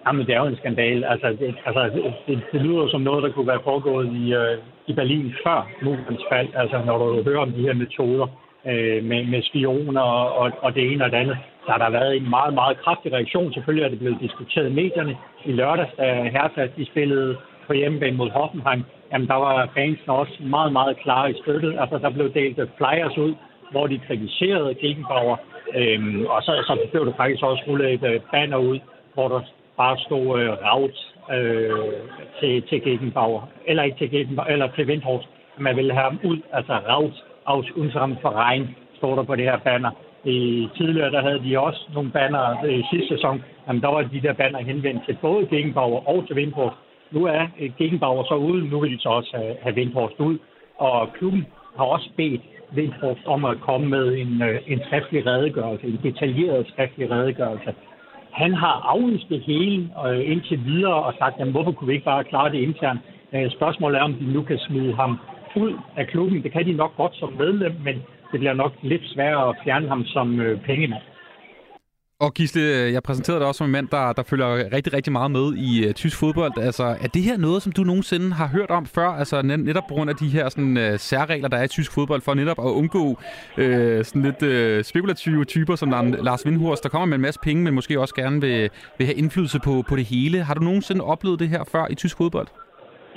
Jamen, 0.06 0.26
det 0.28 0.34
er 0.36 0.39
jo 0.43 0.47
en 0.47 0.58
skandal. 0.58 1.04
Altså, 1.04 1.28
det, 1.39 1.56
altså, 1.65 1.82
det, 2.28 2.41
det 2.52 2.62
lyder 2.62 2.88
som 2.88 3.02
noget, 3.02 3.23
der 3.23 3.32
kunne 3.32 3.47
være 3.47 3.63
foregået 3.63 4.08
i, 4.21 4.34
øh, 4.34 4.58
i 4.88 4.93
Berlin 4.93 5.34
før 5.43 5.69
murens 5.82 6.24
fald. 6.32 6.50
Altså, 6.56 6.82
når 6.86 6.98
du 6.98 7.24
hører 7.24 7.41
om 7.41 7.52
de 7.52 7.62
her 7.62 7.74
metoder 7.74 8.28
øh, 8.65 9.04
med, 9.04 9.26
med 9.26 9.41
spioner 9.43 10.02
og, 10.02 10.52
og, 10.62 10.76
det 10.76 10.91
ene 10.91 11.06
og 11.06 11.12
det 11.12 11.17
andet, 11.17 11.38
så 11.65 11.72
har 11.72 11.78
der 11.78 11.89
været 11.89 12.17
en 12.17 12.30
meget, 12.30 12.54
meget 12.54 12.78
kraftig 12.84 13.13
reaktion. 13.13 13.54
Selvfølgelig 13.54 13.86
er 13.86 13.89
det 13.89 14.00
blevet 14.00 14.22
diskuteret 14.22 14.69
i 14.69 14.74
medierne. 14.74 15.17
I 15.46 15.52
lørdags, 15.52 15.93
da 15.98 16.24
Hertha 16.24 16.67
de 16.78 16.86
spillede 16.86 17.38
på 17.67 17.74
hjemmebane 17.74 18.17
mod 18.17 18.30
Hoffenheim, 18.30 18.84
jamen 19.12 19.28
der 19.28 19.36
var 19.36 19.69
fansene 19.74 20.13
også 20.13 20.34
meget, 20.39 20.72
meget 20.74 20.98
klare 20.98 21.32
i 21.32 21.39
støttet. 21.41 21.76
Altså, 21.80 21.98
der 21.98 22.10
blev 22.10 22.34
delt 22.34 22.60
flyers 22.78 23.17
ud, 23.17 23.34
hvor 23.72 23.88
de 23.88 24.00
kritiserede 24.08 24.74
Gegenbauer. 24.74 25.38
Øhm, 25.76 26.26
og 26.26 26.43
så, 26.43 26.52
så 26.67 26.88
blev 26.91 27.06
der 27.06 27.13
faktisk 27.17 27.43
også 27.43 27.63
rullet 27.67 27.93
et 27.93 28.04
øh, 28.04 28.19
banner 28.32 28.58
ud, 28.58 28.80
hvor 29.13 29.28
der 29.28 29.41
bare 29.78 29.98
stod 29.98 30.39
øh, 30.39 30.50
raut 30.50 31.12
øh, 31.31 31.93
til, 32.39 32.63
til 32.69 32.81
Gegenbauer. 32.81 33.41
Eller 33.65 33.83
ikke 33.83 33.97
til 33.97 34.09
Gegenbauer, 34.09 34.47
eller 34.47 34.67
til 34.75 34.88
Windhorst. 34.88 35.27
Man 35.57 35.75
ville 35.75 35.93
have 35.93 36.03
ham 36.03 36.19
ud, 36.23 36.38
altså 36.53 36.73
raus 36.73 37.23
aus 37.45 37.71
unserem 37.75 38.15
Verein, 38.21 38.75
står 38.97 39.15
der 39.15 39.23
på 39.23 39.36
det 39.36 39.45
her 39.45 39.57
banner. 39.57 39.91
I, 40.25 40.67
tidligere 40.77 41.12
der 41.12 41.21
havde 41.21 41.43
de 41.43 41.59
også 41.59 41.81
nogle 41.93 42.12
banner 42.12 42.65
i 42.65 42.77
øh, 42.77 42.83
sidste 42.91 43.15
sæson. 43.15 43.43
Jamen, 43.67 43.81
der 43.81 43.88
var 43.88 44.01
de 44.01 44.21
der 44.21 44.33
banner 44.33 44.59
henvendt 44.59 45.05
til 45.05 45.17
både 45.21 45.45
Gegenbauer 45.45 46.07
og 46.07 46.27
til 46.27 46.36
Windhorst. 46.36 46.75
Nu 47.12 47.25
er 47.25 47.47
øh, 47.59 47.71
Gegenbauer 47.77 48.23
så 48.23 48.36
ude, 48.36 48.69
nu 48.69 48.79
vil 48.79 48.91
de 48.91 49.01
så 49.01 49.09
også 49.09 49.38
have, 49.38 49.55
have 49.62 49.75
Windhorst 49.75 50.19
ud. 50.19 50.38
Og 50.77 51.13
klubben 51.13 51.45
har 51.77 51.83
også 51.83 52.09
bedt 52.17 52.41
Windhorst 52.75 53.25
om 53.25 53.45
at 53.45 53.62
komme 53.62 53.88
med 53.88 54.17
en, 54.17 54.41
øh, 54.41 54.62
en 54.67 54.81
skriftlig 54.86 55.25
redegørelse, 55.25 55.88
en 55.88 55.99
detaljeret 56.03 56.67
skriftlig 56.67 57.12
redegørelse. 57.12 57.73
Han 58.34 58.54
har 58.54 58.76
afvist 58.93 59.30
det 59.30 59.41
hele 59.41 59.89
øh, 60.08 60.32
indtil 60.32 60.65
videre 60.65 60.93
og 60.93 61.13
sagt, 61.19 61.39
jamen, 61.39 61.54
hvorfor 61.54 61.72
kunne 61.72 61.88
vi 61.88 61.93
ikke 61.93 62.06
bare 62.06 62.24
klare 62.24 62.52
det 62.52 62.58
internt? 62.58 63.00
Øh, 63.34 63.52
spørgsmålet 63.52 63.98
er, 63.98 64.04
om 64.04 64.13
de 64.13 64.34
nu 64.34 64.41
kan 64.41 64.58
smide 64.58 64.96
ham 64.96 65.19
ud 65.56 65.74
af 65.98 66.08
klubben. 66.08 66.43
Det 66.43 66.52
kan 66.52 66.65
de 66.65 66.74
nok 66.74 66.98
godt 66.98 67.15
som 67.15 67.34
medlem, 67.34 67.76
men 67.84 67.96
det 68.32 68.39
bliver 68.39 68.54
nok 68.54 68.74
lidt 68.82 69.02
sværere 69.06 69.50
at 69.50 69.56
fjerne 69.63 69.88
ham 69.88 70.06
som 70.06 70.39
øh, 70.39 70.62
pengemand. 70.62 71.02
Og 72.23 72.33
Gisle, 72.33 72.62
øh, 72.62 72.93
jeg 72.93 73.03
præsenterede 73.03 73.39
dig 73.39 73.47
også 73.47 73.57
som 73.57 73.65
en 73.65 73.71
mand, 73.71 73.88
der, 73.88 74.13
der 74.13 74.23
følger 74.23 74.73
rigtig, 74.73 74.93
rigtig 74.93 75.13
meget 75.13 75.31
med 75.31 75.53
i 75.53 75.88
uh, 75.88 75.93
tysk 75.93 76.17
fodbold. 76.17 76.51
Altså, 76.57 76.83
er 76.83 77.07
det 77.07 77.21
her 77.21 77.38
noget, 77.38 77.63
som 77.63 77.71
du 77.71 77.83
nogensinde 77.83 78.33
har 78.33 78.47
hørt 78.47 78.69
om 78.69 78.86
før? 78.86 79.07
Altså 79.07 79.41
netop 79.41 79.83
på 79.89 79.93
grund 79.93 80.09
af 80.09 80.15
de 80.15 80.27
her 80.27 80.49
sådan, 80.49 80.77
uh, 80.77 80.99
særregler, 80.99 81.47
der 81.47 81.57
er 81.57 81.63
i 81.63 81.67
tysk 81.67 81.91
fodbold, 81.91 82.21
for 82.21 82.33
netop 82.33 82.59
at 82.59 82.71
undgå 82.71 83.05
uh, 83.07 83.15
sådan 84.03 84.21
lidt 84.21 84.43
uh, 84.79 84.86
spekulative 84.86 85.45
typer 85.45 85.75
som 85.75 85.89
Lars 86.21 86.45
Windhorst, 86.45 86.83
der 86.83 86.89
kommer 86.89 87.05
med 87.05 87.15
en 87.15 87.21
masse 87.21 87.39
penge, 87.43 87.63
men 87.63 87.73
måske 87.73 87.99
også 87.99 88.15
gerne 88.15 88.41
vil, 88.41 88.69
vil 88.97 89.07
have 89.07 89.15
indflydelse 89.15 89.59
på, 89.63 89.83
på 89.89 89.95
det 89.95 90.05
hele. 90.05 90.43
Har 90.43 90.53
du 90.53 90.62
nogensinde 90.62 91.03
oplevet 91.03 91.39
det 91.39 91.49
her 91.49 91.63
før 91.71 91.88
i 91.89 91.95
tysk 91.95 92.17
fodbold? 92.17 92.47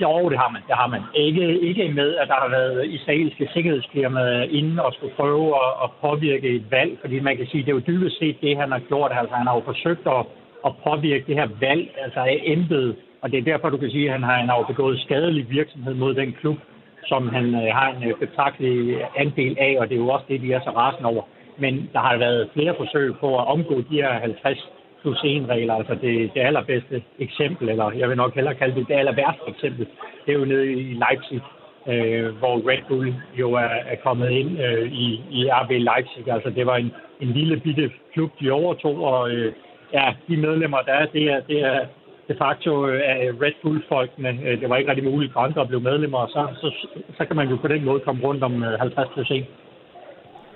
Jo, 0.01 0.29
det 0.29 0.37
har 0.37 0.49
man. 0.49 0.61
Det 0.67 0.75
har 0.75 0.87
man. 0.87 1.01
Ikke, 1.15 1.59
ikke 1.59 1.91
med, 1.95 2.15
at 2.15 2.27
der 2.27 2.33
har 2.33 2.49
været 2.49 2.85
israelske 2.87 3.49
sikkerhedsfirmaer 3.53 4.43
inde 4.43 4.83
og 4.85 4.93
skulle 4.93 5.15
prøve 5.15 5.47
at, 5.47 5.71
at 5.83 5.89
påvirke 6.01 6.49
et 6.49 6.71
valg, 6.71 6.97
fordi 7.01 7.19
man 7.19 7.37
kan 7.37 7.47
sige, 7.47 7.63
det 7.63 7.69
er 7.69 7.79
jo 7.79 7.87
dybest 7.87 8.19
set 8.19 8.41
det, 8.41 8.57
han 8.57 8.71
har 8.71 8.79
gjort. 8.79 9.11
Altså, 9.19 9.35
han 9.35 9.47
har 9.47 9.55
jo 9.55 9.61
forsøgt 9.65 10.07
at, 10.07 10.25
at 10.65 10.71
påvirke 10.87 11.23
det 11.27 11.35
her 11.35 11.47
valg, 11.59 11.83
altså 12.03 12.19
af 12.19 12.41
embedet, 12.43 12.95
og 13.21 13.31
det 13.31 13.39
er 13.39 13.43
derfor, 13.51 13.69
du 13.69 13.77
kan 13.77 13.91
sige, 13.91 14.05
at 14.05 14.11
han 14.11 14.23
har, 14.23 14.35
han 14.37 14.49
har 14.49 14.63
begået 14.67 14.99
skadelig 14.99 15.49
virksomhed 15.49 15.93
mod 15.93 16.13
den 16.13 16.31
klub, 16.41 16.57
som 17.05 17.29
han 17.29 17.45
øh, 17.55 17.75
har 17.77 17.87
en 17.95 18.03
øh, 18.09 18.15
betragtelig 18.19 18.97
andel 19.17 19.57
af, 19.59 19.75
og 19.79 19.89
det 19.89 19.95
er 19.95 19.99
jo 19.99 20.09
også 20.09 20.25
det, 20.29 20.41
de 20.41 20.53
er 20.53 20.61
så 20.63 20.69
rasende 20.69 21.09
over. 21.09 21.23
Men 21.57 21.89
der 21.93 21.99
har 21.99 22.17
været 22.17 22.49
flere 22.53 22.75
forsøg 22.77 23.15
på 23.19 23.39
at 23.39 23.47
omgå 23.47 23.75
de 23.89 23.95
her 24.01 24.11
50 24.19 24.69
plus 25.01 25.21
en 25.23 25.49
regel, 25.49 25.71
Altså 25.71 25.95
det, 26.01 26.31
det 26.33 26.41
allerbedste 26.41 27.03
eksempel, 27.19 27.69
eller 27.69 27.91
jeg 27.91 28.09
vil 28.09 28.17
nok 28.17 28.35
hellere 28.35 28.55
kalde 28.55 28.75
det 28.75 28.87
det 28.87 28.93
aller 28.93 29.15
værste 29.15 29.41
eksempel, 29.47 29.87
det 30.25 30.33
er 30.33 30.39
jo 30.39 30.45
nede 30.45 30.71
i 30.71 30.93
Leipzig, 31.03 31.41
øh, 31.87 32.35
hvor 32.39 32.69
Red 32.69 32.81
Bull 32.87 33.15
jo 33.39 33.53
er, 33.53 33.69
er 33.91 33.95
kommet 34.03 34.29
ind 34.29 34.61
øh, 34.61 34.91
i, 34.91 35.21
i 35.31 35.49
RB 35.51 35.71
Leipzig. 35.71 36.33
Altså 36.33 36.49
det 36.49 36.65
var 36.65 36.75
en, 36.75 36.91
en 37.21 37.27
lille 37.27 37.57
bitte 37.59 37.91
klub, 38.13 38.31
de 38.39 38.51
overtog, 38.51 39.03
og 39.03 39.31
øh, 39.31 39.53
ja, 39.93 40.13
de 40.27 40.37
medlemmer, 40.37 40.77
der 40.77 40.93
er, 40.93 41.05
det 41.05 41.23
er, 41.23 41.39
det 41.39 41.59
er 41.59 41.79
de 42.27 42.35
facto 42.37 42.87
øh, 42.87 43.01
af 43.05 43.31
Red 43.41 43.53
Bull-folkene. 43.61 44.39
Øh, 44.45 44.61
det 44.61 44.69
var 44.69 44.77
ikke 44.77 44.89
rigtig 44.89 45.11
muligt 45.11 45.33
for 45.33 45.39
andre 45.39 45.61
at 45.61 45.67
blive 45.67 45.81
medlemmer, 45.81 46.17
og 46.17 46.29
så, 46.29 46.47
så, 46.61 46.87
så 47.17 47.25
kan 47.25 47.35
man 47.35 47.49
jo 47.49 47.55
på 47.55 47.67
den 47.67 47.85
måde 47.85 47.99
komme 47.99 48.23
rundt 48.23 48.43
om 48.43 48.63
øh, 48.63 48.79
50 48.79 49.07
plus 49.13 49.31
1. 49.31 49.45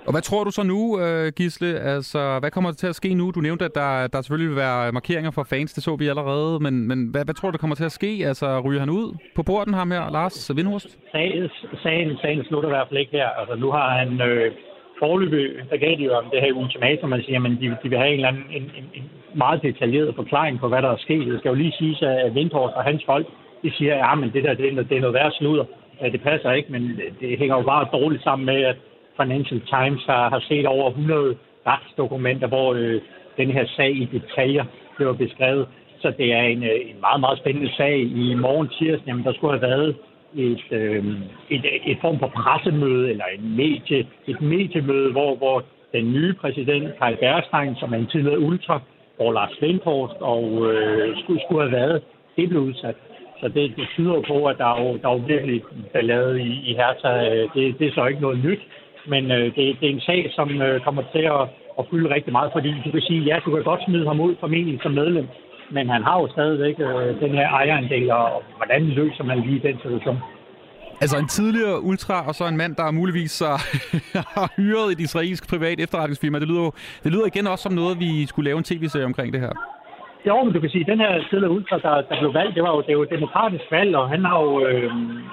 Og 0.06 0.12
hvad 0.12 0.22
tror 0.22 0.44
du 0.44 0.50
så 0.50 0.62
nu, 0.62 0.80
øh, 1.00 1.32
Gisle? 1.36 1.80
Altså, 1.94 2.38
hvad 2.40 2.50
kommer 2.50 2.70
der 2.70 2.76
til 2.76 2.86
at 2.86 2.94
ske 2.94 3.14
nu? 3.14 3.30
Du 3.30 3.40
nævnte, 3.40 3.64
at 3.64 3.74
der, 3.74 4.06
der 4.12 4.20
selvfølgelig 4.20 4.50
vil 4.50 4.62
være 4.66 4.92
markeringer 4.92 5.30
for 5.30 5.44
fans, 5.52 5.72
det 5.72 5.82
så 5.82 5.96
vi 5.96 6.08
allerede, 6.08 6.60
men, 6.60 6.74
men 6.88 6.98
hvad, 7.12 7.24
hvad 7.24 7.34
tror 7.34 7.48
du, 7.48 7.52
der 7.52 7.58
kommer 7.58 7.76
til 7.76 7.84
at 7.84 7.92
ske? 8.00 8.12
Altså, 8.30 8.60
ryger 8.60 8.80
han 8.80 8.90
ud 8.90 9.16
på 9.36 9.42
borden 9.42 9.74
ham 9.74 9.90
her, 9.90 10.10
Lars 10.10 10.50
Vindhorst? 10.56 10.98
Sagen, 11.12 11.50
sagen, 11.82 12.18
sagen 12.22 12.44
slutter 12.44 12.68
i 12.68 12.74
hvert 12.76 12.88
fald 12.88 13.00
ikke 13.00 13.12
her. 13.12 13.28
Altså, 13.40 13.54
nu 13.54 13.70
har 13.70 13.88
han 13.98 14.20
øh, 14.20 14.52
forløbet, 14.98 15.46
der 15.70 15.76
gav 15.76 15.92
de 15.98 16.04
jo 16.04 16.12
om 16.20 16.26
det 16.32 16.40
her 16.40 16.52
ultimatum, 16.52 17.08
man 17.08 17.22
siger, 17.22 17.38
men 17.38 17.52
de, 17.60 17.76
de 17.82 17.88
vil 17.88 17.98
have 17.98 18.12
en, 18.12 18.14
eller 18.14 18.28
anden, 18.28 18.44
en, 18.50 18.62
en, 18.62 18.86
en 18.94 19.04
meget 19.34 19.62
detaljeret 19.62 20.14
forklaring 20.14 20.60
på, 20.60 20.68
hvad 20.68 20.82
der 20.82 20.90
er 20.90 21.04
sket. 21.06 21.26
Det 21.26 21.38
skal 21.38 21.48
jo 21.48 21.54
lige 21.54 21.74
siges, 21.78 22.02
at 22.02 22.34
Vindhorst 22.34 22.74
og 22.74 22.84
hans 22.84 23.02
folk, 23.06 23.26
de 23.62 23.70
siger, 23.78 23.94
ja, 23.96 24.14
men 24.14 24.32
det 24.34 24.44
der, 24.44 24.54
det 24.54 24.66
er, 24.68 24.82
det 24.82 24.96
er 24.96 25.00
noget 25.00 25.14
værre 25.14 25.32
sludder. 25.38 25.64
Det 26.14 26.22
passer 26.22 26.52
ikke, 26.52 26.72
men 26.72 26.82
det 27.20 27.38
hænger 27.38 27.56
jo 27.56 27.62
bare 27.62 27.88
dårligt 27.92 28.22
sammen 28.22 28.46
med, 28.46 28.60
at 28.64 28.76
Financial 29.20 29.60
Times 29.60 30.02
har, 30.06 30.30
har 30.30 30.42
set 30.48 30.66
over 30.66 30.88
100 30.90 31.36
retsdokumenter, 31.66 32.46
hvor 32.46 32.74
øh, 32.74 33.00
den 33.36 33.50
her 33.50 33.66
sag 33.76 33.90
i 33.90 34.04
detaljer 34.04 34.64
blev 34.96 35.16
beskrevet. 35.16 35.68
Så 36.00 36.12
det 36.18 36.32
er 36.32 36.42
en, 36.42 36.62
øh, 36.62 36.90
en 36.90 37.00
meget, 37.00 37.20
meget 37.20 37.38
spændende 37.38 37.70
sag. 37.76 37.98
I 38.00 38.34
morgen 38.34 38.68
tirsdag, 38.68 39.06
jamen, 39.06 39.24
der 39.24 39.32
skulle 39.32 39.58
have 39.58 39.68
været 39.70 39.96
et, 40.34 40.64
øh, 40.70 41.04
et, 41.50 41.64
et 41.86 41.98
form 42.00 42.18
for 42.18 42.26
pressemøde, 42.26 43.10
eller 43.10 43.24
en 43.38 43.56
medie, 43.56 44.06
et 44.26 44.40
mediemøde, 44.40 45.12
hvor, 45.12 45.34
hvor 45.36 45.64
den 45.92 46.12
nye 46.12 46.32
præsident, 46.32 46.98
Kai 46.98 47.14
Bergstein, 47.14 47.76
som 47.76 47.92
er 47.94 47.98
en 47.98 48.06
tidligere 48.06 48.40
ultra, 48.40 48.80
hvor 49.16 49.32
Lars 49.32 49.60
Lindhorst 49.60 50.20
og 50.20 50.72
øh, 50.72 51.16
skulle, 51.22 51.40
skulle 51.46 51.62
have 51.62 51.72
været, 51.72 52.02
det 52.36 52.48
blev 52.48 52.60
udsat. 52.60 52.94
Så 53.40 53.48
det, 53.48 53.76
det 53.76 53.86
tyder 53.94 54.22
på, 54.28 54.46
at 54.46 54.58
der 54.58 54.66
er 54.74 54.84
jo, 54.84 54.98
der 55.02 55.08
er 55.08 55.12
jo 55.12 55.22
virkelig 55.26 55.62
ballade 55.92 56.42
i, 56.42 56.70
i 56.70 56.74
Hertha. 56.74 57.34
Øh, 57.34 57.48
det, 57.54 57.78
det 57.78 57.86
er 57.86 57.92
så 57.94 58.06
ikke 58.06 58.20
noget 58.20 58.44
nyt, 58.44 58.60
men 59.06 59.30
øh, 59.30 59.44
det, 59.56 59.64
det 59.80 59.86
er 59.88 59.94
en 59.94 60.00
sag, 60.00 60.30
som 60.34 60.62
øh, 60.62 60.80
kommer 60.80 61.02
til 61.14 61.24
at, 61.36 61.42
at 61.78 61.84
fylde 61.90 62.14
rigtig 62.14 62.32
meget, 62.32 62.50
fordi 62.52 62.70
du 62.84 62.90
kan 62.90 63.00
sige, 63.00 63.20
ja, 63.20 63.36
du 63.44 63.50
kan 63.54 63.62
godt 63.62 63.84
smide 63.86 64.06
ham 64.06 64.20
ud 64.20 64.34
formentlig 64.40 64.78
som 64.82 64.92
medlem, 64.92 65.26
men 65.70 65.88
han 65.88 66.02
har 66.02 66.20
jo 66.20 66.28
stadigvæk 66.32 66.76
øh, 66.80 67.20
den 67.20 67.32
her 67.38 67.48
ejerandel, 67.48 68.10
og 68.10 68.42
hvordan 68.56 68.82
løser 68.84 69.24
man 69.24 69.40
lige 69.40 69.68
den 69.68 69.76
situation? 69.82 70.18
Altså 71.00 71.18
en 71.18 71.28
tidligere 71.28 71.82
ultra, 71.82 72.26
og 72.28 72.34
så 72.34 72.44
en 72.46 72.56
mand, 72.56 72.76
der 72.76 72.90
muligvis 72.90 73.42
øh, 73.42 73.48
har 74.36 74.52
hyret 74.56 74.92
et 74.92 75.00
israelsk 75.00 75.48
privat 75.48 75.80
efterretningsfirma. 75.80 76.38
Det 76.38 76.48
lyder, 76.48 76.70
det 77.04 77.12
lyder 77.12 77.26
igen 77.26 77.46
også 77.46 77.62
som 77.62 77.72
noget, 77.72 78.00
vi 78.00 78.26
skulle 78.26 78.44
lave 78.48 78.58
en 78.58 78.64
tv-serie 78.64 79.04
omkring 79.04 79.32
det 79.32 79.40
her. 79.40 79.52
Jo, 80.26 80.42
men 80.42 80.52
du 80.54 80.60
kan 80.60 80.70
sige, 80.70 80.84
at 80.84 80.92
den 80.92 81.00
her 81.00 81.12
tidligere 81.30 81.56
ultra, 81.58 81.78
der, 81.78 81.94
der 82.08 82.18
blev 82.20 82.34
valgt, 82.34 82.54
det 82.54 82.62
var 82.62 82.72
jo, 82.76 82.80
det 82.80 82.88
var 82.88 83.00
jo 83.02 83.02
et 83.02 83.16
demokratisk 83.18 83.64
valg, 83.70 83.96
og 83.96 84.08
han 84.08 84.24
har 84.24 84.42
jo, 84.42 84.66
øh, 84.66 84.90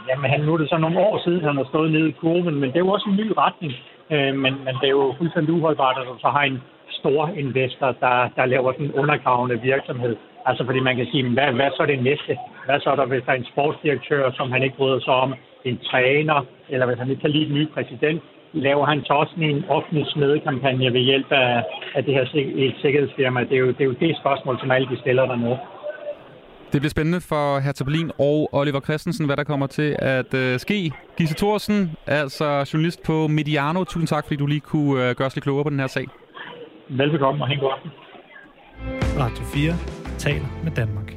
jamen 0.10 0.32
han, 0.32 0.42
nu 0.42 0.54
er 0.54 0.58
det 0.58 0.70
så 0.70 0.78
nogle 0.78 1.00
år 1.00 1.22
siden, 1.26 1.44
han 1.44 1.58
har 1.58 1.64
stået 1.64 1.92
nede 1.92 2.10
i 2.10 2.18
kurven, 2.22 2.56
men 2.56 2.70
det 2.70 2.76
er 2.76 2.86
jo 2.88 2.96
også 2.96 3.10
en 3.10 3.16
ny 3.16 3.28
retning. 3.38 3.74
Øh, 4.14 4.34
men, 4.44 4.54
men 4.66 4.74
det 4.80 4.88
er 4.88 4.98
jo 5.02 5.16
fuldstændig 5.18 5.54
uholdbart, 5.54 5.98
at 6.02 6.08
du 6.08 6.16
så 6.22 6.28
har 6.28 6.44
en 6.44 6.62
stor 6.90 7.32
investor, 7.44 7.92
der, 8.04 8.30
der 8.36 8.46
laver 8.46 8.72
sådan 8.72 8.86
en 8.86 8.94
undergravende 9.02 9.62
virksomhed. 9.62 10.16
Altså 10.46 10.66
fordi 10.66 10.80
man 10.80 10.96
kan 10.96 11.08
sige, 11.12 11.30
hvad, 11.30 11.52
hvad 11.54 11.70
så 11.76 11.82
er 11.84 11.88
det 11.88 12.04
næste? 12.04 12.38
Hvad 12.66 12.80
så 12.80 12.90
er 12.90 12.96
der, 12.96 13.06
hvis 13.06 13.24
der 13.26 13.32
er 13.32 13.36
en 13.36 13.52
sportsdirektør, 13.52 14.32
som 14.32 14.52
han 14.52 14.64
ikke 14.64 14.78
bryder 14.78 15.00
sig 15.00 15.14
om, 15.14 15.34
en 15.66 15.78
træner, 15.78 16.46
eller 16.70 16.86
hvis 16.86 16.98
han 16.98 17.10
ikke 17.10 17.22
kan 17.22 17.32
lide 17.32 17.46
den 17.46 17.54
ny 17.54 17.68
præsident, 17.76 18.22
laver 18.54 18.86
han 18.86 19.04
så 19.06 19.14
også 19.14 19.34
en 19.38 19.66
offentlig 19.70 20.06
smedekampagne 20.08 20.94
ved 20.94 21.02
hjælp 21.02 21.32
af, 21.32 21.64
af 21.96 22.04
det 22.06 22.14
her 22.14 22.24
et 22.56 22.76
sikkerhedsfirma? 22.82 23.40
Det 23.40 23.54
er, 23.54 23.60
jo, 23.60 23.68
det 23.68 23.82
er 23.82 23.86
jo 23.86 23.96
det 24.00 24.18
spørgsmål, 24.18 24.60
som 24.60 24.72
alle 24.72 24.88
de 24.90 25.00
stiller 25.00 25.26
dernede. 25.26 25.58
Det 26.72 26.82
bliver 26.82 26.90
spændende 26.90 27.22
for 27.22 27.60
Hertha 27.60 27.84
Berlin 27.84 28.12
og 28.20 28.50
Oliver 28.52 28.80
Christensen, 28.80 29.26
hvad 29.26 29.38
der 29.38 29.44
kommer 29.44 29.68
til 29.68 29.96
at 30.00 30.34
uh, 30.34 30.58
ske. 30.58 30.92
Gisse 31.18 31.36
Thorsen, 31.36 31.92
altså 32.08 32.70
journalist 32.74 33.00
på 33.06 33.28
Mediano. 33.28 33.84
Tusind 33.84 34.08
tak, 34.08 34.24
fordi 34.26 34.36
du 34.36 34.46
lige 34.46 34.60
kunne 34.60 35.10
uh, 35.10 35.16
gøre 35.16 35.26
os 35.26 35.36
lidt 35.36 35.44
klogere 35.44 35.64
på 35.64 35.70
den 35.70 35.80
her 35.80 35.88
sag. 35.88 36.06
Velbekomme 36.90 37.44
og 37.44 37.48
hæng 37.48 37.62
god 37.62 37.72
aften. 37.76 37.92
Radio 39.20 39.44
4 39.44 39.74
taler 40.18 40.46
med 40.64 40.72
Danmark. 40.72 41.14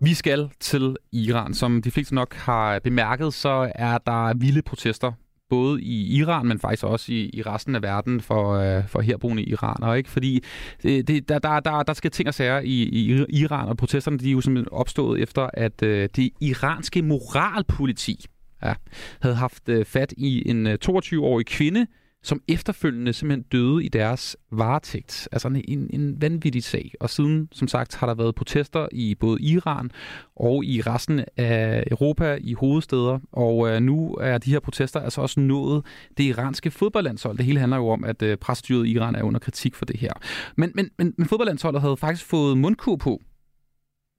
Vi 0.00 0.14
skal 0.14 0.50
til 0.60 0.96
Iran. 1.12 1.54
Som 1.54 1.82
de 1.82 1.90
fleste 1.90 2.14
nok 2.14 2.34
har 2.34 2.78
bemærket, 2.78 3.34
så 3.34 3.72
er 3.74 3.98
der 3.98 4.34
vilde 4.40 4.62
protester 4.62 5.12
både 5.50 5.82
i 5.82 6.16
Iran, 6.16 6.46
men 6.46 6.58
faktisk 6.58 6.84
også 6.84 7.12
i, 7.12 7.30
i 7.32 7.42
resten 7.42 7.74
af 7.74 7.82
verden 7.82 8.20
for, 8.20 8.52
øh, 8.52 8.88
for 8.88 9.00
herboende 9.00 9.42
iranere. 9.42 9.98
Ikke? 9.98 10.10
Fordi 10.10 10.44
det, 10.82 11.08
det, 11.08 11.28
der, 11.28 11.38
der, 11.38 11.60
der, 11.60 11.82
der 11.82 11.92
skal 11.92 12.10
ting 12.10 12.28
og 12.28 12.34
sager 12.34 12.60
i, 12.60 12.82
i 12.82 13.24
Iran, 13.28 13.68
og 13.68 13.76
protesterne 13.76 14.18
de 14.18 14.28
er 14.28 14.32
jo 14.32 14.40
simpelthen 14.40 14.72
opstået 14.72 15.22
efter, 15.22 15.50
at 15.54 15.82
øh, 15.82 16.08
det 16.16 16.30
iranske 16.40 17.02
moralpoliti 17.02 18.24
ja, 18.62 18.74
havde 19.22 19.36
haft 19.36 19.68
øh, 19.68 19.84
fat 19.84 20.14
i 20.16 20.50
en 20.50 20.66
øh, 20.66 20.78
22-årig 20.88 21.46
kvinde, 21.46 21.86
som 22.24 22.42
efterfølgende 22.48 23.12
simpelthen 23.12 23.44
døde 23.52 23.84
i 23.84 23.88
deres 23.88 24.36
varetægt. 24.50 25.28
Altså 25.32 25.48
en, 25.48 25.64
en, 25.68 25.90
en 26.00 26.22
vanvittig 26.22 26.64
sag. 26.64 26.92
Og 27.00 27.10
siden, 27.10 27.48
som 27.52 27.68
sagt, 27.68 27.96
har 27.96 28.06
der 28.06 28.14
været 28.14 28.34
protester 28.34 28.88
i 28.92 29.14
både 29.14 29.42
Iran 29.42 29.90
og 30.36 30.64
i 30.64 30.80
resten 30.80 31.24
af 31.36 31.84
Europa, 31.90 32.38
i 32.40 32.54
hovedsteder. 32.54 33.18
Og 33.32 33.68
øh, 33.68 33.80
nu 33.80 34.14
er 34.14 34.38
de 34.38 34.50
her 34.50 34.60
protester 34.60 35.00
altså 35.00 35.20
også 35.20 35.40
nået 35.40 35.84
det 36.16 36.24
iranske 36.24 36.70
fodboldlandshold. 36.70 37.36
Det 37.36 37.44
hele 37.44 37.60
handler 37.60 37.76
jo 37.76 37.88
om, 37.88 38.04
at 38.04 38.22
øh, 38.22 38.36
præstyret 38.36 38.86
i 38.86 38.90
Iran 38.90 39.14
er 39.14 39.22
under 39.22 39.40
kritik 39.40 39.74
for 39.74 39.84
det 39.84 40.00
her. 40.00 40.12
Men, 40.56 40.72
men, 40.74 40.90
men, 40.98 41.14
men 41.18 41.28
fodboldlandsholdet 41.28 41.80
havde 41.80 41.96
faktisk 41.96 42.26
fået 42.26 42.58
mundkur 42.58 42.96
på 42.96 43.20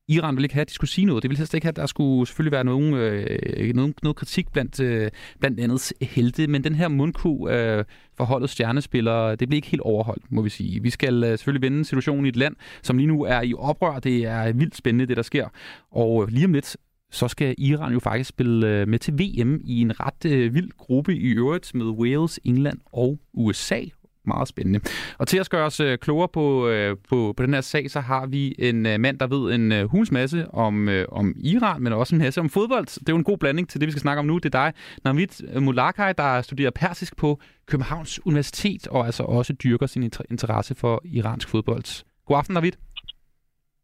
Iran 0.07 0.35
ville 0.35 0.45
ikke 0.45 0.53
have, 0.53 0.61
at 0.61 0.69
de 0.69 0.73
skulle 0.73 0.89
sige 0.89 1.05
noget. 1.05 1.23
Det 1.23 1.29
ville 1.29 1.37
helst 1.37 1.53
ikke 1.53 1.65
have, 1.65 1.69
at 1.69 1.75
der 1.75 1.85
skulle 1.85 2.27
selvfølgelig 2.27 2.51
være 2.51 2.63
nogen, 2.63 2.93
øh, 2.93 3.75
nogen, 3.75 3.93
noget 4.03 4.15
kritik 4.15 4.51
blandt, 4.51 4.79
øh, 4.79 5.11
blandt 5.39 5.59
andet 5.59 5.93
helte, 6.01 6.47
men 6.47 6.63
den 6.63 6.75
her 6.75 6.87
mundku 6.87 7.49
øh, 7.49 7.85
forholdet 8.17 8.49
stjernespillere, 8.49 9.35
det 9.35 9.47
blev 9.47 9.55
ikke 9.55 9.67
helt 9.67 9.81
overholdt, 9.81 10.31
må 10.31 10.41
vi 10.41 10.49
sige. 10.49 10.81
Vi 10.81 10.89
skal 10.89 11.23
øh, 11.23 11.29
selvfølgelig 11.29 11.71
vende 11.71 11.85
situationen 11.85 12.25
i 12.25 12.29
et 12.29 12.35
land, 12.35 12.55
som 12.81 12.97
lige 12.97 13.07
nu 13.07 13.23
er 13.23 13.41
i 13.41 13.53
oprør. 13.53 13.99
Det 13.99 14.25
er 14.25 14.53
vildt 14.53 14.75
spændende, 14.75 15.05
det 15.05 15.17
der 15.17 15.23
sker. 15.23 15.47
Og 15.91 16.23
øh, 16.23 16.29
lige 16.29 16.45
om 16.45 16.53
lidt, 16.53 16.77
så 17.11 17.27
skal 17.27 17.55
Iran 17.57 17.93
jo 17.93 17.99
faktisk 17.99 18.29
spille 18.29 18.67
øh, 18.67 18.87
med 18.87 18.99
til 18.99 19.13
VM 19.13 19.61
i 19.63 19.81
en 19.81 19.99
ret 19.99 20.25
øh, 20.25 20.53
vild 20.53 20.71
gruppe 20.77 21.15
i 21.15 21.29
øvrigt 21.29 21.75
med 21.75 21.85
Wales, 21.85 22.39
England 22.43 22.77
og 22.85 23.19
USA 23.33 23.81
meget 24.27 24.47
spændende. 24.47 24.79
Og 25.17 25.27
til 25.27 25.37
at 25.37 25.49
gøre 25.49 25.65
os 25.65 25.79
øh, 25.79 25.97
klogere 25.97 26.27
på, 26.27 26.67
øh, 26.67 26.97
på, 27.09 27.33
på 27.37 27.45
den 27.45 27.53
her 27.53 27.61
sag, 27.61 27.91
så 27.91 27.99
har 27.99 28.25
vi 28.25 28.55
en 28.59 28.85
øh, 28.85 28.99
mand, 28.99 29.19
der 29.19 29.27
ved 29.27 29.55
en 29.55 29.71
øh, 29.71 29.85
hulens 29.85 30.11
masse 30.11 30.51
om, 30.53 30.89
øh, 30.89 31.05
om 31.11 31.33
Iran, 31.37 31.81
men 31.81 31.93
også 31.93 32.15
en 32.15 32.21
masse 32.21 32.41
om 32.41 32.49
fodbold. 32.49 32.85
Det 32.85 33.09
er 33.09 33.13
jo 33.13 33.17
en 33.17 33.23
god 33.23 33.37
blanding 33.37 33.69
til 33.69 33.81
det, 33.81 33.87
vi 33.87 33.91
skal 33.91 34.01
snakke 34.01 34.19
om 34.19 34.25
nu. 34.25 34.37
Det 34.37 34.55
er 34.55 34.59
dig, 34.65 34.73
Navid 35.03 35.59
Mulakai, 35.59 36.13
der 36.17 36.41
studerer 36.41 36.71
persisk 36.71 37.17
på 37.17 37.39
Københavns 37.65 38.25
Universitet, 38.25 38.87
og 38.87 39.05
altså 39.05 39.23
også 39.23 39.53
dyrker 39.53 39.85
sin 39.85 40.11
interesse 40.29 40.75
for 40.75 41.01
iransk 41.05 41.49
fodbold. 41.49 42.03
God 42.25 42.37
aften, 42.37 42.53
Navid. 42.53 42.71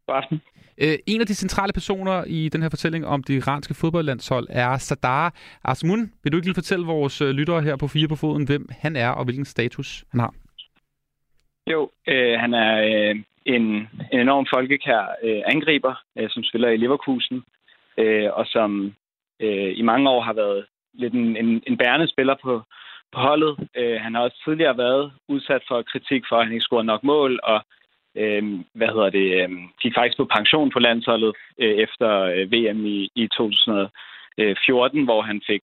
God 0.06 0.16
aften. 0.16 0.40
Øh, 0.78 0.98
en 1.06 1.20
af 1.20 1.26
de 1.26 1.34
centrale 1.34 1.72
personer 1.72 2.24
i 2.26 2.48
den 2.48 2.62
her 2.62 2.68
fortælling 2.68 3.06
om 3.06 3.22
det 3.22 3.34
iranske 3.34 3.74
fodboldlandshold 3.74 4.46
er 4.50 4.78
Sadar 4.78 5.34
Asmun. 5.64 6.12
Vil 6.22 6.32
du 6.32 6.36
ikke 6.36 6.46
lige 6.46 6.62
fortælle 6.62 6.86
vores 6.86 7.20
øh, 7.20 7.30
lyttere 7.30 7.62
her 7.62 7.76
på 7.76 7.88
Fire 7.88 8.08
på 8.08 8.16
Foden, 8.16 8.46
hvem 8.46 8.68
han 8.80 8.96
er 8.96 9.08
og 9.08 9.24
hvilken 9.24 9.44
status 9.44 10.04
han 10.10 10.20
har? 10.20 10.34
Jo, 11.70 11.90
øh, 12.08 12.38
han 12.40 12.54
er 12.54 12.72
øh, 12.90 13.16
en, 13.46 13.62
en 14.12 14.20
enorm 14.20 14.46
folkekær 14.54 15.02
øh, 15.22 15.42
angriber, 15.46 15.94
øh, 16.18 16.30
som 16.30 16.42
spiller 16.44 16.68
i 16.68 16.76
Leverkusen, 16.76 17.42
øh, 17.98 18.28
og 18.32 18.46
som 18.46 18.94
øh, 19.40 19.78
i 19.78 19.82
mange 19.82 20.10
år 20.10 20.20
har 20.22 20.32
været 20.32 20.66
lidt 20.94 21.14
en, 21.14 21.36
en, 21.36 21.62
en 21.66 21.76
bærende 21.76 22.08
spiller 22.08 22.36
på, 22.42 22.62
på 23.12 23.20
holdet. 23.20 23.68
Øh, 23.76 24.00
han 24.00 24.14
har 24.14 24.22
også 24.22 24.42
tidligere 24.44 24.78
været 24.78 25.12
udsat 25.28 25.62
for 25.68 25.82
kritik 25.82 26.22
for, 26.28 26.36
at 26.36 26.44
han 26.44 26.52
ikke 26.52 26.68
scorede 26.68 26.86
nok 26.86 27.04
mål, 27.04 27.40
og 27.42 27.64
øh, 28.16 28.42
hvad 28.74 28.88
hedder 28.88 29.10
det, 29.10 29.28
øh, 29.42 29.50
gik 29.82 29.94
faktisk 29.96 30.16
på 30.16 30.24
pension 30.24 30.70
på 30.70 30.78
landsholdet 30.78 31.32
øh, 31.58 31.74
efter 31.84 32.10
øh, 32.20 32.52
VM 32.52 32.86
i, 32.86 33.10
i 33.14 33.28
2014, 33.28 34.98
øh, 34.98 35.04
hvor 35.04 35.22
han 35.22 35.42
fik 35.46 35.62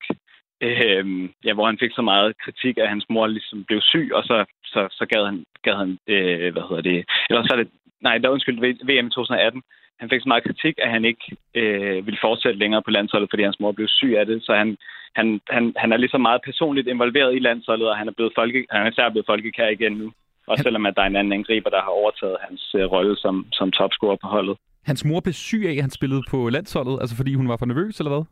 øh, 0.61 1.29
ja, 1.45 1.53
hvor 1.53 1.65
han 1.65 1.79
fik 1.79 1.91
så 1.95 2.01
meget 2.01 2.37
kritik, 2.43 2.77
at 2.77 2.89
hans 2.89 3.05
mor 3.09 3.27
ligesom 3.27 3.63
blev 3.63 3.81
syg, 3.81 4.09
og 4.13 4.23
så, 4.23 4.45
så, 4.65 4.87
så 4.91 5.05
gad 5.05 5.25
han, 5.25 5.43
gad 5.63 5.75
han 5.75 5.97
øh, 6.07 6.53
hvad 6.53 6.63
hedder 6.69 6.81
det, 6.81 7.05
eller 7.29 7.43
så 7.43 7.53
er 7.53 7.57
det, 7.57 7.69
nej, 8.01 8.17
der 8.17 8.29
undskyld, 8.29 8.59
VM 8.89 9.07
i 9.07 9.09
2018, 9.09 9.61
han 9.99 10.09
fik 10.09 10.21
så 10.21 10.29
meget 10.29 10.43
kritik, 10.43 10.75
at 10.77 10.91
han 10.91 11.05
ikke 11.05 11.25
øh, 11.55 12.05
ville 12.05 12.19
fortsætte 12.21 12.59
længere 12.59 12.81
på 12.83 12.91
landsholdet, 12.91 13.29
fordi 13.29 13.43
hans 13.43 13.59
mor 13.59 13.71
blev 13.71 13.87
syg 13.87 14.15
af 14.17 14.25
det. 14.25 14.43
Så 14.43 14.55
han, 14.55 14.77
han, 15.15 15.41
han, 15.49 15.73
han 15.77 15.93
er 15.93 15.97
ligesom 15.97 16.21
meget 16.21 16.41
personligt 16.45 16.87
involveret 16.87 17.35
i 17.35 17.39
landsholdet, 17.39 17.89
og 17.89 17.97
han 17.97 18.07
er, 18.07 18.11
blevet 18.11 18.33
folke, 18.35 18.65
han 18.71 18.85
er 18.85 18.91
især 18.91 19.09
blevet 19.09 19.25
folkekær 19.25 19.67
igen 19.67 19.93
nu. 19.93 20.11
Også 20.49 20.63
selvom 20.63 20.85
at 20.85 20.95
der 20.95 21.01
er 21.01 21.07
en 21.07 21.15
anden 21.15 21.33
angriber, 21.39 21.69
der 21.69 21.81
har 21.81 21.93
overtaget 22.01 22.37
hans 22.45 22.61
øh, 22.79 22.85
rolle 22.95 23.15
som, 23.17 23.35
som 23.51 23.71
topscorer 23.71 24.17
på 24.23 24.27
holdet. 24.27 24.55
Hans 24.85 25.05
mor 25.05 25.19
blev 25.19 25.33
syg 25.33 25.63
af, 25.69 25.73
at 25.75 25.81
han 25.81 25.97
spillede 25.99 26.23
på 26.31 26.49
landsholdet, 26.49 26.97
altså 27.01 27.15
fordi 27.15 27.33
hun 27.33 27.49
var 27.49 27.57
for 27.57 27.65
nervøs, 27.65 27.99
eller 27.99 28.11
hvad? 28.15 28.23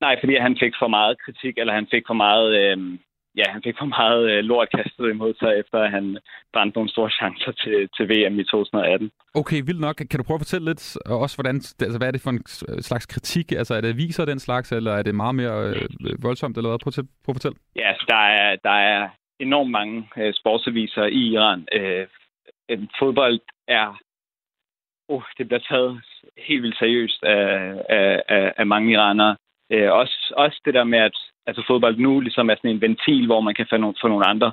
Nej, 0.00 0.14
fordi 0.20 0.34
han 0.46 0.56
fik 0.62 0.74
for 0.82 0.88
meget 0.88 1.14
kritik, 1.24 1.54
eller 1.58 1.74
han 1.74 1.86
fik 1.94 2.04
for 2.06 2.18
meget, 2.26 2.48
øh, 2.60 2.76
ja, 3.40 3.46
han 3.54 3.62
fik 3.66 3.76
for 3.78 3.90
meget 3.98 4.22
øh, 4.32 4.40
lort 4.50 4.68
kastet 4.76 5.06
imod 5.10 5.34
sig, 5.40 5.50
efter 5.60 5.78
at 5.84 5.90
han 5.90 6.18
brændte 6.52 6.76
nogle 6.76 6.90
store 6.90 7.10
chancer 7.10 7.52
til, 7.62 7.76
til 7.96 8.04
VM 8.12 8.38
i 8.38 8.44
2018. 8.44 9.10
Okay, 9.34 9.60
vildt 9.68 9.80
nok. 9.80 9.96
Kan 10.10 10.18
du 10.18 10.24
prøve 10.26 10.38
at 10.40 10.44
fortælle 10.46 10.66
lidt 10.70 10.96
også, 11.06 11.36
hvordan, 11.36 11.56
altså, 11.86 11.98
hvad 11.98 12.08
er 12.08 12.14
det 12.16 12.24
for 12.24 12.30
en 12.30 12.42
slags 12.90 13.06
kritik? 13.06 13.52
Altså, 13.52 13.74
er 13.74 13.80
det 13.80 13.96
viser 13.96 14.24
den 14.24 14.40
slags, 14.46 14.72
eller 14.72 14.92
er 14.92 15.02
det 15.02 15.14
meget 15.14 15.34
mere 15.34 15.56
øh, 15.68 16.22
voldsomt, 16.26 16.56
eller 16.56 16.70
hvad? 16.70 16.78
Prøv 16.84 16.92
at, 16.98 17.06
prøv 17.24 17.32
at 17.32 17.38
fortælle. 17.38 17.56
Ja, 17.76 17.88
altså, 17.92 18.04
der 18.08 18.22
er, 18.40 18.56
der 18.68 18.76
er 18.92 19.08
enormt 19.40 19.70
mange 19.70 20.08
øh, 20.16 20.34
sportsaviser 20.34 21.04
i 21.04 21.22
Iran. 21.32 21.68
Øh, 21.72 22.06
øh, 22.70 22.78
fodbold 22.98 23.40
er 23.68 24.00
uh, 25.08 25.22
det 25.38 25.48
bliver 25.48 25.60
taget 25.68 26.02
helt 26.38 26.62
vildt 26.62 26.78
seriøst 26.78 27.24
af, 27.24 27.74
af, 27.88 28.22
af, 28.28 28.52
af 28.56 28.66
mange 28.66 28.92
iranere. 28.92 29.36
Øh, 29.72 29.92
også, 29.92 30.34
også 30.36 30.60
det 30.64 30.74
der 30.74 30.84
med, 30.84 30.98
at 30.98 31.16
altså 31.46 31.64
fodbold 31.66 31.96
nu 31.98 32.20
ligesom 32.20 32.50
er 32.50 32.54
sådan 32.54 32.70
en 32.70 32.80
ventil, 32.80 33.26
hvor 33.26 33.40
man 33.40 33.54
kan 33.54 33.66
få 33.70 33.76
nogle, 33.76 33.96
få 34.00 34.08
nogle 34.08 34.26
andre 34.26 34.52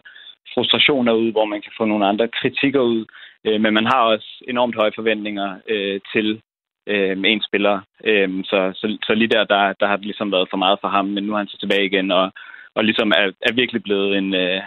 frustrationer 0.53 1.13
ud, 1.13 1.31
hvor 1.31 1.45
man 1.45 1.61
kan 1.61 1.71
få 1.77 1.85
nogle 1.85 2.07
andre 2.07 2.27
kritikker 2.27 2.79
ud. 2.79 3.05
Øh, 3.45 3.61
men 3.61 3.73
man 3.73 3.85
har 3.85 4.01
også 4.01 4.43
enormt 4.47 4.75
høje 4.75 4.91
forventninger 4.95 5.59
øh, 5.67 6.01
til 6.13 6.41
øh, 6.87 7.17
en 7.25 7.41
spiller. 7.41 7.81
Øh, 8.03 8.29
så, 8.43 8.71
så, 8.75 8.97
så 9.03 9.13
lige 9.13 9.27
der, 9.27 9.43
der, 9.43 9.73
der 9.79 9.87
har 9.87 9.95
det 9.95 10.05
ligesom 10.05 10.31
været 10.31 10.47
for 10.49 10.57
meget 10.57 10.77
for 10.81 10.87
ham, 10.87 11.05
men 11.05 11.23
nu 11.23 11.33
er 11.33 11.37
han 11.37 11.47
så 11.47 11.57
tilbage 11.57 11.85
igen, 11.85 12.11
og, 12.11 12.31
og 12.75 12.83
ligesom 12.83 13.09
er, 13.19 13.31
er 13.47 13.53
virkelig 13.53 13.83
blevet 13.83 14.17
en, 14.17 14.33
øh, 14.33 14.61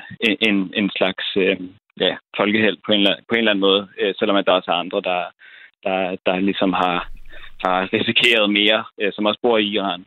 en, 0.49 0.57
en 0.75 0.91
slags 0.97 1.25
øh, 1.37 1.57
ja, 2.01 2.17
folkeheld 2.37 2.77
på 2.87 2.93
en, 2.93 3.07
på 3.29 3.33
en 3.35 3.39
eller 3.39 3.51
anden 3.51 3.67
måde, 3.69 3.89
øh, 4.01 4.15
selvom 4.19 4.37
at 4.37 4.47
der 4.47 4.53
også 4.53 4.71
er 4.71 4.83
andre, 4.85 5.01
der, 5.11 5.23
der, 5.85 6.17
der 6.27 6.41
ligesom 6.41 6.73
har, 6.73 6.99
har 7.65 7.93
risikeret 7.93 8.51
mere, 8.51 8.85
øh, 9.01 9.13
som 9.13 9.27
også 9.27 9.41
bor 9.43 9.59
i 9.59 9.67
Iran. 9.67 10.05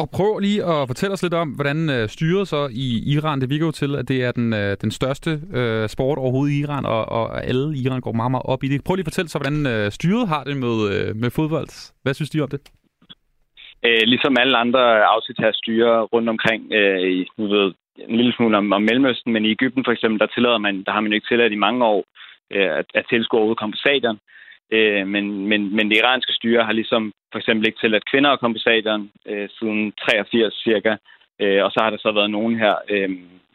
Og 0.00 0.10
prøv 0.10 0.38
lige 0.38 0.64
at 0.64 0.88
fortælle 0.88 1.12
os 1.12 1.22
lidt 1.22 1.34
om, 1.34 1.48
hvordan 1.48 1.90
øh, 1.90 2.08
styret 2.08 2.48
så 2.48 2.68
i 2.72 3.12
Iran, 3.14 3.40
det 3.40 3.50
virker 3.50 3.66
jo 3.66 3.72
til, 3.72 3.96
at 3.96 4.08
det 4.08 4.24
er 4.24 4.32
den, 4.32 4.52
øh, 4.52 4.76
den 4.80 4.90
største 4.90 5.30
øh, 5.52 5.88
sport 5.88 6.18
overhovedet 6.18 6.52
i 6.54 6.60
Iran, 6.60 6.84
og, 6.86 7.08
og 7.08 7.44
alle 7.44 7.76
i 7.76 7.82
Iran 7.86 8.00
går 8.00 8.12
meget, 8.12 8.30
meget 8.30 8.46
op 8.46 8.64
i 8.64 8.68
det. 8.68 8.84
Prøv 8.84 8.94
lige 8.94 9.02
at 9.02 9.06
fortælle 9.06 9.28
så, 9.28 9.38
hvordan 9.38 9.66
øh, 9.66 9.92
styret 9.92 10.28
har 10.28 10.44
det 10.44 10.56
med, 10.56 10.76
øh, 10.92 11.16
med 11.16 11.30
fodbold. 11.30 11.92
Hvad 12.02 12.14
synes 12.14 12.30
de 12.30 12.40
om 12.40 12.48
det? 12.48 12.60
Øh, 13.86 14.02
ligesom 14.12 14.36
alle 14.40 14.56
andre 14.58 14.82
autoritære 15.14 15.52
styre 15.52 16.02
rundt 16.02 16.28
omkring, 16.28 16.72
øh, 16.72 17.26
nu 17.38 17.46
ved 17.46 17.72
en 18.08 18.16
lille 18.16 18.32
smule 18.32 18.56
om, 18.56 18.72
om 18.72 18.82
Mellemøsten, 18.82 19.32
men 19.32 19.44
i 19.44 19.50
Ægypten 19.50 19.84
for 19.84 19.92
eksempel, 19.92 20.20
der 20.20 20.26
tillader 20.26 20.58
man, 20.58 20.82
der 20.84 20.92
har 20.92 21.00
man 21.00 21.12
jo 21.12 21.14
ikke 21.14 21.28
tilladt 21.28 21.52
i 21.52 21.64
mange 21.66 21.84
år, 21.84 22.04
øh, 22.52 22.70
at, 22.80 22.86
at 22.94 23.04
tilskuere 23.10 23.44
udkomme 23.44 23.72
på 23.72 23.76
stadion. 23.76 24.18
Øh, 24.72 25.06
men, 25.06 25.46
men, 25.48 25.76
men 25.76 25.90
det 25.90 25.96
iranske 25.96 26.32
styre 26.32 26.64
har 26.64 26.72
ligesom 26.72 27.12
for 27.32 27.38
eksempel 27.38 27.66
ikke 27.66 27.80
tilladt 27.80 28.10
kvinder 28.10 28.30
at 28.30 28.40
komme 28.40 28.54
på 28.54 28.60
stadion 28.66 29.10
øh, 29.26 29.48
siden 29.58 29.92
83 29.92 30.54
cirka. 30.54 30.96
Øh, 31.40 31.64
og 31.64 31.70
så 31.72 31.78
har 31.82 31.90
der 31.90 31.98
så 31.98 32.12
været 32.12 32.30
nogen 32.30 32.58
her 32.58 32.74
øh, 32.88 33.10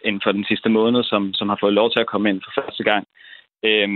inden 0.06 0.22
for 0.24 0.32
den 0.32 0.46
sidste 0.46 0.70
måned, 0.70 1.04
som, 1.04 1.34
som 1.34 1.50
har 1.50 1.58
fået 1.60 1.74
lov 1.74 1.92
til 1.92 2.00
at 2.00 2.08
komme 2.12 2.30
ind 2.30 2.42
for 2.44 2.62
første 2.62 2.84
gang. 2.84 3.08
Øh, 3.66 3.90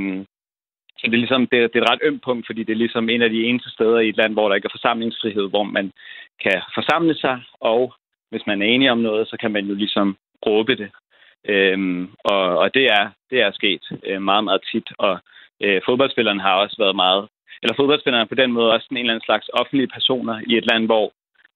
så 0.97 1.03
det 1.07 1.13
er 1.13 1.17
ligesom 1.25 1.47
det, 1.47 1.73
det 1.73 1.79
er 1.79 1.83
et 1.83 1.91
ret 1.91 1.99
ømt 2.03 2.23
punkt, 2.23 2.45
fordi 2.45 2.63
det 2.63 2.73
er 2.73 2.83
ligesom 2.83 3.10
en 3.10 3.21
af 3.21 3.29
de 3.29 3.43
eneste 3.43 3.69
steder 3.69 3.99
i 3.99 4.10
et 4.10 4.17
land, 4.17 4.33
hvor 4.33 4.47
der 4.47 4.55
ikke 4.55 4.65
er 4.65 4.77
forsamlingsfrihed, 4.77 5.49
hvor 5.49 5.63
man 5.63 5.91
kan 6.43 6.62
forsamle 6.73 7.15
sig, 7.15 7.41
og 7.60 7.93
hvis 8.29 8.47
man 8.47 8.62
er 8.62 8.65
enig 8.65 8.91
om 8.91 8.97
noget, 8.97 9.27
så 9.27 9.38
kan 9.41 9.51
man 9.51 9.65
jo 9.65 9.73
ligesom 9.75 10.17
råbe 10.45 10.75
det. 10.75 10.91
Øhm, 11.45 12.10
og, 12.23 12.57
og 12.57 12.73
det 12.73 12.86
er 12.86 13.10
det 13.29 13.41
er 13.41 13.51
sket 13.51 13.83
øh, 14.05 14.21
meget, 14.21 14.43
meget 14.43 14.62
tit, 14.71 14.88
og 14.97 15.19
øh, 15.63 15.81
fodboldspillerne 15.86 16.41
har 16.41 16.53
også 16.53 16.76
været 16.80 16.95
meget, 16.95 17.28
eller 17.61 17.76
fodboldspillerne 17.76 18.24
er 18.24 18.34
på 18.34 18.36
den 18.36 18.51
måde 18.51 18.74
også 18.74 18.88
en 18.91 18.97
eller 18.97 19.13
anden 19.13 19.26
slags 19.26 19.49
offentlige 19.53 19.88
personer 19.88 20.41
i 20.47 20.57
et 20.57 20.65
land, 20.72 20.86
hvor 20.86 21.11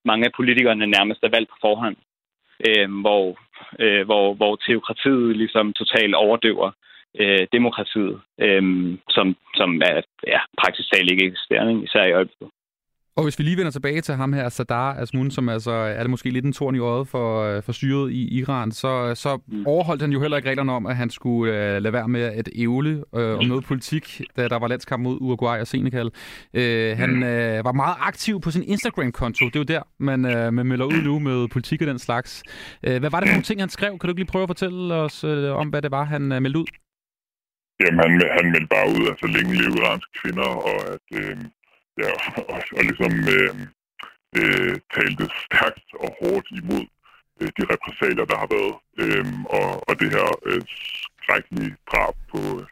mange 0.05 0.25
af 0.25 0.31
politikerne 0.35 0.87
nærmest 0.87 1.23
er 1.23 1.29
valgt 1.35 1.49
på 1.49 1.55
forhånd, 1.61 1.95
øh, 2.67 3.01
hvor, 3.01 3.39
øh, 3.79 4.05
hvor, 4.05 4.33
hvor 4.33 4.55
teokratiet 4.55 5.37
ligesom 5.37 5.73
totalt 5.73 6.15
overdøver 6.15 6.71
øh, 7.19 7.47
demokratiet, 7.53 8.21
øh, 8.41 8.63
som, 9.09 9.35
som 9.55 9.81
er 9.81 10.01
ja, 10.27 10.39
praktisk 10.61 10.87
talt 10.93 11.11
ikke 11.11 11.25
eksisterende, 11.25 11.83
især 11.83 12.03
i 12.05 12.13
øjeblikket. 12.13 12.49
Og 13.15 13.23
hvis 13.23 13.39
vi 13.39 13.43
lige 13.43 13.57
vender 13.57 13.71
tilbage 13.71 14.01
til 14.01 14.15
ham 14.15 14.33
her, 14.33 14.49
Sadar 14.49 14.93
Asmun, 14.93 15.31
som 15.31 15.49
altså 15.49 15.71
er 15.71 15.99
det 15.99 16.09
måske 16.09 16.29
lidt 16.29 16.45
en 16.45 16.53
torn 16.53 16.75
i 16.75 16.79
øjet 16.79 17.07
for, 17.07 17.43
øh, 17.43 17.63
for 17.63 17.71
styret 17.71 18.11
i 18.11 18.37
Iran, 18.39 18.71
så, 18.71 19.15
så 19.15 19.39
mm. 19.47 19.67
overholdt 19.67 20.01
han 20.01 20.11
jo 20.11 20.21
heller 20.21 20.37
ikke 20.37 20.49
reglerne 20.49 20.71
om, 20.71 20.85
at 20.85 20.95
han 20.95 21.09
skulle 21.09 21.51
uh, 21.51 21.83
lade 21.83 21.93
være 21.93 22.07
med 22.07 22.21
at 22.21 22.49
ævle 22.55 23.03
uh, 23.11 23.39
om 23.39 23.45
noget 23.45 23.65
politik, 23.65 24.21
da 24.37 24.47
der 24.47 24.59
var 24.59 24.67
landskamp 24.67 25.03
mod 25.03 25.17
Uruguay 25.21 25.59
og 25.59 25.67
Senegal. 25.67 26.05
Uh, 26.53 26.97
han 26.97 27.15
uh, 27.15 27.65
var 27.65 27.71
meget 27.71 27.95
aktiv 27.99 28.41
på 28.41 28.51
sin 28.51 28.63
Instagram-konto. 28.63 29.45
Det 29.45 29.55
er 29.55 29.59
jo 29.59 29.63
der, 29.63 29.81
man, 29.99 30.25
uh, 30.25 30.53
man 30.53 30.65
melder 30.65 30.85
ud 30.85 31.03
nu 31.03 31.19
med 31.19 31.47
politik 31.47 31.81
og 31.81 31.87
den 31.87 31.99
slags. 31.99 32.43
Uh, 32.87 32.95
hvad 32.95 33.09
var 33.09 33.19
det 33.19 33.29
for 33.29 33.33
nogle 33.33 33.43
ting, 33.43 33.61
han 33.61 33.69
skrev? 33.69 33.89
Kan 33.89 33.99
du 33.99 34.07
ikke 34.07 34.19
lige 34.19 34.31
prøve 34.31 34.43
at 34.43 34.49
fortælle 34.49 34.93
os 34.93 35.23
uh, 35.23 35.59
om, 35.61 35.67
hvad 35.67 35.81
det 35.81 35.91
var, 35.91 36.03
han 36.03 36.31
uh, 36.31 36.41
meldte 36.41 36.59
ud? 36.59 36.65
Jamen, 37.81 37.99
han, 38.03 38.11
han 38.37 38.45
meldte 38.51 38.73
bare 38.75 38.87
ud, 38.95 39.03
at 39.11 39.19
så 39.21 39.27
længe 39.35 39.53
leve 39.59 39.75
iranske 39.79 40.11
kvinder, 40.19 40.49
og 40.69 40.77
at 40.93 41.07
øh, 41.21 41.37
ja, 42.01 42.11
og, 42.53 42.59
og 42.77 42.83
ligesom 42.89 43.13
øh, 43.35 43.53
øh, 44.39 44.75
talte 44.95 45.25
stærkt 45.43 45.89
og 46.03 46.09
hårdt 46.19 46.47
imod 46.59 46.85
øh, 47.41 47.49
de 47.57 47.63
repræsalier, 47.73 48.25
der 48.31 48.37
har 48.43 48.49
været, 48.55 48.75
øh, 49.01 49.25
og, 49.57 49.69
og 49.89 49.93
det 49.99 50.09
her 50.15 50.27
øh, 50.49 50.61
skrækkelige 51.21 51.75
drab 51.91 52.15
på, 52.31 52.41
øh, 52.59 52.65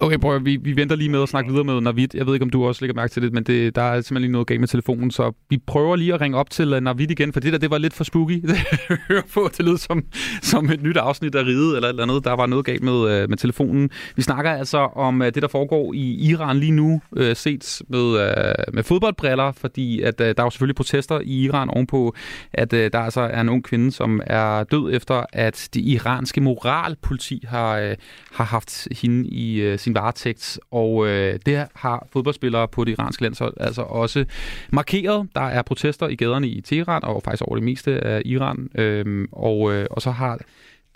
Okay, 0.00 0.16
bror, 0.18 0.38
vi, 0.38 0.56
vi 0.56 0.76
venter 0.76 0.96
lige 0.96 1.10
med 1.10 1.22
at 1.22 1.28
snakke 1.28 1.50
videre 1.50 1.64
med 1.64 1.80
Navid. 1.80 2.08
Jeg 2.14 2.26
ved 2.26 2.34
ikke, 2.34 2.44
om 2.44 2.50
du 2.50 2.64
også 2.64 2.82
lægger 2.82 2.94
mærke 2.94 3.12
til 3.12 3.22
det, 3.22 3.32
men 3.32 3.44
det, 3.44 3.74
der 3.76 3.82
er 3.82 3.94
simpelthen 3.94 4.20
lige 4.20 4.32
noget 4.32 4.46
galt 4.46 4.60
med 4.60 4.68
telefonen, 4.68 5.10
så 5.10 5.32
vi 5.50 5.58
prøver 5.66 5.96
lige 5.96 6.14
at 6.14 6.20
ringe 6.20 6.38
op 6.38 6.50
til 6.50 6.74
uh, 6.74 6.80
Navid 6.80 7.10
igen, 7.10 7.32
for 7.32 7.40
det 7.40 7.52
der, 7.52 7.58
det 7.58 7.70
var 7.70 7.78
lidt 7.78 7.94
for 7.94 8.04
spooky. 8.04 8.44
Det 8.48 9.24
på, 9.34 9.50
det 9.56 9.64
lød 9.64 9.78
som, 9.78 10.04
som 10.42 10.70
et 10.70 10.82
nyt 10.82 10.96
afsnit 10.96 11.34
af 11.34 11.42
Ride 11.44 11.76
eller 11.76 11.88
et 11.88 11.92
eller 11.92 12.02
andet. 12.02 12.24
Der 12.24 12.32
var 12.32 12.46
noget 12.46 12.64
galt 12.64 12.82
med, 12.82 12.92
uh, 12.92 13.30
med 13.30 13.36
telefonen. 13.36 13.90
Vi 14.16 14.22
snakker 14.22 14.50
altså 14.52 14.78
om 14.78 15.20
uh, 15.20 15.26
det, 15.26 15.42
der 15.42 15.48
foregår 15.48 15.92
i 15.92 16.28
Iran 16.30 16.58
lige 16.58 16.72
nu, 16.72 17.00
øh, 17.16 17.36
set 17.36 17.82
med, 17.88 18.20
øh, 18.20 18.54
med 18.72 18.82
fodboldbriller, 18.82 19.52
fordi 19.52 20.00
at 20.00 20.20
øh, 20.20 20.26
der 20.26 20.34
er 20.38 20.44
jo 20.44 20.50
selvfølgelig 20.50 20.76
protester 20.76 21.20
i 21.20 21.44
Iran 21.44 21.70
ovenpå, 21.70 22.14
at 22.52 22.72
øh, 22.72 22.92
der 22.92 22.98
altså 22.98 23.20
er 23.20 23.40
en 23.40 23.48
ung 23.48 23.64
kvinde, 23.64 23.92
som 23.92 24.20
er 24.26 24.64
død 24.64 24.94
efter, 24.94 25.24
at 25.32 25.68
det 25.74 25.80
iranske 25.80 26.40
moralpoliti 26.40 27.44
har, 27.48 27.78
øh, 27.78 27.96
har 28.32 28.44
haft 28.44 28.88
hende 29.00 29.28
i 29.28 29.60
øh, 29.60 29.78
sin 29.84 29.94
varetægt, 29.94 30.60
og 30.70 31.06
øh, 31.08 31.38
det 31.46 31.66
har 31.74 32.06
fodboldspillere 32.12 32.68
på 32.68 32.84
det 32.84 32.92
iranske 32.92 33.22
landshold 33.22 33.54
altså 33.60 33.82
også 33.82 34.24
markeret. 34.70 35.28
Der 35.34 35.40
er 35.40 35.62
protester 35.62 36.08
i 36.08 36.16
gaderne 36.16 36.48
i 36.48 36.60
Teheran, 36.60 37.04
og 37.04 37.22
faktisk 37.22 37.42
over 37.42 37.56
det 37.56 37.64
meste 37.64 38.04
af 38.04 38.22
Iran, 38.24 38.70
øh, 38.74 39.28
og, 39.32 39.72
øh, 39.72 39.86
og 39.90 40.02
så 40.02 40.10
har 40.10 40.38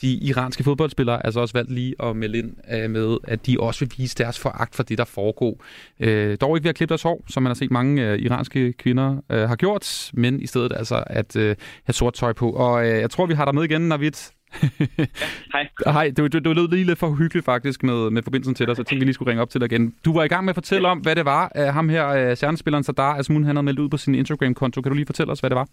de 0.01 0.13
iranske 0.15 0.65
fodboldspillere 0.65 1.27
altså 1.27 1.41
også 1.41 1.53
valgt 1.53 1.73
lige 1.73 1.95
at 2.03 2.17
melde 2.17 2.39
ind 2.39 2.57
øh, 2.73 2.91
med, 2.91 3.17
at 3.25 3.47
de 3.47 3.57
også 3.61 3.85
vil 3.85 3.93
vise 3.97 4.15
deres 4.19 4.39
foragt 4.39 4.75
for 4.75 4.83
det, 4.83 4.99
der 4.99 5.05
foregår. 5.05 5.65
Øh, 6.01 6.39
dog 6.41 6.57
ikke 6.57 6.65
ved 6.65 6.71
at 6.71 6.77
klippe 6.77 6.93
deres 6.93 7.03
hår, 7.03 7.25
som 7.29 7.43
man 7.43 7.51
har 7.51 7.55
set 7.55 7.71
mange 7.71 8.03
øh, 8.03 8.19
iranske 8.19 8.73
kvinder 8.73 9.17
øh, 9.31 9.49
har 9.49 9.57
gjort, 9.57 10.11
men 10.15 10.41
i 10.41 10.47
stedet 10.47 10.73
altså 10.77 11.05
at 11.07 11.37
øh, 11.37 11.57
have 11.85 11.95
sort 11.95 12.15
tøj 12.15 12.33
på. 12.33 12.51
Og 12.51 12.87
øh, 12.87 13.01
jeg 13.01 13.11
tror, 13.11 13.27
vi 13.27 13.35
har 13.35 13.45
dig 13.45 13.55
med 13.55 13.65
igen, 13.65 13.89
Navid 13.89 14.13
ja, 14.53 15.07
hej. 15.53 15.69
Hej, 15.97 16.07
du, 16.17 16.29
du, 16.29 16.39
du 16.39 16.53
lød 16.53 16.69
lige 16.69 16.85
lidt 16.85 16.99
for 16.99 17.11
hyggeligt 17.21 17.45
faktisk 17.45 17.83
med, 17.83 18.11
med 18.11 18.23
forbindelsen 18.23 18.55
til 18.55 18.67
dig, 18.67 18.77
så 18.77 18.83
jeg 18.83 18.87
tænkte, 18.87 19.03
vi 19.03 19.09
lige 19.09 19.15
skulle 19.15 19.31
ringe 19.31 19.43
op 19.43 19.51
til 19.51 19.61
dig 19.61 19.73
igen. 19.73 19.95
Du 20.05 20.11
var 20.17 20.25
i 20.25 20.29
gang 20.29 20.45
med 20.45 20.53
at 20.53 20.61
fortælle 20.63 20.89
ja. 20.89 20.93
om, 20.93 20.99
hvad 20.99 21.17
det 21.17 21.25
var, 21.25 21.45
uh, 21.59 21.75
ham 21.77 21.89
her, 21.89 22.05
uh, 22.17 22.35
stjernespilleren 22.37 22.85
Sadar 22.85 23.15
Asmun, 23.19 23.45
han 23.45 23.57
havde 23.57 23.65
meldt 23.65 23.81
ud 23.81 23.89
på 23.89 23.97
sin 23.97 24.15
Instagram-konto. 24.15 24.81
Kan 24.81 24.91
du 24.91 24.97
lige 24.97 25.13
fortælle 25.13 25.33
os, 25.33 25.41
hvad 25.41 25.51
det 25.51 25.61
var? 25.63 25.69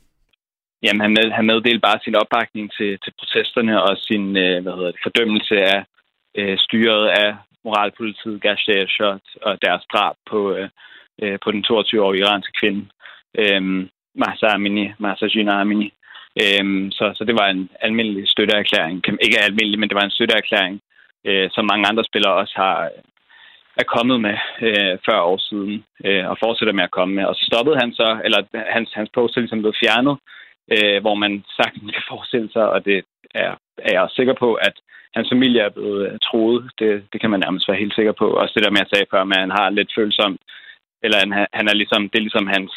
Jamen, 0.84 1.02
han, 1.02 1.12
med, 1.18 1.32
han 1.32 1.46
meddelte 1.46 1.80
bare 1.80 2.00
sin 2.04 2.16
opbakning 2.16 2.72
til, 2.78 2.92
til 3.04 3.14
protesterne 3.20 3.84
og 3.84 3.98
sin 3.98 4.26
uh, 4.28 4.58
hvad 4.64 4.74
hedder 4.78 4.92
det, 4.92 5.04
fordømmelse 5.04 5.56
af 5.74 5.80
uh, 6.40 6.56
styret 6.66 7.08
af 7.08 7.30
moralpolitiet, 7.66 8.42
Gashdashot 8.42 9.26
og 9.42 9.54
deres 9.66 9.84
drab 9.94 10.16
på, 10.32 10.40
uh, 10.60 10.68
uh, 11.24 11.36
på 11.44 11.50
den 11.52 11.66
22-årige 11.70 12.22
iranske 12.22 12.54
kvinde, 12.60 12.82
uh, 13.42 13.64
Mahsa 14.22 14.48
Amini, 14.56 14.86
Mahsa 15.00 15.28
Jina 15.36 15.62
Amini. 15.62 15.90
Øhm, 16.42 16.92
så, 16.92 17.06
så 17.16 17.24
det 17.24 17.36
var 17.42 17.48
en 17.48 17.70
almindelig 17.82 18.24
støtteerklæring. 18.28 18.96
Ikke 19.26 19.40
almindelig, 19.40 19.80
men 19.80 19.90
det 19.90 19.96
var 19.96 20.06
en 20.06 20.18
støtteerklæring, 20.18 20.82
øh, 21.28 21.50
som 21.52 21.70
mange 21.72 21.88
andre 21.90 22.04
spillere 22.04 22.34
også 22.34 22.54
har 22.56 22.90
er 23.82 23.88
kommet 23.96 24.18
med 24.28 24.38
øh, 24.68 24.94
før 25.06 25.20
år 25.32 25.40
siden, 25.50 25.76
øh, 26.08 26.26
og 26.32 26.38
fortsætter 26.44 26.74
med 26.74 26.84
at 26.84 26.96
komme 26.98 27.14
med. 27.16 27.26
Og 27.26 27.36
så 27.36 27.44
stoppede 27.50 27.78
han 27.82 27.94
så, 27.94 28.10
eller 28.26 28.40
hans, 28.76 28.90
hans 28.94 29.10
post 29.14 29.36
er 29.38 29.42
ligesom 29.42 29.62
blevet 29.62 29.82
fjernet, 29.84 30.16
øh, 30.76 30.98
hvor 31.04 31.16
man 31.24 31.44
sagtens 31.60 31.92
kan 31.92 32.06
forestille 32.14 32.50
sig, 32.52 32.66
og 32.70 32.86
det 32.86 32.98
er, 33.36 33.52
er 33.88 33.92
jeg 33.98 34.08
sikker 34.10 34.36
på, 34.44 34.54
at 34.54 34.76
hans 35.16 35.28
familie 35.34 35.62
er 35.62 35.70
blevet 35.78 36.02
øh, 36.08 36.18
troet. 36.28 36.62
Det, 36.80 36.92
det 37.12 37.22
kan 37.22 37.30
man 37.32 37.40
nærmest 37.46 37.68
være 37.70 37.84
helt 37.84 37.96
sikker 37.96 38.16
på. 38.22 38.28
Også 38.42 38.54
det 38.56 38.64
der 38.64 38.72
med, 38.72 38.82
at 38.82 38.86
jeg 38.86 38.92
sagde 38.94 39.12
før, 39.12 39.22
at 39.22 39.40
han 39.46 39.58
har 39.60 39.70
lidt 39.70 39.92
følsomt, 39.98 40.42
eller 41.04 41.18
han, 41.24 41.32
han 41.54 41.66
er 41.72 41.76
ligesom, 41.82 42.02
det 42.10 42.18
er 42.18 42.28
ligesom 42.28 42.48
hans 42.48 42.72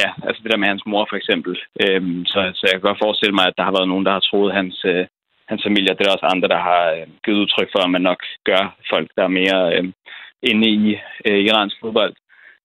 ja, 0.00 0.08
altså 0.26 0.40
det 0.42 0.50
der 0.52 0.62
med 0.62 0.68
hans 0.68 0.86
mor 0.86 1.06
for 1.10 1.16
eksempel. 1.16 1.52
Øhm, 1.82 2.24
så, 2.32 2.38
så 2.54 2.62
jeg 2.66 2.74
kan 2.74 2.88
godt 2.88 3.04
forestille 3.04 3.34
mig, 3.38 3.46
at 3.46 3.56
der 3.58 3.64
har 3.64 3.76
været 3.76 3.88
nogen, 3.88 4.06
der 4.06 4.12
har 4.12 4.20
troet 4.20 4.52
hans, 4.58 4.84
øh, 4.84 5.06
hans 5.50 5.62
familie. 5.66 5.96
Det 5.98 6.06
er 6.06 6.14
også 6.16 6.26
andre, 6.34 6.48
der 6.48 6.60
har 6.70 6.82
øh, 6.96 7.06
givet 7.24 7.40
udtryk 7.42 7.68
for, 7.72 7.80
at 7.84 7.90
man 7.90 8.02
nok 8.10 8.20
gør 8.44 8.62
folk, 8.92 9.08
der 9.16 9.24
er 9.24 9.38
mere 9.40 9.60
øh, 9.76 9.84
inde 10.50 10.68
i 10.68 10.84
øh, 11.28 11.40
iransk 11.48 11.76
fodbold. 11.80 12.14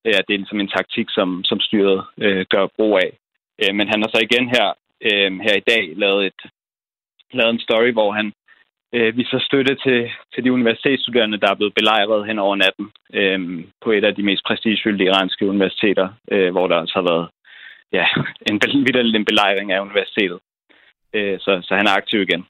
Øh, 0.05 0.19
det 0.25 0.33
er 0.33 0.41
ligesom 0.43 0.59
en 0.59 0.75
taktik, 0.77 1.07
som, 1.09 1.43
som 1.43 1.59
styret 1.59 2.03
øh, 2.17 2.45
gør 2.49 2.65
brug 2.77 2.93
af. 3.05 3.11
Øh, 3.61 3.75
men 3.77 3.87
han 3.91 4.01
har 4.01 4.09
så 4.11 4.19
igen 4.23 4.47
her, 4.55 4.67
øh, 5.09 5.31
her 5.45 5.55
i 5.57 5.67
dag 5.71 5.83
lavet, 6.03 6.25
et, 6.25 6.41
lavet 7.33 7.53
en 7.53 7.65
story, 7.67 7.91
hvor 7.91 8.11
han 8.11 8.33
øh, 8.93 9.17
viser 9.17 9.39
støtte 9.39 9.75
til, 9.75 10.09
til 10.33 10.43
de 10.43 10.53
universitetsstuderende, 10.53 11.39
der 11.39 11.49
er 11.51 11.55
blevet 11.55 11.73
belejret 11.73 12.27
hen 12.27 12.39
over 12.39 12.55
natten 12.55 12.87
øh, 13.13 13.39
på 13.83 13.91
et 13.91 14.03
af 14.03 14.15
de 14.15 14.23
mest 14.23 14.43
prestigefyldte 14.45 15.05
iranske 15.05 15.45
universiteter, 15.45 16.07
øh, 16.31 16.51
hvor 16.51 16.67
der 16.67 16.75
også 16.75 16.93
har 16.99 17.05
været 17.11 17.27
ja, 17.97 18.05
en, 18.49 18.55
en 19.15 19.25
belejring 19.25 19.71
af 19.71 19.79
universitetet. 19.79 20.39
Øh, 21.13 21.39
så, 21.39 21.51
så 21.63 21.75
han 21.75 21.87
er 21.87 21.97
aktiv 22.01 22.21
igen. 22.21 22.45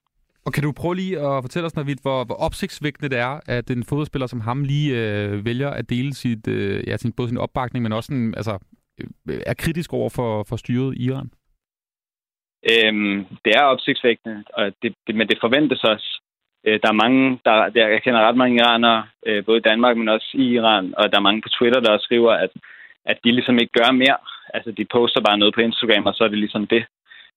Og 0.46 0.54
kan 0.54 0.64
du 0.64 0.72
prøve 0.72 0.96
lige 0.96 1.20
at 1.20 1.44
fortælle 1.44 1.66
os, 1.66 1.76
Navid, 1.76 1.96
hvor, 2.02 2.24
hvor 2.24 2.36
opsigtsvækkende 2.36 3.10
det 3.10 3.20
er, 3.20 3.40
at 3.48 3.70
en 3.70 3.84
fodboldspiller 3.84 4.28
som 4.28 4.42
ham 4.42 4.64
lige 4.64 4.90
øh, 5.02 5.46
vælger 5.46 5.70
at 5.70 5.90
dele 5.90 6.14
sit, 6.14 6.48
øh, 6.48 6.88
ja, 6.88 6.98
sin, 6.98 7.14
både 7.14 7.30
sin 7.30 7.38
opbakning, 7.38 7.84
men 7.84 7.94
også 7.94 8.14
en, 8.14 8.34
altså, 8.38 8.60
øh, 9.00 9.40
er 9.46 9.54
kritisk 9.54 9.94
over 9.94 10.10
for, 10.10 10.44
for 10.50 10.56
styret 10.56 10.98
i 10.98 11.06
Iran? 11.06 11.30
Øhm, 12.72 13.26
det 13.46 13.52
er 13.56 13.64
opsigtsvækkende, 13.74 14.44
og 14.54 14.64
det, 14.82 14.94
det, 15.08 15.16
men 15.16 15.28
det 15.28 15.38
forventes 15.42 15.84
også. 15.84 16.22
Øh, 16.66 16.80
der 16.84 16.90
er 16.90 17.02
mange, 17.04 17.40
der, 17.46 17.70
der, 17.70 17.88
jeg 17.88 18.02
kender 18.04 18.28
ret 18.28 18.38
mange 18.38 18.58
iranere, 18.58 19.04
øh, 19.26 19.46
både 19.46 19.58
i 19.58 19.68
Danmark, 19.70 19.98
men 19.98 20.10
også 20.10 20.30
i 20.34 20.46
Iran, 20.58 20.94
og 20.98 21.12
der 21.12 21.18
er 21.18 21.28
mange 21.28 21.42
på 21.42 21.50
Twitter, 21.50 21.80
der 21.80 21.98
skriver, 21.98 22.32
at, 22.32 22.52
at 23.06 23.18
de 23.24 23.32
ligesom 23.32 23.58
ikke 23.60 23.74
gør 23.80 23.92
mere. 23.92 24.18
Altså, 24.54 24.72
de 24.72 24.86
poster 24.86 25.22
bare 25.22 25.38
noget 25.38 25.54
på 25.56 25.62
Instagram, 25.62 26.06
og 26.06 26.14
så 26.16 26.24
er 26.24 26.28
det 26.28 26.38
ligesom 26.38 26.68
det. 26.68 26.84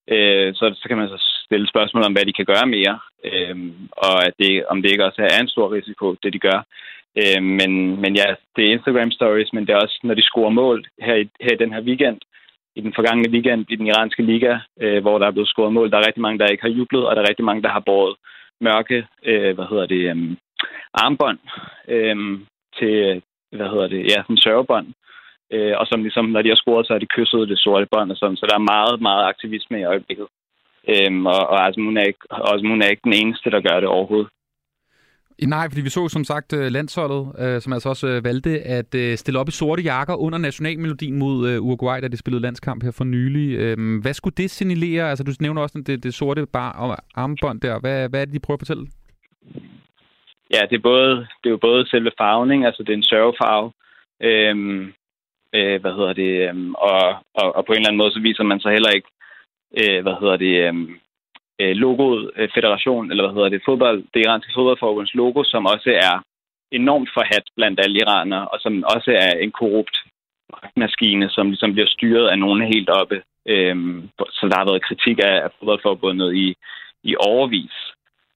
Øh, 0.09 0.55
så, 0.55 0.75
så 0.81 0.85
kan 0.89 0.99
man 0.99 1.09
så 1.09 1.19
stille 1.47 1.69
spørgsmål 1.69 2.05
om, 2.05 2.13
hvad 2.13 2.25
de 2.27 2.33
kan 2.33 2.45
gøre 2.45 2.67
mere, 2.67 2.99
øh, 3.29 3.57
og 4.07 4.27
at 4.27 4.35
det, 4.39 4.67
om 4.67 4.83
det 4.83 4.91
ikke 4.91 5.05
også 5.05 5.23
er 5.23 5.41
en 5.41 5.49
stor 5.49 5.73
risiko, 5.73 6.15
det 6.23 6.33
de 6.33 6.39
gør. 6.39 6.61
Øh, 7.21 7.43
men, 7.43 8.01
men 8.03 8.17
ja, 8.17 8.29
det 8.57 8.63
er 8.65 8.73
Instagram 8.73 9.11
stories, 9.11 9.53
men 9.53 9.67
det 9.67 9.73
er 9.73 9.81
også, 9.85 9.99
når 10.03 10.15
de 10.15 10.23
scorer 10.23 10.51
mål 10.51 10.85
her 11.01 11.15
i, 11.15 11.29
her 11.41 11.53
i 11.55 11.63
den 11.63 11.73
her 11.73 11.83
weekend, 11.83 12.19
i 12.77 12.81
den 12.81 12.93
forgangne 12.95 13.31
weekend 13.31 13.67
i 13.69 13.77
den 13.77 13.87
iranske 13.87 14.23
liga, 14.23 14.59
øh, 14.81 15.03
hvor 15.03 15.19
der 15.19 15.27
er 15.27 15.31
blevet 15.31 15.49
scoret 15.49 15.73
mål. 15.73 15.91
Der 15.91 15.97
er 15.99 16.07
rigtig 16.07 16.23
mange, 16.23 16.39
der 16.39 16.47
ikke 16.47 16.63
har 16.63 16.77
jublet, 16.79 17.07
og 17.07 17.17
der 17.17 17.23
er 17.23 17.29
rigtig 17.29 17.45
mange, 17.45 17.63
der 17.63 17.69
har 17.69 17.81
båret 17.81 18.17
mørke, 18.63 19.07
øh, 19.31 19.55
hvad 19.55 19.67
hedder 19.71 19.87
det, 19.87 20.03
øh, 20.11 20.37
armbånd 20.95 21.39
øh, 21.89 22.17
til, 22.79 23.23
hvad 23.57 23.69
hedder 23.73 23.89
det, 23.89 24.01
ja, 24.13 24.19
en 24.31 24.37
sørgebånd. 24.45 24.87
Øh, 25.55 25.75
og 25.81 25.87
som 25.87 26.03
ligesom, 26.03 26.27
når 26.31 26.43
de 26.43 26.49
har 26.49 26.61
scoret, 26.63 26.87
så 26.87 26.93
har 26.93 27.01
de 27.01 27.15
kysset 27.17 27.49
det 27.49 27.59
sorte 27.59 27.87
bånd 27.93 28.11
og 28.11 28.17
sådan. 28.17 28.37
Så 28.37 28.47
der 28.49 28.55
er 28.55 28.71
meget, 28.75 29.01
meget 29.01 29.25
aktivisme 29.33 29.81
i 29.81 29.91
øjeblikket. 29.93 30.27
Øhm, 30.93 31.27
og, 31.27 31.43
og 31.53 31.65
altså, 31.65 31.81
hun 31.81 31.97
er, 31.97 32.05
ikke, 32.11 32.25
Asmun 32.31 32.73
altså, 32.73 32.87
er 32.87 32.91
ikke 32.91 33.09
den 33.09 33.19
eneste, 33.23 33.51
der 33.51 33.61
gør 33.69 33.81
det 33.81 33.89
overhovedet. 33.89 34.31
Nej, 35.47 35.69
fordi 35.69 35.81
vi 35.81 35.89
så 35.89 36.09
som 36.09 36.25
sagt 36.25 36.53
øh, 36.53 36.73
landsholdet, 36.73 37.33
øh, 37.39 37.61
som 37.61 37.73
altså 37.73 37.89
også 37.89 38.07
øh, 38.07 38.25
valgte 38.25 38.61
at 38.61 38.95
øh, 38.95 39.17
stille 39.17 39.41
op 39.41 39.49
i 39.49 39.51
sorte 39.51 39.83
jakker 39.83 40.15
under 40.15 40.39
nationalmelodien 40.39 41.19
mod 41.19 41.51
øh, 41.51 41.63
Uruguay, 41.63 42.01
da 42.03 42.09
de 42.09 42.17
spillede 42.17 42.43
landskamp 42.43 42.83
her 42.83 42.91
for 42.91 43.05
nylig. 43.05 43.59
Øhm, 43.59 43.99
hvad 43.99 44.15
skulle 44.15 44.35
det 44.37 44.51
signalere? 44.51 45.11
Altså, 45.11 45.25
du 45.25 45.33
nævner 45.41 45.63
også 45.63 45.83
det, 45.87 46.03
det 46.03 46.15
sorte 46.15 46.47
bar 46.53 46.73
og 46.73 46.97
armbånd 47.15 47.61
der. 47.61 47.81
Hvad, 47.81 48.09
hvad 48.09 48.21
er 48.21 48.25
det, 48.25 48.35
de 48.35 48.41
prøver 48.41 48.57
at 48.57 48.61
fortælle? 48.61 48.87
Ja, 50.55 50.61
det 50.71 50.77
er, 50.77 50.83
både, 50.83 51.11
det 51.17 51.47
er 51.47 51.51
jo 51.51 51.57
både 51.57 51.89
selve 51.89 52.11
farvning, 52.19 52.67
altså 52.67 52.83
det 52.83 52.93
er 52.93 52.97
en 52.97 53.11
sørgefarve, 53.13 53.73
øhm, 54.21 54.93
øh, 55.55 55.81
hvad 55.81 55.93
hedder 55.99 56.13
det, 56.13 56.49
øhm, 56.49 56.75
og, 56.75 57.01
og, 57.35 57.57
og 57.57 57.65
på 57.65 57.73
en 57.73 57.77
eller 57.77 57.89
anden 57.89 58.03
måde, 58.03 58.13
så 58.13 58.21
viser 58.21 58.45
man 58.45 58.61
sig 58.61 58.73
heller 58.73 58.91
ikke, 58.91 59.09
øh, 59.81 60.03
hvad 60.03 60.15
hedder 60.21 60.37
det, 60.37 60.55
øhm, 60.69 60.91
øh, 61.61 61.75
logoet, 61.77 62.31
øh, 62.37 62.49
federation, 62.55 63.11
eller 63.11 63.25
hvad 63.25 63.35
hedder 63.35 63.49
det, 63.49 63.63
fodbold, 63.65 63.99
det 64.15 64.21
iranske 64.27 64.53
fodboldforbunds 64.55 65.15
logo, 65.15 65.45
som 65.45 65.67
også 65.67 65.91
er 65.91 66.25
enormt 66.73 67.11
forhat 67.15 67.47
blandt 67.57 67.81
alle 67.81 67.99
iranere, 67.99 68.49
og 68.49 68.59
som 68.61 68.85
også 68.95 69.11
er 69.11 69.31
en 69.45 69.51
korrupt 69.51 69.97
maskine, 70.77 71.31
som 71.31 71.47
ligesom 71.49 71.73
bliver 71.73 71.89
styret 71.89 72.29
af 72.29 72.39
nogen 72.39 72.63
helt 72.75 72.91
oppe. 72.91 73.23
Øhm, 73.49 74.09
så 74.19 74.49
der 74.51 74.57
har 74.59 74.65
været 74.71 74.87
kritik 74.89 75.19
af, 75.19 75.37
af 75.45 75.51
fodboldforbundet 75.59 76.35
i, 76.35 76.55
i 77.03 77.15
overvis. 77.17 77.77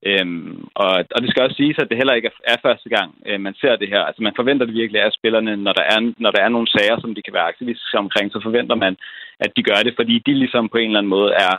Øhm, 0.05 0.67
og, 0.75 0.91
og 1.15 1.19
det 1.21 1.29
skal 1.29 1.43
også 1.43 1.55
siges, 1.55 1.77
at 1.79 1.89
det 1.89 1.97
heller 1.97 2.13
ikke 2.13 2.31
er 2.43 2.57
første 2.61 2.89
gang, 2.89 3.09
øh, 3.25 3.39
man 3.41 3.55
ser 3.61 3.75
det 3.75 3.89
her. 3.89 4.01
Altså 4.03 4.21
man 4.23 4.33
forventer 4.35 4.65
det 4.65 4.75
virkelig 4.75 5.01
af 5.01 5.11
spillerne, 5.11 5.57
når 5.57 5.73
der, 5.73 5.83
er, 5.83 6.13
når 6.17 6.31
der 6.31 6.41
er 6.41 6.49
nogle 6.49 6.67
sager, 6.67 6.97
som 6.99 7.15
de 7.15 7.21
kan 7.21 7.33
være 7.33 7.51
aktivistiske 7.51 7.97
omkring, 7.97 8.31
så 8.31 8.39
forventer 8.43 8.75
man, 8.75 8.97
at 9.39 9.51
de 9.55 9.63
gør 9.63 9.79
det, 9.83 9.93
fordi 9.95 10.19
de 10.25 10.33
ligesom 10.33 10.69
på 10.69 10.77
en 10.77 10.89
eller 10.89 10.99
anden 10.99 11.15
måde 11.17 11.31
er 11.33 11.53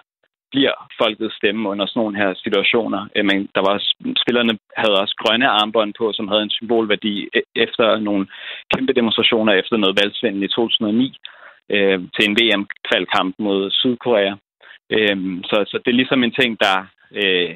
bliver 0.53 0.75
folkets 1.01 1.37
stemme 1.37 1.69
under 1.69 1.87
sådan 1.87 2.01
nogle 2.01 2.17
her 2.23 2.31
situationer. 2.45 3.01
Øh, 3.17 3.25
men 3.25 3.39
der 3.55 3.63
var 3.69 3.77
spillerne 4.23 4.59
havde 4.77 5.01
også 5.03 5.15
grønne 5.23 5.49
armbånd 5.49 5.93
på, 5.99 6.13
som 6.13 6.29
havde 6.29 6.43
en 6.43 6.57
symbolværdi 6.59 7.29
øh, 7.37 7.43
efter 7.55 7.99
nogle 7.99 8.27
kæmpe 8.75 8.93
demonstrationer 8.93 9.53
efter 9.53 9.77
noget 9.77 9.99
valgsvind 10.03 10.45
i 10.45 10.49
2009 10.49 11.17
øh, 11.75 11.99
til 12.15 12.25
en 12.29 12.37
VM-kvalkamp 12.41 13.35
mod 13.39 13.71
Sydkorea. 13.71 14.35
Øh, 14.95 15.17
så, 15.51 15.57
så 15.71 15.77
det 15.85 15.91
er 15.91 16.01
ligesom 16.01 16.25
en 16.25 16.35
ting, 16.41 16.61
der 16.61 16.77
øh, 17.21 17.51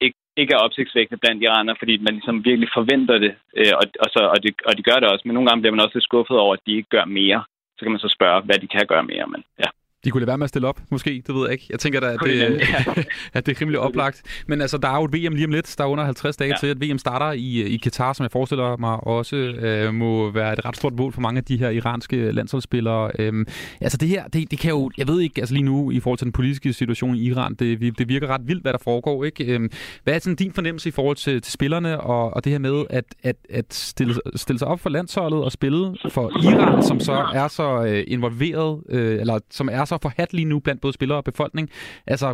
ikke, 0.00 0.18
ikke 0.36 0.54
er 0.54 0.64
opsigtsvækkende 0.66 1.20
blandt 1.20 1.42
iranere, 1.42 1.76
fordi 1.78 1.94
man 1.96 2.14
ligesom 2.14 2.44
virkelig 2.44 2.68
forventer 2.74 3.18
det, 3.18 3.34
øh, 3.56 3.72
og, 3.80 3.84
og, 4.04 4.08
så, 4.14 4.20
og, 4.34 4.42
det, 4.42 4.50
og 4.68 4.72
de 4.78 4.82
gør 4.82 4.98
det 5.00 5.08
også. 5.08 5.22
Men 5.24 5.34
nogle 5.34 5.48
gange 5.48 5.62
bliver 5.62 5.74
man 5.74 5.84
også 5.84 5.96
lidt 5.96 6.10
skuffet 6.10 6.36
over, 6.38 6.54
at 6.54 6.66
de 6.66 6.76
ikke 6.76 6.94
gør 6.96 7.04
mere. 7.04 7.40
Så 7.76 7.80
kan 7.82 7.92
man 7.92 8.04
så 8.06 8.14
spørge, 8.16 8.40
hvad 8.46 8.58
de 8.62 8.68
kan 8.68 8.86
gøre 8.86 9.02
mere. 9.12 9.26
Men 9.26 9.42
ja. 9.58 9.70
De 10.04 10.10
kunne 10.10 10.20
lade 10.20 10.26
være 10.26 10.38
med 10.38 10.44
at 10.44 10.48
stille 10.48 10.68
op, 10.68 10.80
måske, 10.90 11.22
det 11.26 11.34
ved 11.34 11.42
jeg 11.42 11.52
ikke. 11.52 11.66
Jeg 11.70 11.78
tænker 11.78 12.00
da, 12.00 12.06
at 12.06 12.20
det, 12.24 12.60
at 13.32 13.46
det 13.46 13.56
er 13.56 13.60
rimelig 13.60 13.80
oplagt. 13.80 14.22
Men 14.46 14.60
altså, 14.60 14.78
der 14.78 14.88
er 14.88 14.96
jo 14.96 15.04
et 15.04 15.12
VM 15.12 15.34
lige 15.34 15.44
om 15.44 15.50
lidt. 15.50 15.74
Der 15.78 15.84
er 15.84 15.88
under 15.88 16.04
50 16.04 16.36
dage 16.36 16.50
ja. 16.50 16.56
til, 16.60 16.66
at 16.66 16.80
VM 16.80 16.98
starter 16.98 17.32
i, 17.32 17.62
i 17.62 17.76
Katar, 17.76 18.12
som 18.12 18.24
jeg 18.24 18.30
forestiller 18.30 18.76
mig 18.76 19.06
også 19.06 19.36
øh, 19.36 19.94
må 19.94 20.30
være 20.30 20.52
et 20.52 20.64
ret 20.64 20.76
stort 20.76 20.94
mål 20.94 21.12
for 21.12 21.20
mange 21.20 21.38
af 21.38 21.44
de 21.44 21.56
her 21.56 21.70
iranske 21.70 22.32
landsholdsspillere. 22.32 23.10
Øhm, 23.18 23.46
altså 23.80 23.98
det 23.98 24.08
her, 24.08 24.24
det, 24.24 24.50
det 24.50 24.58
kan 24.58 24.70
jo, 24.70 24.90
jeg 24.98 25.08
ved 25.08 25.20
ikke, 25.20 25.40
altså 25.40 25.54
lige 25.54 25.64
nu 25.64 25.90
i 25.90 26.00
forhold 26.00 26.18
til 26.18 26.24
den 26.24 26.32
politiske 26.32 26.72
situation 26.72 27.14
i 27.14 27.22
Iran, 27.22 27.54
det, 27.54 27.98
det 27.98 28.08
virker 28.08 28.26
ret 28.26 28.48
vildt, 28.48 28.62
hvad 28.62 28.72
der 28.72 28.78
foregår. 28.78 29.24
Ikke? 29.24 29.44
Øhm, 29.44 29.70
hvad 30.04 30.14
er 30.14 30.18
sådan 30.18 30.36
din 30.36 30.52
fornemmelse 30.52 30.88
i 30.88 30.92
forhold 30.92 31.16
til, 31.16 31.42
til 31.42 31.52
spillerne 31.52 32.00
og, 32.00 32.34
og 32.34 32.44
det 32.44 32.52
her 32.52 32.58
med 32.58 32.84
at, 32.90 33.04
at, 33.22 33.36
at 33.50 33.74
stille, 33.74 34.14
stille 34.36 34.58
sig 34.58 34.68
op 34.68 34.80
for 34.80 34.90
landsholdet 34.90 35.44
og 35.44 35.52
spille 35.52 35.96
for 36.08 36.30
Iran, 36.44 36.82
som 36.82 37.00
så 37.00 37.12
er 37.34 37.48
så 37.48 37.84
øh, 37.84 38.04
involveret, 38.06 38.80
øh, 38.88 39.20
eller 39.20 39.38
som 39.50 39.68
er 39.72 39.84
så 39.90 39.96
forhat 40.02 40.32
lige 40.32 40.50
nu 40.52 40.56
blandt 40.60 40.82
både 40.82 40.92
spillere 40.98 41.18
og 41.18 41.28
befolkning. 41.30 41.66
Altså, 42.12 42.28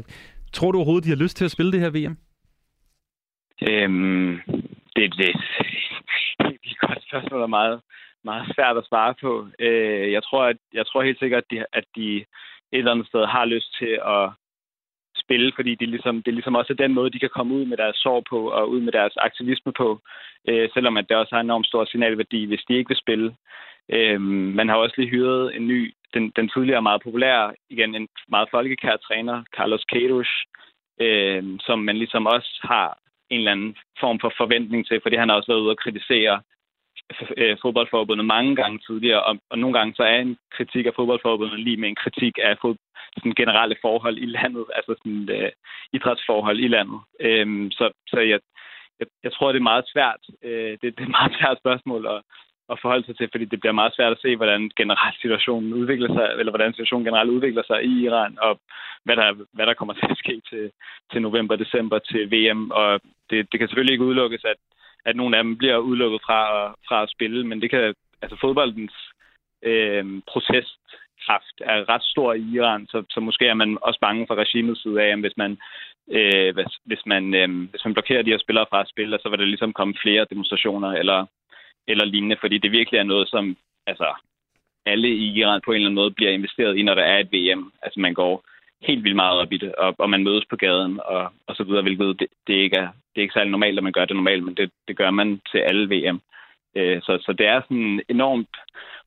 tror 0.56 0.70
du 0.72 0.78
overhovedet, 0.78 1.06
de 1.06 1.14
har 1.14 1.24
lyst 1.24 1.36
til 1.36 1.44
at 1.44 1.54
spille 1.56 1.72
det 1.72 1.80
her 1.84 1.96
VM? 1.96 2.16
Øhm, 3.70 4.32
det, 4.96 5.04
det, 5.20 5.30
det 6.38 6.54
er 6.64 6.70
et 6.72 6.80
godt 6.86 7.02
spørgsmål, 7.08 7.42
og 7.42 7.50
meget, 7.50 7.80
meget 8.24 8.46
svært 8.54 8.76
at 8.76 8.88
svare 8.90 9.14
på. 9.20 9.32
Øh, 9.58 10.12
jeg, 10.12 10.22
tror, 10.22 10.42
at, 10.52 10.58
jeg 10.78 10.86
tror 10.86 11.02
helt 11.02 11.18
sikkert, 11.18 11.44
at 11.44 11.50
de, 11.50 11.64
at 11.72 11.84
de 11.96 12.16
et 12.16 12.26
eller 12.72 12.92
andet 12.92 13.06
sted 13.06 13.24
har 13.26 13.44
lyst 13.44 13.70
til 13.78 13.92
at 14.16 14.24
spille, 15.26 15.52
fordi 15.56 15.74
det, 15.74 15.88
ligesom, 15.88 16.22
det 16.22 16.34
ligesom 16.34 16.54
også 16.54 16.74
den 16.74 16.94
måde, 16.94 17.10
de 17.10 17.18
kan 17.18 17.34
komme 17.36 17.54
ud 17.54 17.64
med 17.64 17.76
deres 17.76 17.96
sorg 17.96 18.24
på 18.30 18.38
og 18.50 18.70
ud 18.70 18.80
med 18.80 18.92
deres 18.92 19.16
aktivisme 19.16 19.72
på, 19.72 19.88
øh, 20.48 20.68
selvom 20.74 20.96
at 20.96 21.08
det 21.08 21.16
også 21.16 21.34
har 21.34 21.40
en 21.40 21.46
enormt 21.46 21.66
stor 21.66 21.84
signalværdi, 21.84 22.44
hvis 22.44 22.64
de 22.68 22.74
ikke 22.76 22.88
vil 22.88 23.04
spille. 23.04 23.28
Øh, 23.92 24.20
man 24.58 24.68
har 24.68 24.76
også 24.76 24.94
lige 24.98 25.10
hyret 25.10 25.56
en 25.56 25.66
ny 25.68 25.94
den, 26.14 26.32
den 26.36 26.48
tidligere 26.48 26.82
meget 26.82 27.02
populære, 27.02 27.54
igen 27.70 27.94
en 27.94 28.08
meget 28.28 28.48
folkekær 28.50 28.96
træner, 28.96 29.42
Carlos 29.56 29.84
Queiroz, 29.90 30.32
øh, 31.00 31.42
som 31.66 31.78
man 31.78 31.96
ligesom 31.96 32.26
også 32.26 32.60
har 32.62 32.98
en 33.30 33.38
eller 33.38 33.52
anden 33.52 33.76
form 34.00 34.18
for 34.20 34.32
forventning 34.36 34.86
til, 34.86 35.00
fordi 35.02 35.16
han 35.16 35.28
har 35.28 35.36
også 35.36 35.52
været 35.52 35.60
ude 35.64 35.70
og 35.70 35.82
kritisere 35.84 36.42
Altså, 37.10 37.34
øh, 37.36 37.56
fodboldforbundet 37.62 38.26
mange 38.26 38.56
gange 38.56 38.78
tidligere, 38.86 39.22
og, 39.22 39.38
og 39.50 39.58
nogle 39.58 39.78
gange 39.78 39.94
så 39.94 40.02
er 40.02 40.18
en 40.18 40.36
kritik 40.56 40.86
af 40.86 40.94
fodboldforbundet 40.96 41.60
lige 41.60 41.76
med 41.76 41.88
en 41.88 42.02
kritik 42.04 42.34
af 42.42 42.56
fod, 42.62 42.76
sådan 43.16 43.38
generelle 43.40 43.76
forhold 43.80 44.18
i 44.18 44.26
landet, 44.26 44.64
altså 44.74 44.94
sådan 44.98 45.28
øh, 45.36 45.50
idrætsforhold 45.92 46.58
i 46.60 46.68
landet. 46.68 47.00
Øh, 47.20 47.46
så 47.72 47.90
så 48.06 48.20
jeg, 48.20 48.40
jeg, 49.00 49.06
jeg 49.24 49.32
tror, 49.32 49.52
det 49.52 49.58
er 49.58 49.72
meget 49.72 49.86
svært. 49.92 50.22
Øh, 50.42 50.72
det, 50.80 50.88
det 50.94 51.00
er 51.00 51.08
et 51.10 51.18
meget 51.20 51.34
svært 51.40 51.58
spørgsmål 51.58 52.06
at, 52.06 52.20
at 52.72 52.78
forholde 52.82 53.06
sig 53.06 53.16
til, 53.16 53.28
fordi 53.32 53.44
det 53.44 53.60
bliver 53.60 53.80
meget 53.80 53.96
svært 53.96 54.12
at 54.12 54.22
se, 54.22 54.36
hvordan 54.36 54.70
generelt 54.76 55.20
situationen 55.20 55.72
udvikler 55.72 56.08
sig, 56.16 56.26
eller 56.38 56.52
hvordan 56.52 56.72
situationen 56.72 57.04
generelt 57.04 57.30
udvikler 57.30 57.62
sig 57.66 57.84
i 57.84 57.92
Iran, 58.06 58.38
og 58.46 58.60
hvad 59.04 59.16
der, 59.16 59.28
hvad 59.52 59.66
der 59.66 59.74
kommer 59.74 59.94
til 59.94 60.08
at 60.10 60.18
ske 60.18 60.40
til, 60.50 60.70
til 61.12 61.22
november, 61.22 61.56
december, 61.56 61.98
til 61.98 62.22
VM. 62.32 62.70
Og 62.70 63.00
det, 63.30 63.38
det 63.50 63.56
kan 63.58 63.68
selvfølgelig 63.68 63.92
ikke 63.92 64.04
udelukkes, 64.04 64.44
at, 64.44 64.56
at 65.04 65.16
nogle 65.16 65.36
af 65.36 65.44
dem 65.44 65.56
bliver 65.58 65.76
udelukket 65.78 66.20
fra, 66.26 66.70
fra 66.88 67.02
at 67.02 67.10
spille, 67.10 67.46
men 67.46 67.62
det 67.62 67.70
kan, 67.70 67.94
altså 68.22 68.36
fodboldens 68.40 68.94
øh, 69.62 70.04
protestkraft 70.28 71.56
er 71.60 71.88
ret 71.88 72.02
stor 72.02 72.34
i 72.34 72.44
Iran, 72.54 72.86
så, 72.86 73.04
så 73.10 73.20
måske 73.20 73.46
er 73.46 73.54
man 73.54 73.78
også 73.82 74.00
bange 74.00 74.26
for 74.26 74.34
regimets 74.34 74.82
side 74.82 75.02
af, 75.02 75.16
hvis 75.16 75.36
man, 75.36 75.58
øh, 76.10 76.54
hvis, 76.54 76.72
hvis, 76.84 77.02
man, 77.06 77.34
øh, 77.34 77.70
hvis 77.70 77.84
man 77.84 77.94
blokerer 77.94 78.22
de 78.22 78.30
her 78.30 78.38
spillere 78.38 78.66
fra 78.70 78.80
at 78.80 78.88
spille, 78.88 79.18
så 79.22 79.28
vil 79.28 79.38
der 79.38 79.44
ligesom 79.44 79.72
komme 79.72 79.94
flere 80.02 80.26
demonstrationer 80.30 80.92
eller 80.92 81.26
eller 81.88 82.04
lignende, 82.04 82.36
fordi 82.40 82.58
det 82.58 82.72
virkelig 82.72 82.98
er 82.98 83.12
noget, 83.12 83.28
som 83.28 83.56
altså, 83.86 84.14
alle 84.86 85.08
i 85.08 85.26
Iran 85.38 85.60
på 85.64 85.70
en 85.70 85.74
eller 85.74 85.88
anden 85.88 86.02
måde 86.02 86.10
bliver 86.10 86.30
investeret 86.30 86.76
i, 86.76 86.82
når 86.82 86.94
der 86.94 87.02
er 87.02 87.18
et 87.18 87.32
VM. 87.32 87.72
Altså 87.82 88.00
man 88.00 88.14
går 88.14 88.44
helt 88.82 89.04
vildt 89.04 89.16
meget 89.16 89.38
op 89.40 89.52
i 89.52 89.58
det, 89.58 89.74
og, 89.74 89.94
og 89.98 90.10
man 90.10 90.24
mødes 90.24 90.44
på 90.50 90.56
gaden 90.56 91.00
og, 91.04 91.32
og 91.46 91.56
så 91.56 91.64
videre, 91.64 91.82
hvilket 91.82 92.20
det, 92.20 92.28
det, 92.46 92.54
ikke 92.54 92.76
er, 92.76 92.88
det 92.88 93.18
er 93.18 93.22
ikke 93.22 93.32
særlig 93.32 93.50
normalt, 93.50 93.78
at 93.78 93.84
man 93.84 93.92
gør 93.92 94.04
det 94.04 94.16
normalt, 94.16 94.44
men 94.44 94.54
det, 94.54 94.70
det 94.88 94.96
gør 94.96 95.10
man 95.10 95.40
til 95.50 95.58
alle 95.58 95.86
VM. 95.94 96.20
Øh, 96.76 97.02
så, 97.02 97.12
så 97.20 97.32
det 97.38 97.46
er 97.46 97.60
sådan 97.60 97.98
et 97.98 98.04
enormt 98.08 98.56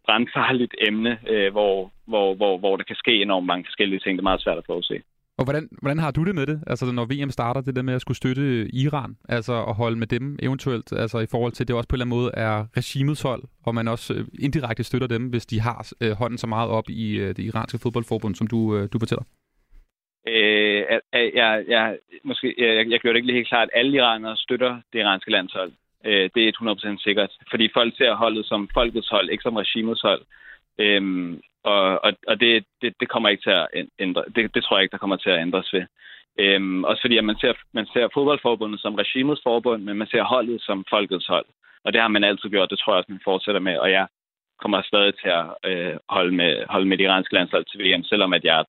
brandfarligt 0.06 0.76
emne, 0.88 1.20
øh, 1.30 1.52
hvor, 1.52 1.92
hvor, 2.08 2.36
hvor, 2.36 2.58
hvor 2.58 2.78
der 2.78 2.84
kan 2.84 2.96
ske 2.96 3.22
enormt 3.22 3.48
mange 3.48 3.66
forskellige 3.66 4.00
ting. 4.00 4.14
Det 4.18 4.22
er 4.22 4.32
meget 4.32 4.44
svært 4.44 4.58
at 4.58 4.66
forudse. 4.66 5.02
Og 5.40 5.46
hvordan, 5.46 5.70
hvordan 5.82 6.00
har 6.00 6.12
du 6.12 6.24
det 6.24 6.36
med 6.36 6.46
det? 6.46 6.64
Altså 6.68 6.86
når 6.92 7.06
VM 7.06 7.30
starter, 7.30 7.62
det 7.62 7.76
der 7.76 7.82
med 7.82 7.94
at 7.94 8.02
skulle 8.02 8.18
støtte 8.18 8.76
Iran, 8.76 9.18
altså 9.30 9.66
at 9.66 9.76
holde 9.76 9.98
med 10.00 10.08
dem 10.08 10.40
eventuelt, 10.42 10.92
altså 10.92 11.20
i 11.20 11.26
forhold 11.32 11.52
til, 11.52 11.68
det 11.68 11.76
også 11.76 11.90
på 11.90 11.96
en 11.96 12.02
eller 12.02 12.06
anden 12.06 12.20
måde 12.20 12.32
er 12.34 12.66
regimets 12.78 13.22
hold, 13.22 13.44
og 13.66 13.76
man 13.76 13.88
også 13.88 14.14
øh, 14.14 14.26
indirekte 14.40 14.84
støtter 14.84 15.08
dem, 15.08 15.24
hvis 15.30 15.46
de 15.46 15.60
har 15.62 15.92
øh, 16.02 16.12
hånden 16.12 16.38
så 16.38 16.48
meget 16.48 16.70
op 16.70 16.90
i 16.90 17.18
øh, 17.18 17.28
det 17.28 17.40
iranske 17.40 17.80
fodboldforbund, 17.84 18.36
som 18.36 18.48
du, 18.48 18.76
øh, 18.76 18.90
du 18.94 19.00
fortæller? 19.00 19.24
Øh, 20.30 20.86
jeg, 21.14 21.32
jeg, 21.34 21.66
jeg, 21.68 21.98
måske, 22.24 22.56
jeg, 22.58 22.92
jeg 22.92 23.00
gjorde 23.00 23.14
det 23.14 23.20
ikke 23.20 23.28
lige 23.28 23.40
helt 23.42 23.48
klart, 23.48 23.70
at 23.74 23.80
alle 23.80 23.98
iranere 23.98 24.38
støtter 24.38 24.82
det 24.94 25.00
iranske 25.00 25.32
landshold. 25.32 25.72
Øh, 26.06 26.30
det 26.36 26.48
er 26.48 26.98
100% 26.98 27.04
sikkert, 27.04 27.32
fordi 27.50 27.70
folk 27.74 27.98
ser 27.98 28.14
holdet 28.16 28.46
som 28.46 28.70
folkets 28.74 29.10
hold, 29.10 29.30
ikke 29.30 29.42
som 29.42 29.56
regimets 29.56 30.02
hold. 30.02 30.22
Øhm, 30.80 31.42
og, 31.64 32.04
og, 32.06 32.14
og 32.28 32.40
det, 32.40 32.66
det, 32.82 32.94
det 33.00 33.10
kommer 33.10 33.30
ikke 33.30 33.44
til 33.44 33.50
at 33.50 33.68
ændre. 34.00 34.24
Det, 34.36 34.56
det 34.56 34.64
tror 34.64 34.78
jeg 34.78 34.84
ikke, 34.84 34.92
der 34.92 35.04
kommer 35.04 35.16
til 35.16 35.30
at 35.30 35.42
ændres 35.42 35.74
ved. 35.74 35.86
Øhm, 36.40 36.84
også 36.84 37.02
fordi 37.02 37.18
at 37.18 37.24
man 37.24 37.38
ser, 37.42 37.54
man 37.74 37.88
ser 37.94 38.08
fodboldforbundet 38.14 38.82
som 38.82 38.96
regimets 38.96 39.42
forbund, 39.44 39.84
men 39.84 39.98
man 39.98 40.08
ser 40.08 40.24
holdet 40.24 40.62
som 40.62 40.86
folkets 40.90 41.28
hold. 41.28 41.46
Og 41.84 41.94
det 41.94 42.02
har 42.02 42.08
man 42.08 42.24
altid 42.24 42.50
gjort, 42.50 42.70
det 42.70 42.80
tror 42.80 42.94
jeg 42.94 42.98
også, 42.98 43.12
man 43.12 43.28
fortsætter 43.30 43.62
med. 43.62 43.78
Og 43.78 43.92
jeg 43.92 44.08
kommer 44.62 44.82
stadig 44.82 45.14
til 45.16 45.30
at 45.40 45.46
øh, 45.70 45.96
holde, 46.10 46.36
med, 46.36 46.52
holde 46.70 46.88
med 46.88 46.98
det 46.98 47.04
iranske 47.04 47.34
landshold 47.34 47.66
til 47.66 47.80
VM, 47.84 48.04
selvom 48.04 48.34
at 48.34 48.44
jeg, 48.44 48.54
jeg 48.54 48.60
er 48.60 48.64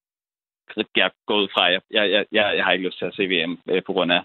gået 1.26 1.50
fra. 1.54 1.64
Jeg, 1.64 1.80
jeg, 1.90 2.26
jeg, 2.32 2.52
jeg 2.56 2.64
har 2.64 2.72
ikke 2.72 2.86
lyst 2.86 2.98
til 2.98 3.04
at 3.04 3.14
se 3.14 3.24
VM 3.26 3.58
øh, 3.70 3.82
på 3.86 3.92
grund 3.92 4.12
af 4.12 4.22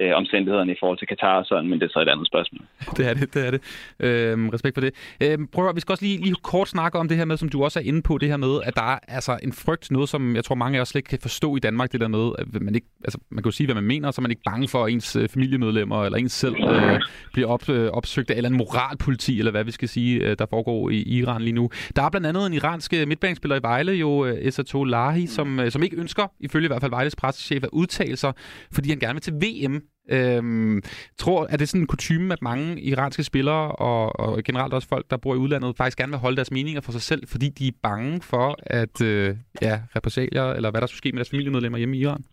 øh, 0.00 0.12
omstændighederne 0.14 0.72
i 0.72 0.76
forhold 0.80 0.98
til 0.98 1.08
Katar 1.08 1.38
og 1.38 1.46
sådan, 1.46 1.68
men 1.70 1.80
det 1.80 1.86
er 1.86 1.92
så 1.92 2.00
et 2.00 2.08
andet 2.08 2.26
spørgsmål. 2.26 2.62
Det 2.96 3.06
er 3.10 3.14
det, 3.14 3.34
det 3.34 3.46
er 3.46 3.50
det. 3.50 3.60
Øhm, 4.00 4.48
respekt 4.48 4.74
for 4.74 4.80
det. 4.80 4.92
Øhm, 5.22 5.46
prøv 5.46 5.68
at, 5.68 5.76
vi 5.76 5.80
skal 5.80 5.92
også 5.92 6.04
lige, 6.04 6.18
lige 6.18 6.34
kort 6.42 6.68
snakke 6.68 6.98
om 6.98 7.08
det 7.08 7.16
her 7.16 7.24
med, 7.24 7.36
som 7.36 7.48
du 7.48 7.64
også 7.64 7.78
er 7.78 7.84
inde 7.84 8.02
på, 8.02 8.18
det 8.18 8.28
her 8.28 8.36
med, 8.36 8.60
at 8.64 8.76
der 8.76 8.82
er 8.82 8.98
altså 9.08 9.38
en 9.42 9.52
frygt, 9.52 9.90
noget 9.90 10.08
som 10.08 10.36
jeg 10.36 10.44
tror 10.44 10.54
mange 10.54 10.78
af 10.78 10.82
os 10.82 10.88
slet 10.88 10.98
ikke 10.98 11.08
kan 11.08 11.18
forstå 11.22 11.56
i 11.56 11.58
Danmark, 11.58 11.92
det 11.92 12.00
der 12.00 12.08
med, 12.08 12.32
at 12.38 12.62
man 12.62 12.74
ikke, 12.74 12.86
altså 13.04 13.18
man 13.30 13.42
kan 13.42 13.50
jo 13.50 13.56
sige, 13.56 13.66
hvad 13.66 13.74
man 13.74 13.84
mener, 13.84 14.10
så 14.10 14.20
er 14.20 14.22
man 14.22 14.30
ikke 14.30 14.42
bange 14.44 14.68
for, 14.68 14.84
at 14.84 14.92
ens 14.92 15.16
øh, 15.16 15.28
familiemedlemmer 15.28 16.04
eller 16.04 16.18
ens 16.18 16.32
selv 16.32 16.56
øh, 16.70 17.00
bliver 17.32 17.48
op, 17.48 17.68
øh, 17.68 17.90
opsøgt 17.90 18.30
af 18.30 18.36
eller 18.36 18.50
en 18.50 18.56
moralpoliti, 18.56 19.38
eller 19.38 19.50
hvad 19.50 19.64
vi 19.64 19.70
skal 19.70 19.88
sige, 19.88 20.20
øh, 20.20 20.36
der 20.38 20.46
foregår 20.50 20.90
i 20.90 21.02
Iran 21.02 21.42
lige 21.42 21.52
nu. 21.52 21.70
Der 21.96 22.02
er 22.02 22.10
blandt 22.10 22.26
andet 22.26 22.46
en 22.46 22.52
iransk 22.52 22.94
øh, 22.94 23.08
midtbanespiller 23.08 23.56
i 23.56 23.62
Vejle, 23.62 23.92
jo 23.92 24.24
øh, 24.26 24.46
Esato 24.46 24.84
Lahi, 24.84 25.26
som, 25.26 25.60
øh, 25.60 25.70
som 25.70 25.82
ikke 25.82 25.96
ønsker, 25.96 26.26
ifølge 26.40 26.64
i 26.64 26.68
hvert 26.68 26.80
fald 26.80 26.90
Vejles 26.90 27.16
pressechef, 27.16 27.64
at 27.64 27.70
udtale 27.72 28.16
sig, 28.16 28.32
fordi 28.72 28.88
han 28.88 28.98
gerne 28.98 29.14
vil 29.14 29.22
til 29.22 29.34
VM 29.34 29.82
Øhm, 30.16 30.82
tror, 31.18 31.46
er 31.50 31.56
det 31.56 31.68
sådan 31.68 31.80
en 31.80 31.86
kutume, 31.86 32.32
at 32.32 32.42
mange 32.42 32.80
iranske 32.80 33.24
spillere 33.24 33.72
og, 33.72 34.20
og 34.20 34.42
generelt 34.44 34.74
også 34.74 34.88
folk, 34.88 35.10
der 35.10 35.16
bor 35.16 35.34
i 35.34 35.38
udlandet, 35.38 35.76
faktisk 35.76 35.98
gerne 35.98 36.12
vil 36.12 36.18
holde 36.18 36.36
deres 36.36 36.50
meninger 36.50 36.80
for 36.80 36.92
sig 36.92 37.02
selv, 37.02 37.22
fordi 37.28 37.48
de 37.48 37.68
er 37.68 37.80
bange 37.82 38.20
for, 38.22 38.56
at 38.66 39.02
øh, 39.02 39.36
ja, 39.62 39.74
repressalier, 39.96 40.46
eller 40.56 40.70
hvad 40.70 40.80
der 40.80 40.86
skulle 40.86 40.98
ske 40.98 41.12
med 41.12 41.18
deres 41.18 41.30
familiemedlemmer 41.30 41.78
hjemme 41.78 41.96
i 41.96 42.00
Iran? 42.00 42.24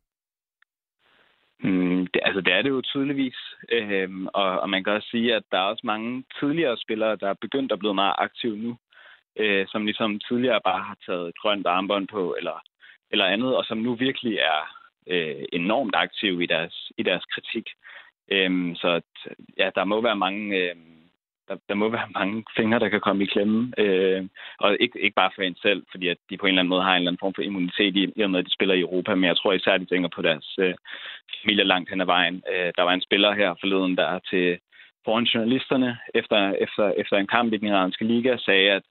Mm, 1.64 2.08
det, 2.14 2.22
altså, 2.24 2.42
det 2.42 2.54
er 2.54 2.62
det 2.62 2.70
jo 2.70 2.82
tydeligvis. 2.82 3.38
Øhm, 3.72 4.28
og, 4.28 4.60
og 4.60 4.70
man 4.70 4.84
kan 4.84 4.94
også 4.94 5.08
sige, 5.12 5.36
at 5.36 5.44
der 5.52 5.58
er 5.58 5.72
også 5.72 5.82
mange 5.84 6.24
tidligere 6.40 6.78
spillere, 6.78 7.16
der 7.16 7.30
er 7.30 7.42
begyndt 7.42 7.72
at 7.72 7.80
blive 7.80 7.94
meget 7.94 8.16
aktive 8.18 8.58
nu, 8.58 8.78
øh, 9.40 9.66
som 9.68 9.86
ligesom 9.86 10.20
tidligere 10.20 10.62
bare 10.64 10.84
har 10.84 10.98
taget 11.06 11.38
grønt 11.42 11.68
armbånd 11.68 12.08
på, 12.08 12.36
eller, 12.38 12.58
eller 13.12 13.26
andet, 13.26 13.56
og 13.58 13.66
som 13.66 13.78
nu 13.78 13.96
virkelig 13.96 14.36
er 14.38 14.85
øh, 15.08 15.44
enormt 15.54 15.96
aktive 15.96 16.44
i 16.44 16.48
deres, 16.48 16.92
i 16.98 17.04
deres 17.04 17.26
kritik. 17.26 17.68
Øhm, 18.32 18.76
så 18.76 19.02
ja, 19.58 19.70
der 19.76 19.84
må 19.84 20.02
være 20.02 20.16
mange... 20.16 20.58
Øh, 20.58 20.76
der, 21.48 21.56
der 21.70 21.76
må 21.76 21.90
være 21.90 22.10
mange 22.20 22.44
fingre, 22.58 22.80
der 22.80 22.90
kan 22.90 23.02
komme 23.02 23.24
i 23.24 23.28
klemme. 23.34 23.74
Øh, 23.78 24.24
og 24.60 24.78
ikke, 24.80 25.00
ikke 25.00 25.16
bare 25.16 25.32
for 25.36 25.42
en 25.42 25.56
selv, 25.62 25.84
fordi 25.92 26.08
at 26.08 26.18
de 26.30 26.38
på 26.38 26.46
en 26.46 26.50
eller 26.50 26.62
anden 26.62 26.70
måde 26.70 26.84
har 26.84 26.92
en 26.94 27.02
eller 27.02 27.12
anden 27.12 27.24
form 27.24 27.34
for 27.34 27.42
immunitet 27.42 27.96
i, 27.96 28.14
i 28.16 28.22
og 28.22 28.30
med, 28.32 28.40
at 28.40 28.46
de 28.46 28.54
spiller 28.54 28.76
i 28.76 28.86
Europa. 28.88 29.16
Men 29.16 29.24
jeg 29.24 29.38
tror 29.38 29.54
især, 29.54 29.74
at 29.74 29.82
de 29.82 29.86
tænker 29.86 30.10
på 30.16 30.22
deres 30.22 30.56
øh, 30.60 30.74
familie 31.42 31.64
langt 31.64 31.90
hen 31.90 32.02
ad 32.02 32.06
vejen. 32.06 32.44
Øh, 32.54 32.72
der 32.78 32.84
var 32.84 32.94
en 32.94 33.02
spiller 33.08 33.32
her 33.34 33.56
forleden, 33.62 33.98
der 33.98 34.20
til 34.20 34.60
foran 35.06 35.24
journalisterne 35.24 35.98
efter, 36.16 36.54
efter, 36.66 36.94
efter 36.98 37.18
en 37.18 37.28
kamp 37.28 37.54
i 37.54 37.58
den 37.58 37.68
iranske 37.68 38.06
liga 38.06 38.38
sagde, 38.38 38.72
at 38.72 38.84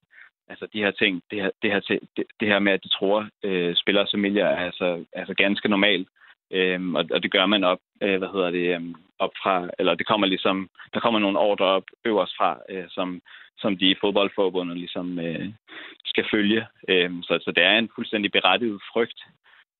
altså, 0.47 0.67
de 0.73 0.79
her 0.79 0.91
ting, 0.91 1.21
det 1.31 1.41
her, 1.41 1.49
det 1.61 1.71
her, 1.71 1.79
det, 2.17 2.25
det 2.39 2.47
her 2.47 2.59
med, 2.59 2.71
at 2.73 2.83
de 2.83 2.89
tror, 2.89 3.29
øh, 3.43 3.75
spillere 3.75 4.07
familier 4.13 4.45
er 4.45 4.65
altså, 4.65 5.05
altså 5.13 5.33
ganske 5.33 5.69
normalt. 5.69 6.07
Øhm, 6.51 6.95
og, 6.95 7.05
og 7.11 7.23
det 7.23 7.31
gør 7.31 7.45
man 7.45 7.63
op, 7.63 7.79
øh, 8.01 8.17
hvad 8.17 8.27
hedder 8.27 8.51
det, 8.51 8.75
øhm, 8.75 8.95
op 9.19 9.31
fra, 9.43 9.69
eller 9.79 9.95
det 9.95 10.07
kommer 10.07 10.27
ligesom, 10.27 10.69
der 10.93 10.99
kommer 10.99 11.19
nogle 11.19 11.39
ordre 11.39 11.65
op 11.65 11.83
øverst 12.05 12.33
fra, 12.37 12.59
øh, 12.69 12.85
som, 12.89 13.21
som 13.57 13.77
de 13.77 13.91
i 13.91 13.95
fodboldforbundet 14.01 14.77
ligesom 14.77 15.19
øh, 15.19 15.49
skal 16.05 16.25
følge. 16.31 16.67
Øhm, 16.89 17.23
så, 17.23 17.39
så 17.41 17.51
det 17.51 17.63
er 17.63 17.77
en 17.77 17.89
fuldstændig 17.95 18.31
berettiget 18.31 18.81
frygt, 18.93 19.19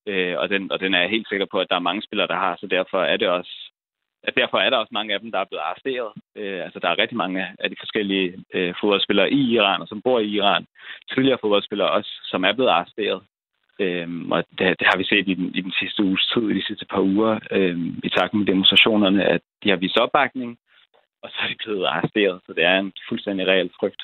øh, 0.07 0.37
og, 0.37 0.49
den, 0.49 0.71
og 0.71 0.79
den 0.79 0.93
er 0.93 1.01
jeg 1.01 1.09
helt 1.09 1.29
sikker 1.29 1.45
på, 1.51 1.59
at 1.59 1.67
der 1.69 1.75
er 1.75 1.89
mange 1.89 2.01
spillere, 2.01 2.27
der 2.27 2.35
har, 2.35 2.55
så 2.55 2.67
derfor 2.67 3.03
er 3.03 3.17
det 3.17 3.27
også 3.27 3.64
derfor 4.37 4.57
er 4.57 4.69
der 4.69 4.77
også 4.77 4.93
mange 4.93 5.13
af 5.13 5.19
dem, 5.19 5.31
der 5.31 5.39
er 5.39 5.49
blevet 5.49 5.61
arresteret. 5.61 6.11
Øh, 6.35 6.63
altså, 6.65 6.79
der 6.79 6.89
er 6.89 6.99
rigtig 6.99 7.17
mange 7.17 7.47
af 7.59 7.69
de 7.69 7.75
forskellige 7.79 8.27
øh, 8.53 8.73
fodboldspillere 8.81 9.31
i 9.31 9.41
Iran, 9.55 9.81
og 9.81 9.87
som 9.87 10.01
bor 10.01 10.19
i 10.19 10.29
Iran. 10.39 10.65
Tidligere 11.13 11.37
fodboldspillere 11.41 11.91
også, 11.91 12.11
som 12.23 12.43
er 12.43 12.53
blevet 12.53 12.69
arresteret. 12.69 13.21
Øh, 13.79 14.07
og 14.31 14.43
det, 14.57 14.79
det 14.79 14.87
har 14.91 14.97
vi 14.97 15.05
set 15.11 15.27
i 15.27 15.33
den, 15.33 15.55
i 15.55 15.61
den 15.61 15.73
sidste 15.79 16.03
uges 16.03 16.25
tid, 16.33 16.49
i 16.49 16.57
de 16.59 16.65
sidste 16.67 16.85
par 16.85 17.01
uger, 17.01 17.39
øh, 17.51 17.77
i 18.03 18.09
takt 18.17 18.33
med 18.33 18.45
demonstrationerne, 18.45 19.25
at 19.25 19.41
de 19.63 19.69
har 19.69 19.75
vist 19.75 19.97
opbakning, 19.97 20.57
og 21.23 21.29
så 21.29 21.37
er 21.43 21.47
de 21.47 21.61
blevet 21.63 21.85
arresteret. 21.85 22.41
Så 22.45 22.53
det 22.53 22.63
er 22.63 22.79
en 22.79 22.93
fuldstændig 23.09 23.47
reel 23.47 23.71
frygt. 23.79 24.01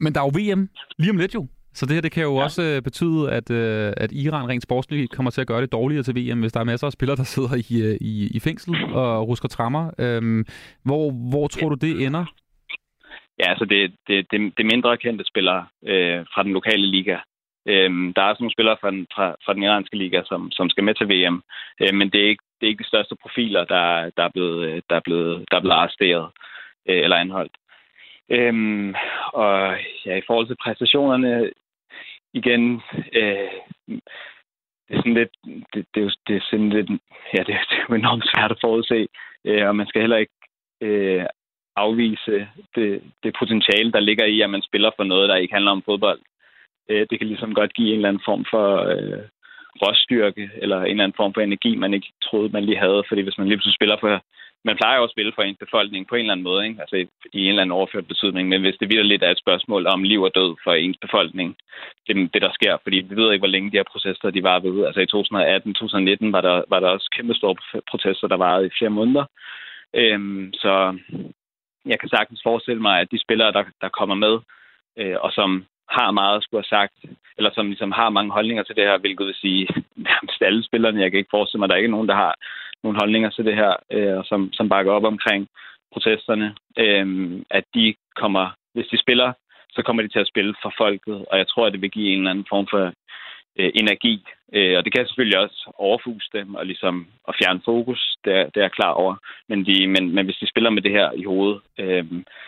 Men 0.00 0.12
der 0.12 0.20
er 0.20 0.24
jo 0.24 0.38
VM 0.38 0.68
lige 0.98 1.10
om 1.10 1.16
lidt 1.16 1.34
jo. 1.34 1.46
Så 1.74 1.86
det 1.86 1.94
her 1.94 2.00
det 2.00 2.12
kan 2.12 2.22
jo 2.22 2.36
ja. 2.36 2.42
også 2.44 2.62
øh, 2.62 2.82
betyde, 2.82 3.32
at, 3.32 3.50
øh, 3.50 3.92
at 3.96 4.12
Iran 4.12 4.48
rent 4.48 4.62
sportsligt 4.62 5.12
kommer 5.16 5.30
til 5.30 5.40
at 5.40 5.46
gøre 5.46 5.60
det 5.60 5.72
dårligere 5.72 6.02
til 6.02 6.16
VM, 6.16 6.40
hvis 6.40 6.52
der 6.52 6.60
er 6.60 6.64
masser 6.64 6.86
af 6.86 6.92
spillere, 6.92 7.16
der 7.16 7.22
sidder 7.34 7.54
i, 7.54 7.82
øh, 7.86 7.96
i, 8.00 8.36
i 8.36 8.40
fængsel 8.40 8.74
og 8.94 9.28
rusker 9.28 9.48
trammer. 9.48 9.90
Øhm, 9.98 10.44
hvor, 10.84 11.10
hvor 11.30 11.46
tror 11.48 11.68
du, 11.68 11.76
det 11.86 12.06
ender? 12.06 12.24
Ja, 13.38 13.48
altså 13.50 13.64
det, 13.64 13.94
det, 14.08 14.26
det, 14.30 14.58
det 14.58 14.66
mindre 14.66 14.96
kendte 14.96 15.24
spillere 15.24 15.66
øh, 15.86 16.20
fra 16.34 16.42
den 16.42 16.52
lokale 16.52 16.86
liga. 16.86 17.16
Øhm, 17.66 18.12
der 18.14 18.22
er 18.22 18.30
også 18.30 18.42
nogle 18.42 18.56
spillere 18.56 18.76
fra 18.80 18.90
den, 18.90 19.06
fra, 19.14 19.36
fra 19.44 19.54
den 19.54 19.62
iranske 19.62 19.96
liga, 19.96 20.22
som, 20.24 20.50
som 20.50 20.68
skal 20.70 20.84
med 20.84 20.94
til 20.94 21.08
VM, 21.08 21.42
øh, 21.80 21.94
men 21.94 22.10
det 22.10 22.20
er, 22.20 22.28
ikke, 22.28 22.44
det 22.60 22.66
er 22.66 22.70
ikke 22.70 22.82
de 22.82 22.92
største 22.92 23.16
profiler, 23.22 23.64
der, 23.64 24.10
der, 24.16 24.22
er, 24.22 24.32
blevet, 24.34 24.82
der, 24.90 24.96
er, 24.96 25.04
blevet, 25.04 25.44
der 25.50 25.56
er 25.56 25.60
blevet 25.60 25.76
arresteret 25.76 26.26
øh, 26.88 27.02
eller 27.04 27.16
anholdt. 27.16 27.56
Øhm, 28.30 28.94
og 29.32 29.76
ja, 30.06 30.16
i 30.16 30.26
forhold 30.26 30.46
til 30.46 30.56
præstationerne, 30.64 31.50
igen, 32.34 32.82
øh, 33.12 33.50
det 34.86 34.92
er 34.96 34.96
sådan 34.96 35.14
lidt, 35.14 35.34
det, 35.74 35.86
det, 35.94 36.00
er 36.00 36.04
jo, 36.04 36.10
det 36.26 36.36
er 36.36 36.46
sådan 36.50 36.70
lidt, 36.70 36.90
ja, 37.34 37.38
det, 37.38 37.46
det 37.70 37.76
er 37.78 37.86
jo 37.88 37.94
enormt 37.94 38.24
svært 38.34 38.50
at 38.50 38.58
forudse, 38.60 39.08
øh, 39.44 39.68
og 39.68 39.76
man 39.76 39.86
skal 39.86 40.00
heller 40.00 40.16
ikke 40.16 40.38
øh, 40.80 41.26
afvise 41.76 42.48
det, 42.74 43.02
det 43.22 43.36
potentiale, 43.38 43.92
der 43.92 44.00
ligger 44.00 44.24
i, 44.24 44.40
at 44.40 44.50
man 44.50 44.62
spiller 44.62 44.90
for 44.96 45.04
noget, 45.04 45.28
der 45.28 45.36
ikke 45.36 45.54
handler 45.54 45.70
om 45.70 45.82
fodbold. 45.82 46.20
Øh, 46.88 47.06
det 47.10 47.18
kan 47.18 47.28
ligesom 47.28 47.54
godt 47.54 47.74
give 47.74 47.88
en 47.88 47.96
eller 47.96 48.08
anden 48.08 48.22
form 48.24 48.44
for 48.50 48.66
øh, 48.94 49.24
råstyrke, 49.82 50.50
eller 50.62 50.78
en 50.80 50.90
eller 50.90 51.04
anden 51.04 51.20
form 51.20 51.34
for 51.34 51.40
energi, 51.40 51.76
man 51.76 51.94
ikke 51.94 52.12
troede, 52.22 52.48
man 52.52 52.64
lige 52.64 52.84
havde, 52.86 53.02
fordi 53.08 53.22
hvis 53.22 53.38
man 53.38 53.46
lige 53.48 53.56
pludselig 53.56 53.78
spiller 53.78 53.96
for 54.00 54.22
man 54.68 54.76
plejer 54.76 54.96
jo 54.98 55.04
at 55.04 55.10
spille 55.10 55.32
for 55.34 55.42
en 55.42 55.56
befolkning 55.64 56.08
på 56.08 56.14
en 56.14 56.20
eller 56.20 56.32
anden 56.32 56.48
måde, 56.50 56.66
ikke? 56.66 56.80
altså 56.80 56.96
i, 56.96 57.06
i 57.38 57.40
en 57.42 57.48
eller 57.48 57.62
anden 57.62 57.78
overført 57.78 58.08
betydning, 58.08 58.48
men 58.48 58.60
hvis 58.60 58.76
det 58.80 58.88
virkelig 58.88 59.12
lidt 59.12 59.22
er 59.22 59.30
et 59.30 59.44
spørgsmål 59.44 59.86
om 59.86 60.02
liv 60.02 60.22
og 60.22 60.34
død 60.34 60.56
for 60.64 60.72
ens 60.72 60.98
befolkning, 61.00 61.56
det, 62.06 62.34
det 62.34 62.42
der 62.42 62.52
sker, 62.52 62.76
fordi 62.82 62.96
vi 62.96 63.16
ved 63.16 63.32
ikke, 63.32 63.44
hvor 63.44 63.54
længe 63.54 63.70
de 63.70 63.76
her 63.76 63.90
processer 63.92 64.30
de 64.30 64.42
var 64.42 64.58
ved. 64.60 64.86
Altså 64.86 65.00
i 65.00 65.12
2018-2019 66.28 66.32
var 66.36 66.40
der, 66.40 66.62
var 66.68 66.80
der 66.80 66.88
også 66.88 67.08
kæmpe 67.16 67.34
store 67.34 67.56
protester, 67.90 68.28
der 68.28 68.36
varede 68.36 68.66
i 68.66 68.76
flere 68.78 68.90
måneder. 68.90 69.24
Øhm, 69.94 70.52
så 70.52 70.98
jeg 71.86 72.00
kan 72.00 72.08
sagtens 72.08 72.40
forestille 72.44 72.82
mig, 72.82 73.00
at 73.00 73.10
de 73.10 73.22
spillere, 73.22 73.52
der, 73.52 73.64
der 73.80 73.88
kommer 73.88 74.14
med, 74.14 74.34
øh, 74.98 75.16
og 75.20 75.32
som 75.32 75.66
har 75.88 76.10
meget 76.10 76.36
at 76.36 76.42
skulle 76.42 76.64
have 76.64 76.76
sagt, 76.78 76.94
eller 77.36 77.50
som 77.54 77.66
ligesom 77.66 77.92
har 77.92 78.10
mange 78.10 78.32
holdninger 78.32 78.62
til 78.62 78.76
det 78.76 78.84
her, 78.84 78.98
hvilket 78.98 79.26
vil 79.26 79.34
sige 79.34 79.68
nærmest 80.08 80.42
alle 80.42 80.64
spillerne. 80.64 81.00
Jeg 81.00 81.10
kan 81.10 81.18
ikke 81.18 81.36
forestille 81.36 81.58
mig, 81.60 81.66
at 81.66 81.70
der 81.70 81.76
ikke 81.76 81.86
er 81.86 81.96
nogen, 81.96 82.08
der 82.08 82.14
har 82.14 82.34
nogle 82.82 82.98
holdninger 82.98 83.30
til 83.30 83.44
det 83.44 83.54
her, 83.54 83.72
øh, 83.92 84.24
som, 84.24 84.52
som 84.52 84.68
bakker 84.68 84.92
op 84.92 85.04
omkring 85.04 85.48
protesterne, 85.92 86.54
øh, 86.78 87.06
at 87.50 87.64
de 87.74 87.94
kommer, 88.16 88.46
hvis 88.74 88.86
de 88.86 88.98
spiller, 89.00 89.32
så 89.70 89.82
kommer 89.82 90.02
de 90.02 90.08
til 90.08 90.18
at 90.18 90.28
spille 90.32 90.54
for 90.62 90.72
folket, 90.76 91.24
og 91.30 91.38
jeg 91.38 91.48
tror, 91.48 91.66
at 91.66 91.72
det 91.72 91.80
vil 91.80 91.90
give 91.90 92.12
en 92.12 92.18
eller 92.18 92.30
anden 92.30 92.46
form 92.48 92.66
for 92.70 92.92
øh, 93.58 93.72
energi. 93.74 94.24
Øh, 94.52 94.78
og 94.78 94.84
det 94.84 94.92
kan 94.92 95.06
selvfølgelig 95.06 95.38
også 95.38 95.72
overfuse 95.74 96.28
dem 96.32 96.54
og 96.54 96.66
ligesom 96.66 97.06
og 97.24 97.34
fjerne 97.38 97.60
fokus, 97.64 98.16
det 98.24 98.32
er, 98.34 98.44
det 98.44 98.56
er 98.56 98.66
jeg 98.68 98.78
klar 98.78 98.92
over. 98.92 99.14
Men, 99.48 99.66
de, 99.66 99.86
men, 99.86 100.14
men 100.14 100.24
hvis 100.24 100.36
de 100.36 100.48
spiller 100.48 100.70
med 100.70 100.82
det 100.82 100.90
her 100.90 101.12
i 101.12 101.24
hovedet, 101.24 101.60
øh, 101.78 102.04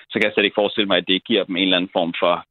så 0.08 0.12
kan 0.14 0.24
jeg 0.24 0.32
slet 0.34 0.44
ikke 0.44 0.60
forestille 0.62 0.88
mig, 0.88 0.96
at 0.96 1.08
det 1.08 1.24
giver 1.24 1.44
dem 1.44 1.56
en 1.56 1.62
eller 1.62 1.76
anden 1.76 1.96
form 1.98 2.14
for 2.20 2.44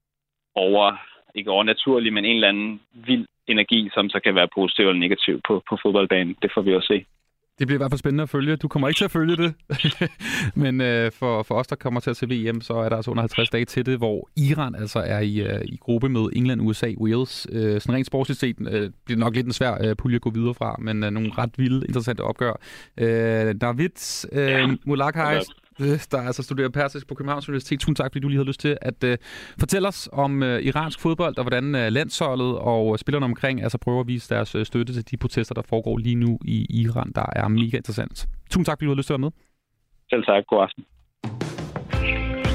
over, 0.55 0.97
ikke 1.36 1.51
overnaturlig, 1.51 2.13
men 2.13 2.25
en 2.25 2.36
eller 2.36 2.47
anden 2.49 2.79
vild 2.93 3.25
energi, 3.47 3.89
som 3.93 4.09
så 4.09 4.19
kan 4.23 4.36
være 4.36 4.47
positiv 4.55 4.88
eller 4.88 4.99
negativ 4.99 5.41
på, 5.47 5.63
på 5.69 5.77
fodboldbanen. 5.81 6.36
Det 6.41 6.51
får 6.53 6.61
vi 6.61 6.75
også 6.75 6.88
se. 6.88 7.05
Det 7.59 7.67
bliver 7.67 7.77
i 7.77 7.81
hvert 7.81 7.91
fald 7.91 7.99
spændende 7.99 8.23
at 8.23 8.29
følge. 8.29 8.55
Du 8.55 8.67
kommer 8.67 8.88
ikke 8.88 8.97
til 8.97 9.05
at 9.05 9.11
følge 9.11 9.36
det, 9.36 9.53
men 10.63 10.81
øh, 10.81 11.11
for, 11.11 11.43
for 11.43 11.55
os, 11.55 11.67
der 11.67 11.75
kommer 11.75 11.99
til 11.99 12.09
at 12.09 12.17
se 12.17 12.27
VM, 12.29 12.61
så 12.61 12.73
er 12.73 12.89
der 12.89 12.95
altså 12.95 13.11
under 13.11 13.21
50 13.21 13.49
dage 13.49 13.65
til 13.65 13.86
det, 13.86 13.97
hvor 13.97 14.29
Iran 14.38 14.75
altså 14.75 14.99
er 14.99 15.19
i, 15.19 15.41
øh, 15.41 15.61
i 15.65 15.77
gruppe 15.77 16.09
med 16.09 16.29
England, 16.36 16.61
USA, 16.61 16.93
Wales. 16.97 17.47
Øh, 17.51 17.81
sådan 17.81 17.95
rent 17.95 18.07
sportsligt 18.07 18.39
set 18.39 18.55
øh, 18.59 18.67
bliver 18.67 18.91
det 19.07 19.17
nok 19.17 19.36
lidt 19.36 19.45
en 19.45 19.53
svær 19.53 19.88
øh, 19.89 19.95
pulje 19.95 20.15
at 20.15 20.21
gå 20.21 20.29
videre 20.29 20.53
fra, 20.53 20.75
men 20.79 21.03
øh, 21.03 21.11
nogle 21.11 21.31
ret 21.38 21.51
vilde, 21.57 21.88
interessante 21.88 22.21
opgør. 22.21 22.53
Øh, 22.97 23.55
David 23.61 24.27
øh, 24.31 24.39
ja. 24.39 24.75
Mulakhaj, 24.86 25.36
Øh, 25.36 25.41
der 26.11 26.21
altså 26.21 26.43
studerer 26.43 26.69
persisk 26.69 27.07
på 27.07 27.15
Københavns 27.15 27.49
Universitet. 27.49 27.80
Tusind 27.80 27.95
tak, 27.95 28.11
fordi 28.11 28.19
du 28.19 28.28
lige 28.28 28.38
havde 28.38 28.47
lyst 28.47 28.59
til 28.59 28.78
at 28.82 29.03
uh, 29.03 29.13
fortælle 29.59 29.88
os 29.88 30.09
om 30.13 30.41
uh, 30.41 30.47
iransk 30.47 30.99
fodbold, 30.99 31.38
og 31.38 31.43
hvordan 31.43 31.76
uh, 31.76 31.82
landsholdet 31.82 32.57
og 32.59 32.99
spillerne 32.99 33.26
omkring 33.26 33.63
altså 33.63 33.78
prøver 33.78 33.99
at 33.99 34.07
vise 34.07 34.36
deres 34.36 34.55
uh, 34.55 34.63
støtte 34.63 34.93
til 34.93 35.11
de 35.11 35.17
protester, 35.17 35.55
der 35.55 35.61
foregår 35.61 35.97
lige 35.97 36.15
nu 36.15 36.39
i 36.45 36.82
Iran, 36.82 37.11
der 37.15 37.26
er 37.36 37.47
mega 37.47 37.78
interessant. 37.78 38.28
Tusind 38.49 38.65
tak, 38.65 38.78
fordi 38.78 38.86
du 38.86 38.89
havde 38.89 38.97
lyst 38.97 39.07
til 39.07 39.13
at 39.13 39.21
være 39.21 39.26
med. 39.28 39.32
Selv 40.09 40.23
tak. 40.26 40.43
God 40.47 40.61
aften. 40.61 40.86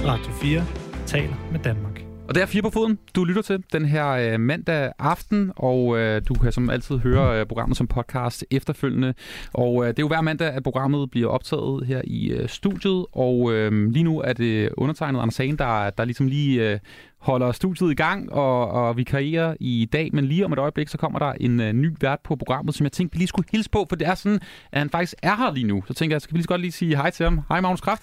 Radio 0.06 0.32
4 0.32 1.06
taler 1.06 1.36
med 1.52 1.60
Danmark. 1.60 1.89
Og 2.30 2.34
det 2.34 2.42
er 2.42 2.46
fire 2.46 2.62
på 2.62 2.70
foden, 2.70 2.98
du 3.14 3.24
lytter 3.24 3.42
til 3.42 3.64
den 3.72 3.84
her 3.84 4.08
øh, 4.08 4.40
mandag 4.40 4.92
aften, 4.98 5.52
og 5.56 5.98
øh, 5.98 6.22
du 6.28 6.34
kan 6.34 6.52
som 6.52 6.70
altid 6.70 6.98
høre 6.98 7.40
øh, 7.40 7.46
programmet 7.46 7.76
som 7.76 7.86
podcast 7.86 8.44
efterfølgende. 8.50 9.14
Og 9.52 9.82
øh, 9.82 9.88
det 9.88 9.98
er 9.98 10.02
jo 10.02 10.08
hver 10.08 10.20
mandag, 10.20 10.48
at 10.48 10.62
programmet 10.62 11.10
bliver 11.10 11.28
optaget 11.28 11.86
her 11.86 12.02
i 12.04 12.30
øh, 12.30 12.48
studiet, 12.48 13.06
og 13.12 13.52
øh, 13.52 13.90
lige 13.90 14.02
nu 14.02 14.20
er 14.20 14.32
det 14.32 14.70
undertegnet 14.76 15.20
Anders 15.20 15.36
Hagen, 15.36 15.58
der, 15.58 15.90
der 15.90 16.04
ligesom 16.04 16.26
lige 16.26 16.70
øh, 16.70 16.78
holder 17.18 17.52
studiet 17.52 17.90
i 17.90 17.94
gang 17.94 18.32
og, 18.32 18.70
og 18.70 18.96
vi 18.96 19.04
karrierer 19.04 19.54
i 19.60 19.88
dag, 19.92 20.10
men 20.12 20.24
lige 20.24 20.44
om 20.44 20.52
et 20.52 20.58
øjeblik, 20.58 20.88
så 20.88 20.98
kommer 20.98 21.18
der 21.18 21.32
en 21.32 21.60
øh, 21.60 21.72
ny 21.72 21.94
vært 22.00 22.18
på 22.24 22.36
programmet, 22.36 22.74
som 22.74 22.84
jeg 22.84 22.92
tænkte, 22.92 23.14
vi 23.14 23.18
lige 23.18 23.28
skulle 23.28 23.48
hilse 23.52 23.70
på, 23.70 23.86
for 23.88 23.96
det 23.96 24.08
er 24.08 24.14
sådan, 24.14 24.40
at 24.72 24.78
han 24.78 24.90
faktisk 24.90 25.14
er 25.22 25.36
her 25.36 25.52
lige 25.54 25.66
nu. 25.66 25.84
Så 25.86 25.94
tænker 25.94 26.14
jeg, 26.14 26.22
skal 26.22 26.32
vi 26.32 26.38
lige 26.38 26.44
så 26.44 26.48
godt 26.48 26.60
lige 26.60 26.72
sige 26.72 26.96
hej 26.96 27.10
til 27.10 27.24
ham. 27.24 27.40
Hej 27.48 27.60
Magnus 27.60 27.80
Kraft. 27.80 28.02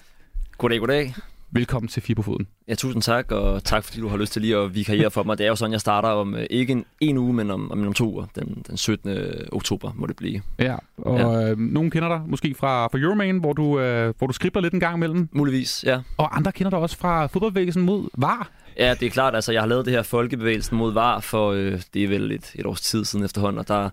Goddag, 0.58 0.78
goddag. 0.78 1.14
Velkommen 1.50 1.88
til 1.88 2.02
Fire 2.02 2.14
på 2.14 2.22
Foden. 2.22 2.46
Ja, 2.68 2.74
tusind 2.74 3.02
tak, 3.02 3.32
og 3.32 3.64
tak 3.64 3.84
fordi 3.84 4.00
du 4.00 4.08
har 4.08 4.16
lyst 4.16 4.32
til 4.32 4.42
lige 4.42 4.56
at 4.56 4.74
vikariere 4.74 5.10
for 5.10 5.22
mig. 5.22 5.38
Det 5.38 5.44
er 5.44 5.48
jo 5.48 5.56
sådan, 5.56 5.72
jeg 5.72 5.80
starter 5.80 6.08
om 6.08 6.34
øh, 6.34 6.46
ikke 6.50 6.72
en, 6.72 6.84
en 7.00 7.18
uge, 7.18 7.32
men 7.32 7.50
om, 7.50 7.72
om, 7.72 7.86
om 7.86 7.92
to 7.92 8.12
uger. 8.12 8.26
Den, 8.34 8.64
den 8.68 8.76
17. 8.76 9.18
oktober 9.52 9.92
må 9.94 10.06
det 10.06 10.16
blive. 10.16 10.42
Ja, 10.58 10.76
og 10.98 11.18
ja. 11.18 11.50
Øh, 11.50 11.58
nogen 11.58 11.90
kender 11.90 12.08
dig 12.08 12.22
måske 12.26 12.54
fra, 12.54 12.86
fra 12.86 12.98
Euroman, 12.98 13.38
hvor 13.38 13.52
du, 13.52 13.80
øh, 13.80 14.14
hvor 14.18 14.26
du 14.26 14.32
skribler 14.32 14.62
lidt 14.62 14.74
en 14.74 14.80
gang 14.80 14.96
imellem. 14.96 15.28
Muligvis, 15.32 15.84
ja. 15.86 16.00
Og 16.16 16.36
andre 16.36 16.52
kender 16.52 16.70
dig 16.70 16.78
også 16.78 16.98
fra 16.98 17.26
fodboldbevægelsen 17.26 17.82
mod 17.82 18.08
VAR. 18.18 18.50
Ja, 18.78 18.94
det 19.00 19.06
er 19.06 19.10
klart. 19.10 19.34
Altså, 19.34 19.52
jeg 19.52 19.62
har 19.62 19.66
lavet 19.66 19.84
det 19.84 19.92
her 19.92 20.02
folkebevægelsen 20.02 20.76
mod 20.76 20.92
VAR 20.92 21.20
for, 21.20 21.52
øh, 21.52 21.80
det 21.94 22.04
er 22.04 22.08
vel 22.08 22.32
et, 22.32 22.52
et 22.54 22.66
års 22.66 22.80
tid 22.80 23.04
siden 23.04 23.24
efterhånden, 23.24 23.58
og 23.58 23.68
der 23.68 23.90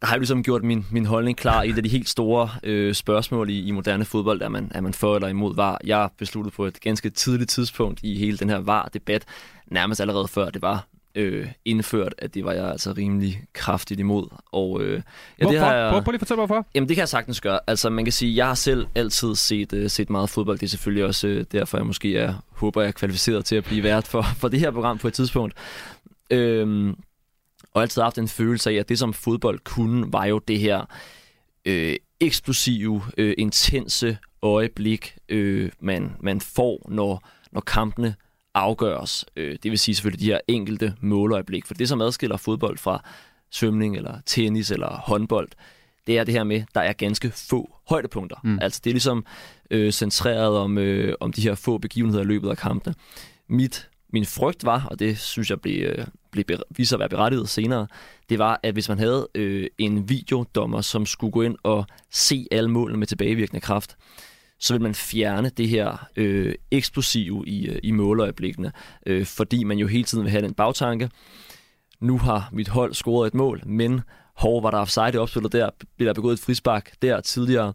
der 0.00 0.06
har 0.06 0.14
jeg 0.14 0.20
ligesom 0.20 0.42
gjort 0.42 0.64
min, 0.64 0.86
min 0.90 1.06
holdning 1.06 1.36
klar. 1.36 1.62
Et 1.62 1.76
af 1.76 1.82
de 1.82 1.88
helt 1.88 2.08
store 2.08 2.50
øh, 2.62 2.94
spørgsmål 2.94 3.50
i, 3.50 3.66
i 3.66 3.70
moderne 3.70 4.04
fodbold, 4.04 4.42
er 4.42 4.48
man, 4.48 4.72
er 4.74 4.80
man 4.80 4.94
for 4.94 5.14
eller 5.14 5.28
imod 5.28 5.54
VAR. 5.56 5.80
Jeg 5.84 6.08
besluttede 6.18 6.54
på 6.54 6.64
et 6.64 6.80
ganske 6.80 7.10
tidligt 7.10 7.50
tidspunkt 7.50 8.00
i 8.02 8.18
hele 8.18 8.38
den 8.38 8.48
her 8.48 8.58
VAR-debat, 8.58 9.24
nærmest 9.66 10.00
allerede 10.00 10.28
før 10.28 10.50
det 10.50 10.62
var 10.62 10.86
øh, 11.14 11.48
indført, 11.64 12.14
at 12.18 12.34
det 12.34 12.44
var 12.44 12.52
jeg 12.52 12.70
altså 12.70 12.92
rimelig 12.92 13.42
kraftigt 13.52 14.00
imod. 14.00 14.26
Og, 14.52 14.82
øh, 14.82 14.92
ja, 14.92 15.00
hvorfor? 15.38 15.50
Det 15.50 15.60
har 15.60 15.74
jeg, 15.74 15.92
prøv, 15.92 16.02
prøv 16.02 16.10
lige 16.10 16.16
at 16.16 16.20
fortælle 16.20 16.46
hvorfor. 16.46 16.66
Jamen 16.74 16.88
det 16.88 16.96
kan 16.96 17.00
jeg 17.00 17.08
sagtens 17.08 17.40
gøre. 17.40 17.60
Altså 17.66 17.90
man 17.90 18.04
kan 18.04 18.12
sige, 18.12 18.36
jeg 18.36 18.46
har 18.46 18.54
selv 18.54 18.86
altid 18.94 19.34
set, 19.34 19.72
øh, 19.72 19.90
set 19.90 20.10
meget 20.10 20.30
fodbold. 20.30 20.58
Det 20.58 20.66
er 20.66 20.70
selvfølgelig 20.70 21.04
også 21.04 21.26
øh, 21.28 21.44
derfor, 21.52 21.78
jeg 21.78 21.86
måske 21.86 22.16
er, 22.16 22.34
håber, 22.52 22.80
jeg 22.80 22.88
er 22.88 22.92
kvalificeret 22.92 23.44
til 23.44 23.56
at 23.56 23.64
blive 23.64 23.82
vært 23.82 24.06
for, 24.06 24.22
for 24.36 24.48
det 24.48 24.60
her 24.60 24.70
program 24.70 24.98
på 24.98 25.08
et 25.08 25.14
tidspunkt. 25.14 25.54
Øh, 26.30 26.94
og 27.74 27.82
altid 27.82 28.02
haft 28.02 28.18
en 28.18 28.28
følelse 28.28 28.70
af, 28.70 28.74
at 28.74 28.88
det 28.88 28.98
som 28.98 29.12
fodbold 29.12 29.58
kunne, 29.58 30.12
var 30.12 30.24
jo 30.24 30.38
det 30.38 30.58
her 30.58 30.84
øh, 31.64 31.96
eksplosive, 32.20 33.02
øh, 33.16 33.34
intense 33.38 34.18
øjeblik, 34.42 35.16
øh, 35.28 35.70
man, 35.80 36.12
man 36.20 36.40
får, 36.40 36.86
når, 36.88 37.28
når 37.52 37.60
kampene 37.60 38.14
afgøres. 38.54 39.24
Øh, 39.36 39.58
det 39.62 39.70
vil 39.70 39.78
sige 39.78 39.94
selvfølgelig 39.94 40.20
de 40.20 40.32
her 40.32 40.40
enkelte 40.48 40.94
måløjeblik. 41.00 41.66
For 41.66 41.74
det, 41.74 41.88
som 41.88 42.00
adskiller 42.00 42.36
fodbold 42.36 42.78
fra 42.78 43.04
svømning, 43.50 43.96
eller 43.96 44.14
tennis, 44.26 44.70
eller 44.70 44.88
håndbold, 44.88 45.48
det 46.06 46.18
er 46.18 46.24
det 46.24 46.34
her 46.34 46.44
med, 46.44 46.62
der 46.74 46.80
er 46.80 46.92
ganske 46.92 47.30
få 47.30 47.76
højdepunkter. 47.88 48.36
Mm. 48.44 48.58
Altså 48.62 48.80
det 48.84 48.90
er 48.90 48.94
ligesom 48.94 49.26
øh, 49.70 49.92
centreret 49.92 50.56
om, 50.56 50.78
øh, 50.78 51.14
om 51.20 51.32
de 51.32 51.42
her 51.42 51.54
få 51.54 51.78
begivenheder 51.78 52.22
i 52.22 52.26
løbet 52.26 52.50
af 52.50 52.56
kampene. 52.56 52.94
Mit, 53.48 53.88
min 54.12 54.26
frygt 54.26 54.64
var, 54.64 54.86
og 54.90 54.98
det 54.98 55.18
synes 55.18 55.50
jeg 55.50 55.60
blev, 55.60 55.86
øh, 55.86 56.06
blev 56.32 56.44
viser 56.70 56.96
at 56.96 57.00
være 57.00 57.08
berettiget 57.08 57.48
senere, 57.48 57.86
det 58.28 58.38
var, 58.38 58.60
at 58.62 58.72
hvis 58.72 58.88
man 58.88 58.98
havde 58.98 59.28
øh, 59.34 59.66
en 59.78 60.08
videodommer, 60.08 60.80
som 60.80 61.06
skulle 61.06 61.32
gå 61.32 61.42
ind 61.42 61.56
og 61.62 61.86
se 62.10 62.46
alle 62.50 62.70
målene 62.70 62.98
med 62.98 63.06
tilbagevirkende 63.06 63.60
kraft, 63.60 63.96
så 64.58 64.74
vil 64.74 64.82
man 64.82 64.94
fjerne 64.94 65.50
det 65.56 65.68
her 65.68 66.06
øh, 66.16 66.54
eksplosive 66.70 67.44
i, 67.46 67.68
øh, 67.68 67.78
i 67.82 67.90
måløjeblikkene, 67.90 68.72
øh, 69.06 69.26
fordi 69.26 69.64
man 69.64 69.78
jo 69.78 69.86
hele 69.86 70.04
tiden 70.04 70.24
vil 70.24 70.30
have 70.30 70.42
den 70.42 70.54
bagtanke. 70.54 71.10
Nu 72.00 72.18
har 72.18 72.48
mit 72.52 72.68
hold 72.68 72.94
scoret 72.94 73.26
et 73.26 73.34
mål, 73.34 73.62
men 73.66 74.00
hov, 74.36 74.62
var 74.62 74.70
der 74.70 74.78
offside 74.78 75.10
i 75.14 75.16
opspillet 75.16 75.52
der, 75.52 75.70
blev 75.96 76.06
der 76.06 76.14
begået 76.14 76.32
et 76.32 76.40
frispark 76.40 76.92
der 77.02 77.20
tidligere, 77.20 77.72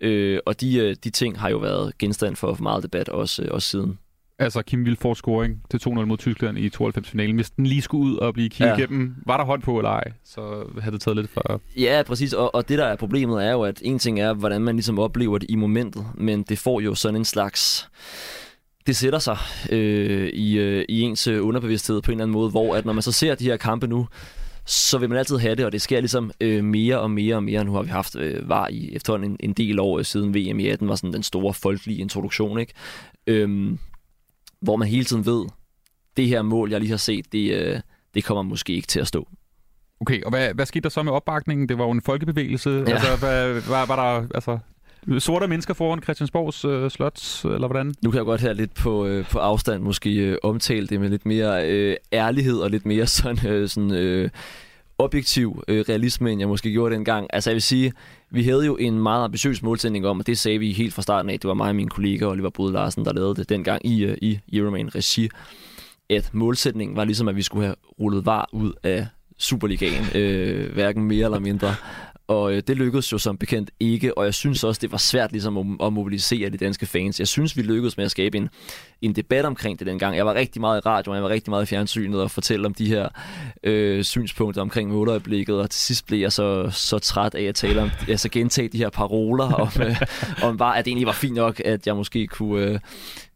øh, 0.00 0.40
og 0.46 0.60
de, 0.60 0.76
øh, 0.76 0.96
de 1.04 1.10
ting 1.10 1.40
har 1.40 1.50
jo 1.50 1.58
været 1.58 1.98
genstand 1.98 2.36
for 2.36 2.56
meget 2.60 2.82
debat 2.82 3.08
også, 3.08 3.42
øh, 3.42 3.48
også 3.50 3.68
siden. 3.68 3.98
Altså 4.38 4.62
Kim 4.62 4.84
Vilfors 4.84 5.18
scoring 5.18 5.62
til 5.70 5.78
2-0 5.78 5.90
mod 5.90 6.18
Tyskland 6.18 6.58
i 6.58 6.68
92-finalen. 6.68 7.34
Hvis 7.34 7.50
den 7.50 7.66
lige 7.66 7.82
skulle 7.82 8.12
ud 8.12 8.16
og 8.16 8.34
blive 8.34 8.48
kigget 8.48 8.72
ja. 8.72 8.78
igennem, 8.78 9.14
var 9.26 9.36
der 9.36 9.44
hånd 9.44 9.62
på 9.62 9.78
eller 9.78 9.90
ej, 9.90 10.12
så 10.24 10.64
havde 10.80 10.92
det 10.92 11.00
taget 11.00 11.16
lidt 11.16 11.30
for... 11.30 11.60
Ja, 11.76 12.02
præcis. 12.06 12.32
Og, 12.32 12.54
og 12.54 12.68
det 12.68 12.78
der 12.78 12.84
er 12.84 12.96
problemet 12.96 13.44
er 13.46 13.52
jo, 13.52 13.62
at 13.62 13.80
en 13.84 13.98
ting 13.98 14.20
er, 14.20 14.34
hvordan 14.34 14.62
man 14.62 14.76
ligesom 14.76 14.98
oplever 14.98 15.38
det 15.38 15.50
i 15.50 15.56
momentet, 15.56 16.06
men 16.14 16.42
det 16.42 16.58
får 16.58 16.80
jo 16.80 16.94
sådan 16.94 17.16
en 17.16 17.24
slags 17.24 17.88
det 18.86 18.96
sætter 18.96 19.18
sig 19.18 19.36
øh, 19.70 20.28
i, 20.28 20.58
øh, 20.58 20.84
i 20.88 21.00
ens 21.00 21.28
underbevidsthed 21.28 22.02
på 22.02 22.10
en 22.10 22.14
eller 22.14 22.24
anden 22.24 22.32
måde, 22.32 22.50
hvor 22.50 22.76
at 22.76 22.84
når 22.84 22.92
man 22.92 23.02
så 23.02 23.12
ser 23.12 23.34
de 23.34 23.44
her 23.44 23.56
kampe 23.56 23.86
nu, 23.86 24.08
så 24.66 24.98
vil 24.98 25.08
man 25.08 25.18
altid 25.18 25.36
have 25.36 25.54
det, 25.54 25.64
og 25.64 25.72
det 25.72 25.82
sker 25.82 26.00
ligesom 26.00 26.30
øh, 26.40 26.64
mere 26.64 27.00
og 27.00 27.10
mere 27.10 27.36
og 27.36 27.42
mere. 27.42 27.64
Nu 27.64 27.72
har 27.72 27.82
vi 27.82 27.88
haft 27.88 28.16
øh, 28.16 28.48
var 28.48 28.68
i 28.68 28.94
efterhånden 28.94 29.30
en, 29.30 29.36
en 29.40 29.52
del 29.52 29.80
år 29.80 30.02
siden 30.02 30.34
VM 30.34 30.60
i 30.60 30.68
18 30.68 30.88
var 30.88 30.94
sådan 30.94 31.12
den 31.12 31.22
store 31.22 31.54
folkelige 31.54 32.00
introduktion, 32.00 32.58
ikke? 32.58 32.72
Øhm, 33.26 33.78
hvor 34.64 34.76
man 34.76 34.88
hele 34.88 35.04
tiden 35.04 35.26
ved, 35.26 35.46
det 36.16 36.28
her 36.28 36.42
mål, 36.42 36.70
jeg 36.70 36.80
lige 36.80 36.90
har 36.90 36.96
set, 36.96 37.32
det, 37.32 37.52
øh, 37.52 37.80
det 38.14 38.24
kommer 38.24 38.42
måske 38.42 38.72
ikke 38.72 38.88
til 38.88 39.00
at 39.00 39.06
stå. 39.06 39.28
Okay, 40.00 40.22
og 40.22 40.30
hvad, 40.30 40.54
hvad 40.54 40.66
skete 40.66 40.82
der 40.82 40.88
så 40.88 41.02
med 41.02 41.12
opbakningen? 41.12 41.68
Det 41.68 41.78
var 41.78 41.84
jo 41.84 41.90
en 41.90 42.02
folkebevægelse. 42.02 42.70
Ja. 42.70 42.92
Altså, 42.92 43.16
hvad, 43.16 43.60
var, 43.68 43.86
var 43.86 43.96
der 43.96 44.28
altså, 44.34 44.58
sorte 45.18 45.46
mennesker 45.46 45.74
foran 45.74 46.02
Christiansborgs 46.02 46.64
øh, 46.64 46.90
slot, 46.90 47.44
eller 47.44 47.66
hvordan? 47.66 47.94
Nu 48.02 48.10
kan 48.10 48.18
jeg 48.18 48.24
godt 48.24 48.40
her 48.40 48.52
lidt 48.52 48.74
på, 48.74 49.06
øh, 49.06 49.28
på 49.30 49.38
afstand 49.38 49.82
måske 49.82 50.14
øh, 50.14 50.38
omtale 50.42 50.86
det 50.86 51.00
med 51.00 51.08
lidt 51.08 51.26
mere 51.26 51.70
øh, 51.70 51.96
ærlighed 52.12 52.56
og 52.56 52.70
lidt 52.70 52.86
mere 52.86 53.06
sådan, 53.06 53.46
øh, 53.46 53.68
sådan 53.68 53.92
øh, 53.92 54.30
objektiv 54.98 55.62
øh, 55.68 55.84
realisme, 55.88 56.32
end 56.32 56.40
jeg 56.40 56.48
måske 56.48 56.70
gjorde 56.70 56.94
dengang. 56.94 57.26
Altså 57.32 57.50
jeg 57.50 57.54
vil 57.54 57.62
sige, 57.62 57.92
vi 58.30 58.44
havde 58.44 58.66
jo 58.66 58.76
en 58.76 58.98
meget 58.98 59.24
ambitiøs 59.24 59.62
målsætning 59.62 60.06
om, 60.06 60.18
og 60.18 60.26
det 60.26 60.38
sagde 60.38 60.58
vi 60.58 60.72
helt 60.72 60.94
fra 60.94 61.02
starten 61.02 61.30
af, 61.30 61.40
det 61.40 61.48
var 61.48 61.54
mig 61.54 61.68
og 61.68 61.76
min 61.76 61.88
kollega 61.88 62.24
Oliver 62.24 62.50
Bode 62.50 62.72
Larsen, 62.72 63.04
der 63.04 63.12
lavede 63.12 63.34
det 63.34 63.48
dengang 63.48 63.86
i, 63.86 64.04
øh, 64.04 64.16
i 64.20 64.38
Euroman 64.52 64.94
Regi, 64.94 65.28
at 66.10 66.30
målsætningen 66.32 66.96
var 66.96 67.04
ligesom, 67.04 67.28
at 67.28 67.36
vi 67.36 67.42
skulle 67.42 67.64
have 67.64 67.76
rullet 68.00 68.26
var 68.26 68.48
ud 68.52 68.72
af 68.82 69.06
Superligaen, 69.38 70.04
øh, 70.14 70.72
hverken 70.72 71.04
mere 71.04 71.24
eller 71.24 71.38
mindre. 71.38 71.74
Og 72.28 72.52
øh, 72.52 72.62
det 72.66 72.76
lykkedes 72.76 73.12
jo 73.12 73.18
som 73.18 73.36
bekendt 73.36 73.70
ikke, 73.80 74.18
og 74.18 74.24
jeg 74.24 74.34
synes 74.34 74.64
også, 74.64 74.78
det 74.82 74.92
var 74.92 74.98
svært 74.98 75.32
ligesom 75.32 75.58
at, 75.58 75.86
at 75.86 75.92
mobilisere 75.92 76.50
de 76.50 76.56
danske 76.56 76.86
fans. 76.86 77.18
Jeg 77.18 77.28
synes, 77.28 77.56
vi 77.56 77.62
lykkedes 77.62 77.96
med 77.96 78.04
at 78.04 78.10
skabe 78.10 78.36
en, 78.36 78.48
en 79.02 79.12
debat 79.16 79.44
omkring 79.44 79.78
det 79.78 79.86
dengang. 79.86 80.16
Jeg 80.16 80.26
var 80.26 80.34
rigtig 80.34 80.60
meget 80.60 80.78
i 80.78 80.88
radioen, 80.88 81.16
jeg 81.16 81.22
var 81.22 81.28
rigtig 81.28 81.50
meget 81.50 81.62
i 81.62 81.66
fjernsynet 81.66 82.22
og 82.22 82.30
fortælle 82.30 82.66
om 82.66 82.74
de 82.74 82.86
her 82.86 83.08
øh, 83.64 84.04
synspunkter 84.04 84.62
omkring 84.62 84.90
måleøjeblikket, 84.90 85.60
og 85.60 85.70
til 85.70 85.80
sidst 85.80 86.06
blev 86.06 86.18
jeg 86.18 86.32
så, 86.32 86.70
så 86.70 86.98
træt 86.98 87.34
af 87.34 87.42
at 87.42 87.54
tale 87.54 87.82
om, 87.82 87.90
altså 88.08 88.28
gentage 88.28 88.68
de 88.68 88.78
her 88.78 88.90
paroler 88.90 89.52
om, 89.52 89.68
øh, 89.86 90.00
om 90.42 90.56
bare, 90.56 90.78
at 90.78 90.84
det 90.84 90.90
egentlig 90.90 91.06
var 91.06 91.12
fint 91.12 91.34
nok, 91.34 91.60
at 91.64 91.86
jeg 91.86 91.96
måske 91.96 92.26
kunne, 92.26 92.66
øh, 92.66 92.78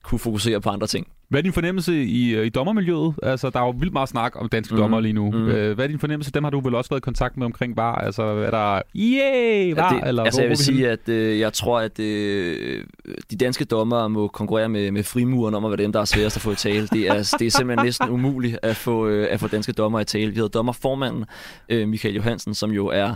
kunne 0.02 0.18
fokusere 0.18 0.60
på 0.60 0.70
andre 0.70 0.86
ting. 0.86 1.06
Hvad 1.28 1.40
er 1.40 1.42
din 1.42 1.52
fornemmelse 1.52 2.02
i, 2.04 2.34
øh, 2.34 2.46
i 2.46 2.48
dommermiljøet? 2.48 3.14
Altså, 3.22 3.50
der 3.50 3.60
er 3.60 3.64
jo 3.64 3.74
vildt 3.78 3.92
meget 3.92 4.08
snak 4.08 4.32
om 4.36 4.48
danske 4.48 4.74
mm. 4.74 4.80
dommer 4.80 5.00
lige 5.00 5.12
nu. 5.12 5.30
Mm. 5.30 5.44
Hvad 5.44 5.78
er 5.78 5.86
din 5.86 5.98
fornemmelse? 5.98 6.32
Dem 6.32 6.44
har 6.44 6.50
du 6.50 6.60
vel 6.60 6.74
også 6.74 6.90
været 6.90 7.00
i 7.00 7.02
kontakt 7.02 7.36
med 7.36 7.46
omkring 7.46 7.76
VAR? 7.76 7.94
Altså, 7.94 8.22
er 8.22 8.50
der... 8.50 8.82
Yeah! 8.96 9.76
VAR? 9.76 9.94
Ja, 9.94 10.00
det, 10.00 10.08
eller 10.08 10.22
altså, 10.22 10.40
jeg 10.40 10.48
vil 10.48 10.56
sige, 10.56 10.90
at 10.90 11.08
øh, 11.08 11.38
jeg 11.38 11.52
tror, 11.52 11.80
at 11.80 11.98
øh, 11.98 12.84
de 13.30 13.36
danske 13.36 13.64
dommer 13.64 14.08
må 14.08 14.28
konkurrere 14.28 14.68
med, 14.68 14.90
med 14.90 15.02
frimuren 15.02 15.54
om 15.54 15.64
at 15.64 15.70
være 15.70 15.78
dem, 15.84 15.92
der 15.92 16.00
er 16.00 16.04
sværest 16.04 16.36
at 16.36 16.42
få 16.42 16.52
i 16.52 16.54
tale. 16.54 16.86
Det 16.86 17.08
er, 17.08 17.36
det 17.38 17.46
er 17.46 17.50
simpelthen 17.50 17.86
næsten 17.86 18.08
umuligt 18.08 18.58
at 18.62 18.76
få, 18.76 19.06
øh, 19.06 19.28
at 19.30 19.40
få 19.40 19.48
danske 19.48 19.72
dommer 19.72 20.00
i 20.00 20.04
tale. 20.04 20.30
Vi 20.30 20.36
havde 20.36 20.48
dommerformanden, 20.48 21.24
øh, 21.68 21.88
Michael 21.88 22.14
Johansen, 22.14 22.54
som 22.54 22.70
jo 22.70 22.86
er 22.86 23.14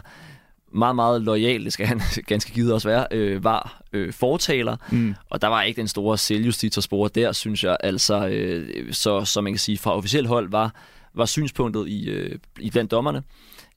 meget, 0.74 0.96
meget 0.96 1.22
lojal, 1.22 1.64
det 1.64 1.72
skal 1.72 1.86
han 1.86 2.00
ganske 2.26 2.52
givet 2.52 2.72
også 2.72 2.88
være, 2.88 3.06
øh, 3.10 3.44
var 3.44 3.82
øh, 3.92 4.12
fortaler, 4.12 4.76
mm. 4.90 5.14
og 5.30 5.42
der 5.42 5.48
var 5.48 5.62
ikke 5.62 5.80
den 5.80 5.88
store 5.88 6.18
selvjustitsspor 6.18 7.08
der, 7.08 7.32
synes 7.32 7.64
jeg. 7.64 7.76
Altså, 7.80 8.28
øh, 8.28 8.92
så, 8.92 9.24
så 9.24 9.40
man 9.40 9.52
kan 9.52 9.58
sige, 9.58 9.78
fra 9.78 9.96
officielt 9.96 10.28
hold 10.28 10.50
var, 10.50 10.74
var 11.14 11.26
synspunktet 11.26 11.88
i, 11.88 12.10
øh, 12.10 12.38
i 12.60 12.70
blandt 12.70 12.90
dommerne, 12.90 13.22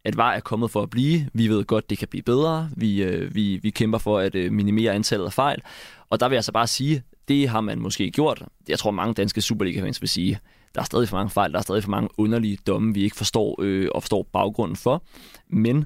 at 0.04 0.18
VAR 0.18 0.34
er 0.34 0.40
kommet 0.40 0.72
for 0.72 0.82
at 0.82 0.90
blive. 0.90 1.30
Vi 1.34 1.48
ved 1.48 1.64
godt, 1.64 1.90
det 1.90 1.98
kan 1.98 2.08
blive 2.08 2.24
bedre. 2.24 2.70
Vi, 2.76 3.04
øh, 3.04 3.36
vi, 3.36 3.60
vi 3.64 3.70
kæmper 3.70 3.98
for 3.98 4.20
at 4.20 4.36
øh, 4.36 4.52
minimere 4.52 4.94
antallet 4.94 5.26
af 5.26 5.34
fejl. 5.34 5.62
Og 6.10 6.20
der 6.20 6.30
vil 6.30 6.36
jeg 6.36 6.44
så 6.44 6.52
bare 6.52 6.68
sige, 6.68 7.04
det 7.28 7.50
har 7.50 7.62
man 7.62 7.80
måske 7.80 8.12
gjort. 8.12 8.44
Jeg 8.70 8.80
tror, 8.80 8.92
mange 8.92 9.14
danske 9.14 9.42
Superliga-fans 9.42 10.02
vil 10.02 10.10
sige, 10.10 10.40
der 10.76 10.82
er 10.82 10.86
stadig 10.86 11.10
for 11.10 11.18
mange 11.18 11.30
fejl, 11.30 11.52
der 11.52 11.58
er 11.58 11.64
stadig 11.64 11.84
for 11.84 11.90
mange 11.90 12.10
underlige 12.18 12.58
domme, 12.68 12.94
vi 12.94 13.04
ikke 13.04 13.16
forstår 13.16 13.56
øh, 13.62 13.88
og 13.96 14.04
forstår 14.04 14.28
baggrunden 14.34 14.76
for. 14.76 15.04
Men 15.50 15.86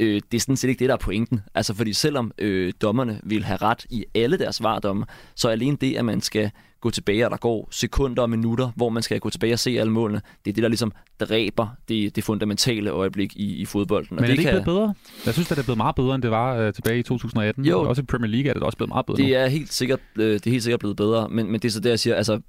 øh, 0.00 0.20
det 0.32 0.38
er 0.38 0.40
sådan 0.40 0.56
set 0.56 0.68
ikke 0.68 0.78
det, 0.78 0.88
der 0.88 0.94
er 0.94 0.98
pointen. 0.98 1.40
Altså, 1.54 1.74
fordi 1.74 1.92
selvom 1.92 2.32
øh, 2.38 2.72
dommerne 2.82 3.20
vil 3.24 3.44
have 3.44 3.56
ret 3.56 3.86
i 3.90 4.04
alle 4.14 4.38
deres 4.38 4.56
svardomme, 4.56 5.04
så 5.34 5.48
er 5.48 5.52
alene 5.52 5.76
det, 5.80 5.96
at 5.96 6.04
man 6.04 6.20
skal 6.20 6.50
gå 6.80 6.90
tilbage, 6.90 7.26
og 7.26 7.30
der 7.30 7.36
går 7.36 7.68
sekunder 7.70 8.22
og 8.22 8.30
minutter, 8.30 8.70
hvor 8.76 8.88
man 8.88 9.02
skal 9.02 9.20
gå 9.20 9.30
tilbage 9.30 9.52
og 9.52 9.58
se 9.58 9.70
alle 9.80 9.92
målene, 9.92 10.20
det 10.44 10.50
er 10.50 10.54
det, 10.54 10.62
der 10.62 10.68
ligesom 10.68 10.92
dræber 11.20 11.68
det, 11.88 12.16
det 12.16 12.24
fundamentale 12.24 12.90
øjeblik 12.90 13.36
i, 13.36 13.54
i 13.54 13.64
fodbolden. 13.64 14.14
Men 14.14 14.24
er 14.24 14.28
det, 14.28 14.36
det 14.36 14.38
ikke 14.38 14.50
kan... 14.50 14.62
blevet 14.62 14.78
bedre? 14.78 14.94
Jeg 15.26 15.34
synes, 15.34 15.50
at 15.50 15.56
det 15.56 15.62
er 15.62 15.66
blevet 15.66 15.76
meget 15.76 15.96
bedre, 15.96 16.14
end 16.14 16.22
det 16.22 16.30
var 16.30 16.56
øh, 16.56 16.72
tilbage 16.72 16.98
i 16.98 17.02
2018. 17.02 17.64
Jo. 17.64 17.88
Også 17.88 18.02
i 18.02 18.04
Premier 18.04 18.30
League 18.30 18.50
er 18.50 18.54
det 18.54 18.62
også 18.62 18.78
blevet 18.78 18.88
meget 18.88 19.06
bedre 19.06 19.16
det 19.16 19.36
er 19.36 19.46
helt 19.46 19.72
sikkert, 19.72 20.00
øh, 20.18 20.34
det 20.34 20.46
er 20.46 20.50
helt 20.50 20.62
sikkert 20.62 20.80
blevet 20.80 20.96
bedre, 20.96 21.28
men, 21.28 21.46
men 21.50 21.60
det 21.60 21.68
er 21.68 21.72
så 21.72 21.80
det, 21.80 21.90
jeg 21.90 21.98
siger, 21.98 22.16
altså 22.16 22.40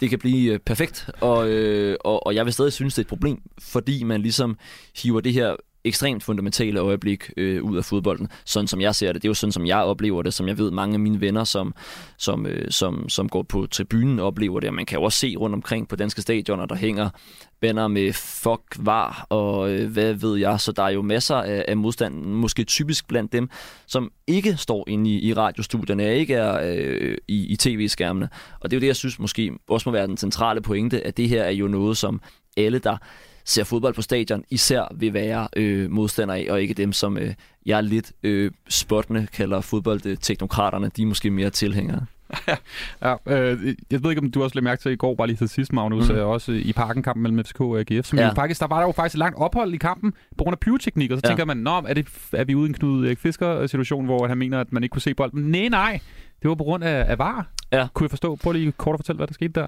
det 0.00 0.10
kan 0.10 0.18
blive 0.18 0.52
øh, 0.52 0.58
perfekt, 0.58 1.10
og, 1.20 1.48
øh, 1.48 1.96
og, 2.00 2.26
og 2.26 2.34
jeg 2.34 2.44
vil 2.44 2.52
stadig 2.52 2.72
synes, 2.72 2.94
det 2.94 2.98
er 2.98 3.04
et 3.04 3.08
problem, 3.08 3.42
fordi 3.58 4.04
man 4.04 4.20
ligesom 4.20 4.58
hiver 5.02 5.20
det 5.20 5.32
her 5.32 5.56
ekstremt 5.84 6.22
fundamentale 6.22 6.80
øjeblik 6.80 7.30
øh, 7.36 7.62
ud 7.62 7.76
af 7.76 7.84
fodbolden, 7.84 8.28
sådan 8.44 8.66
som 8.66 8.80
jeg 8.80 8.94
ser 8.94 9.12
det. 9.12 9.22
Det 9.22 9.28
er 9.28 9.30
jo 9.30 9.34
sådan, 9.34 9.52
som 9.52 9.66
jeg 9.66 9.78
oplever 9.78 10.22
det, 10.22 10.34
som 10.34 10.48
jeg 10.48 10.58
ved, 10.58 10.70
mange 10.70 10.94
af 10.94 11.00
mine 11.00 11.20
venner, 11.20 11.44
som, 11.44 11.74
som, 12.18 12.46
øh, 12.46 12.70
som, 12.70 13.08
som 13.08 13.28
går 13.28 13.42
på 13.42 13.66
tribunen, 13.66 14.20
oplever 14.20 14.60
det. 14.60 14.68
Og 14.68 14.74
man 14.74 14.86
kan 14.86 14.98
jo 14.98 15.04
også 15.04 15.18
se 15.18 15.34
rundt 15.36 15.54
omkring 15.54 15.88
på 15.88 15.96
danske 15.96 16.22
stadioner, 16.22 16.66
der 16.66 16.74
hænger 16.74 17.10
banner 17.60 17.88
med 17.88 18.12
fuck, 18.12 18.62
var 18.78 19.26
og 19.28 19.70
øh, 19.70 19.92
hvad 19.92 20.14
ved 20.14 20.36
jeg. 20.36 20.60
Så 20.60 20.72
der 20.72 20.82
er 20.82 20.90
jo 20.90 21.02
masser 21.02 21.36
af, 21.36 21.64
af 21.68 21.76
modstand, 21.76 22.24
måske 22.24 22.64
typisk 22.64 23.08
blandt 23.08 23.32
dem, 23.32 23.50
som 23.86 24.10
ikke 24.26 24.56
står 24.56 24.88
inde 24.88 25.10
i, 25.10 25.28
i 25.28 25.34
radiostudierne, 25.34 26.16
ikke 26.16 26.34
er 26.34 26.60
øh, 26.76 27.16
i, 27.28 27.46
i 27.46 27.56
tv-skærmene. 27.56 28.28
Og 28.60 28.70
det 28.70 28.76
er 28.76 28.78
jo 28.78 28.80
det, 28.80 28.86
jeg 28.86 28.96
synes 28.96 29.18
måske 29.18 29.52
også 29.68 29.88
må 29.88 29.92
være 29.92 30.06
den 30.06 30.16
centrale 30.16 30.60
pointe, 30.60 31.06
at 31.06 31.16
det 31.16 31.28
her 31.28 31.42
er 31.42 31.50
jo 31.50 31.68
noget, 31.68 31.96
som 31.96 32.20
alle, 32.56 32.78
der 32.78 32.96
ser 33.44 33.64
fodbold 33.64 33.94
på 33.94 34.02
stadion, 34.02 34.44
især 34.50 34.94
vil 34.94 35.12
være 35.14 35.48
øh, 35.56 35.90
modstandere 35.90 36.38
af, 36.38 36.46
og 36.50 36.62
ikke 36.62 36.74
dem, 36.74 36.92
som 36.92 37.18
øh, 37.18 37.34
jeg 37.66 37.82
lidt 37.82 38.12
øh, 38.22 38.50
spottende 38.68 39.26
kalder 39.32 39.60
fodboldteknokraterne. 39.60 40.90
De 40.96 41.02
er 41.02 41.06
måske 41.06 41.30
mere 41.30 41.50
tilhængere. 41.50 42.06
ja, 43.02 43.14
øh, 43.26 43.74
jeg 43.90 44.02
ved 44.02 44.10
ikke, 44.10 44.22
om 44.22 44.30
du 44.30 44.42
også 44.42 44.54
lagde 44.54 44.64
mærke 44.64 44.82
til 44.82 44.92
i 44.92 44.96
går, 44.96 45.14
bare 45.14 45.26
lige 45.26 45.36
til 45.36 45.48
sidst, 45.48 45.72
Magnus, 45.72 46.08
mm. 46.08 46.14
øh, 46.14 46.26
også 46.26 46.52
i 46.52 46.72
parken 46.72 47.02
kampen 47.02 47.22
mellem 47.22 47.44
FCK 47.44 47.60
og 47.60 47.78
AGF, 47.78 48.06
som 48.06 48.18
ja. 48.18 48.28
jo 48.28 48.34
faktisk, 48.34 48.60
der 48.60 48.66
var 48.66 48.78
der 48.78 48.86
jo 48.86 48.92
faktisk 48.92 49.14
et 49.14 49.18
langt 49.18 49.38
ophold 49.38 49.74
i 49.74 49.76
kampen 49.76 50.12
på 50.38 50.44
grund 50.44 50.54
af 50.54 50.58
pyroteknik, 50.58 51.10
og 51.10 51.18
så 51.18 51.20
ja. 51.24 51.28
tænker 51.28 51.44
man, 51.44 51.56
nå, 51.56 51.70
er, 51.70 51.94
det, 51.94 52.06
er 52.32 52.44
vi 52.44 52.54
ude 52.54 52.66
i 52.66 52.68
en 52.68 52.74
Knud 52.74 53.06
Erik 53.06 53.18
Fisker-situation, 53.18 54.04
hvor 54.04 54.26
han 54.26 54.38
mener, 54.38 54.60
at 54.60 54.72
man 54.72 54.82
ikke 54.82 54.92
kunne 54.92 55.02
se 55.02 55.14
bolden? 55.14 55.42
Nej, 55.42 55.68
nej, 55.68 56.00
det 56.42 56.48
var 56.48 56.54
på 56.54 56.64
grund 56.64 56.84
af, 56.84 57.04
af 57.08 57.18
VAR. 57.18 57.46
Ja. 57.72 57.86
Kunne 57.94 58.04
jeg 58.04 58.10
forstå? 58.10 58.36
Prøv 58.36 58.52
lige 58.52 58.72
kort 58.72 58.94
at 58.94 58.98
fortælle, 58.98 59.16
hvad 59.16 59.26
der 59.26 59.34
skete 59.34 59.52
der. 59.60 59.66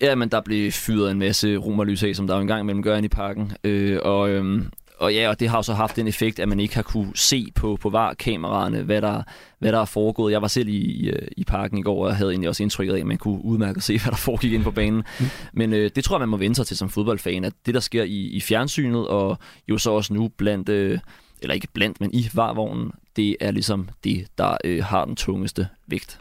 Ja, 0.00 0.14
men 0.14 0.28
der 0.28 0.40
blev 0.40 0.72
fyret 0.72 1.10
en 1.10 1.18
masse 1.18 1.56
romerlys 1.56 2.02
af, 2.02 2.16
som 2.16 2.26
der 2.26 2.34
jo 2.34 2.40
engang 2.40 2.60
imellem 2.60 2.82
gør 2.82 2.96
ind 2.96 3.06
i 3.06 3.08
parken. 3.08 3.52
Øh, 3.64 3.98
og, 4.02 4.30
øhm, 4.30 4.70
og 4.98 5.14
ja, 5.14 5.28
og 5.28 5.40
det 5.40 5.48
har 5.48 5.58
jo 5.58 5.62
så 5.62 5.74
haft 5.74 5.96
den 5.96 6.08
effekt, 6.08 6.38
at 6.38 6.48
man 6.48 6.60
ikke 6.60 6.74
har 6.74 6.82
kunne 6.82 7.10
se 7.14 7.46
på, 7.54 7.78
på 7.80 7.90
var-kameraerne, 7.90 8.82
hvad 8.82 9.02
der, 9.02 9.22
hvad 9.58 9.72
der 9.72 9.80
er 9.80 9.84
foregået. 9.84 10.32
Jeg 10.32 10.42
var 10.42 10.48
selv 10.48 10.68
i, 10.68 10.76
i, 10.76 11.08
øh, 11.08 11.28
i 11.36 11.44
parken 11.44 11.78
i 11.78 11.82
går, 11.82 12.06
og 12.06 12.16
havde 12.16 12.30
egentlig 12.30 12.48
også 12.48 12.62
indtrykket 12.62 12.94
af, 12.94 12.98
at 12.98 13.06
man 13.06 13.18
kunne 13.18 13.44
udmærket 13.44 13.82
se, 13.82 13.98
hvad 13.98 14.10
der 14.10 14.16
foregik 14.16 14.52
ind 14.52 14.64
på 14.64 14.70
banen. 14.70 15.02
Mm. 15.20 15.26
Men 15.52 15.72
øh, 15.72 15.90
det 15.96 16.04
tror 16.04 16.16
jeg, 16.16 16.20
man 16.20 16.28
må 16.28 16.36
vente 16.36 16.56
sig 16.56 16.66
til 16.66 16.76
som 16.76 16.88
fodboldfan, 16.88 17.44
at 17.44 17.52
det, 17.66 17.74
der 17.74 17.80
sker 17.80 18.02
i, 18.02 18.28
i 18.28 18.40
fjernsynet, 18.40 19.08
og 19.08 19.38
jo 19.68 19.78
så 19.78 19.90
også 19.90 20.14
nu 20.14 20.28
blandt, 20.28 20.68
øh, 20.68 20.98
eller 21.42 21.54
ikke 21.54 21.68
blandt, 21.72 22.00
men 22.00 22.10
i 22.12 22.28
varvognen, 22.34 22.92
det 23.16 23.36
er 23.40 23.50
ligesom 23.50 23.88
det, 24.04 24.26
der 24.38 24.56
øh, 24.64 24.84
har 24.84 25.04
den 25.04 25.16
tungeste 25.16 25.68
vægt. 25.86 26.18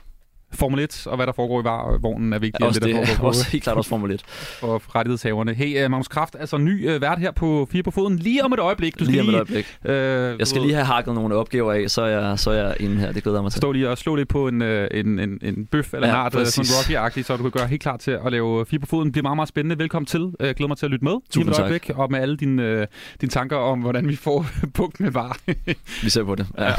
Formel 0.53 0.79
1 0.79 1.07
og 1.07 1.15
hvad 1.15 1.27
der 1.27 1.33
foregår 1.33 1.61
i 1.61 1.63
var 1.63 1.97
vognen 2.01 2.33
er 2.33 2.39
vigtigere 2.39 2.67
også 2.69 2.79
end 2.79 2.85
det, 2.85 2.95
der 2.95 2.99
det, 3.01 3.09
foregår 3.09 3.27
også 3.27 3.49
helt 3.51 3.63
klart 3.63 3.77
også 3.77 3.89
Formel 3.89 4.11
1. 4.11 4.23
for 4.59 4.81
rettighedshaverne. 4.95 5.53
Hey, 5.53 5.85
uh, 5.85 5.91
Magnus 5.91 6.07
Kraft, 6.07 6.35
altså 6.39 6.57
ny 6.57 6.95
uh, 6.95 7.01
vært 7.01 7.19
her 7.19 7.31
på 7.31 7.67
Fire 7.71 7.83
på 7.83 7.91
Foden. 7.91 8.19
Lige 8.19 8.43
om 8.45 8.53
et 8.53 8.59
øjeblik. 8.59 8.99
Du 8.99 9.03
skal 9.05 9.11
Lige 9.11 9.21
om 9.21 9.29
et 9.29 9.33
øjeblik. 9.35 9.77
øh, 9.85 10.39
Jeg 10.39 10.47
skal 10.47 10.61
lige 10.61 10.73
have 10.73 10.85
hakket 10.85 11.13
nogle 11.15 11.35
opgaver 11.35 11.73
af, 11.73 11.89
så 11.89 12.01
er 12.01 12.07
jeg, 12.07 12.39
så 12.39 12.51
er 12.51 12.55
jeg 12.67 12.75
inde 12.79 12.95
her. 12.95 13.11
Det 13.11 13.23
glæder 13.23 13.37
jeg 13.37 13.43
mig 13.43 13.51
til. 13.51 13.57
stå 13.57 13.71
lige 13.71 13.89
og 13.89 13.97
slå 13.97 14.15
lidt 14.15 14.29
på 14.29 14.47
en, 14.47 14.61
øh, 14.61 14.87
en, 14.91 15.19
en, 15.19 15.39
en 15.41 15.65
bøf 15.65 15.93
eller 15.93 16.07
Ja, 16.07 16.13
en 16.13 16.19
art, 16.19 16.35
øh, 16.39 16.45
sådan 16.45 16.61
præcis. 16.61 16.71
Rocky-agtig, 16.89 17.23
så 17.23 17.37
du 17.37 17.41
kan 17.43 17.51
gøre 17.51 17.67
helt 17.67 17.81
klar 17.81 17.97
til 17.97 18.11
at 18.25 18.31
lave 18.31 18.65
Fire 18.65 18.79
på 18.79 18.85
Foden. 18.85 19.05
Det 19.05 19.11
bliver 19.13 19.23
meget, 19.23 19.35
meget 19.37 19.49
spændende. 19.49 19.77
Velkommen 19.79 20.05
til. 20.05 20.31
Jeg 20.39 20.55
glæder 20.55 20.67
mig 20.67 20.77
til 20.77 20.85
at 20.85 20.91
lytte 20.91 21.05
med. 21.05 21.11
Lige 21.11 21.17
om 21.17 21.21
Tusind 21.31 21.49
et 21.49 21.59
øjeblik, 21.59 21.89
og 21.95 22.11
med 22.11 22.19
alle 22.19 22.37
dine, 22.37 22.63
øh, 22.63 22.87
dine 23.21 23.29
tanker 23.29 23.57
om, 23.57 23.79
hvordan 23.79 24.07
vi 24.07 24.15
får 24.15 24.45
bugt 24.77 24.99
med 24.99 25.11
var. 25.11 25.37
Vi 26.03 26.09
ser 26.09 26.23
på 26.23 26.35
det. 26.35 26.47
Ja. 26.57 26.63
Ja. 26.65 26.73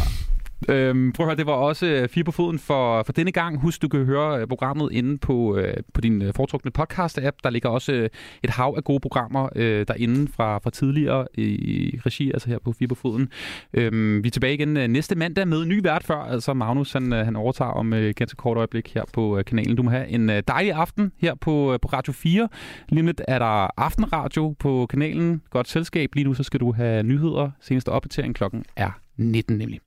Øhm, 0.69 1.13
prøv 1.13 1.27
at 1.27 1.29
høre, 1.29 1.37
det 1.37 1.47
var 1.47 1.53
også 1.53 1.87
øh, 1.87 2.09
Fire 2.09 2.25
på 2.25 2.33
Foden 2.33 2.59
for, 2.59 3.03
for 3.03 3.13
denne 3.13 3.33
gang. 3.33 3.61
Husk, 3.61 3.83
du 3.83 3.89
kan 3.89 4.05
høre 4.05 4.41
øh, 4.41 4.47
programmet 4.47 4.93
inde 4.93 5.19
på, 5.19 5.57
øh, 5.57 5.77
på 5.95 6.01
din 6.01 6.23
øh, 6.23 6.35
foretrukne 6.35 6.71
podcast-app. 6.79 7.37
Der 7.45 7.51
ligger 7.51 7.69
også 7.69 7.93
øh, 7.93 8.09
et 8.43 8.51
hav 8.51 8.75
af 8.77 8.85
gode 8.85 9.01
programmer 9.01 9.49
øh, 9.57 9.87
derinde 9.89 10.33
fra, 10.33 10.59
fra 10.59 10.71
tidligere 10.71 11.27
i, 11.35 12.01
regi, 12.07 12.31
altså 12.31 12.49
her 12.49 12.59
på 12.59 12.73
Fire 12.73 12.89
på 12.89 12.95
Foden. 12.95 13.29
Øhm, 13.75 14.23
vi 14.25 14.29
er 14.29 14.31
tilbage 14.31 14.55
igen 14.55 14.91
næste 14.91 15.15
mandag 15.15 15.49
med 15.49 15.63
en 15.63 15.69
ny 15.69 15.83
vært 15.83 16.05
før. 16.05 16.17
Altså 16.17 16.55
Magnus, 16.55 16.93
han, 16.93 17.13
han 17.13 17.37
overtager 17.37 17.71
om 17.71 17.93
øh, 17.93 18.03
et 18.03 18.17
ganske 18.17 18.37
kort 18.37 18.57
øjeblik 18.57 18.95
her 18.95 19.03
på 19.13 19.39
øh, 19.39 19.45
kanalen. 19.45 19.77
Du 19.77 19.83
må 19.83 19.91
have 19.91 20.09
en 20.09 20.31
øh, 20.31 20.43
dejlig 20.49 20.73
aften 20.73 21.13
her 21.19 21.35
på, 21.35 21.73
øh, 21.73 21.79
på 21.83 21.89
Radio 21.89 22.13
4. 22.13 22.49
Lige 22.89 23.07
lidt 23.07 23.23
er 23.29 23.39
der 23.39 23.81
aftenradio 23.81 24.55
på 24.59 24.87
kanalen. 24.91 25.43
Godt 25.51 25.69
selskab. 25.69 26.15
Lige 26.15 26.25
nu 26.25 26.35
så 26.35 26.43
skal 26.43 26.61
du 26.61 26.73
have 26.73 27.03
nyheder. 27.03 27.51
Seneste 27.61 27.89
opdatering 27.89 28.35
klokken 28.35 28.65
er 28.77 28.91
19 29.17 29.59
nemlig. 29.59 29.84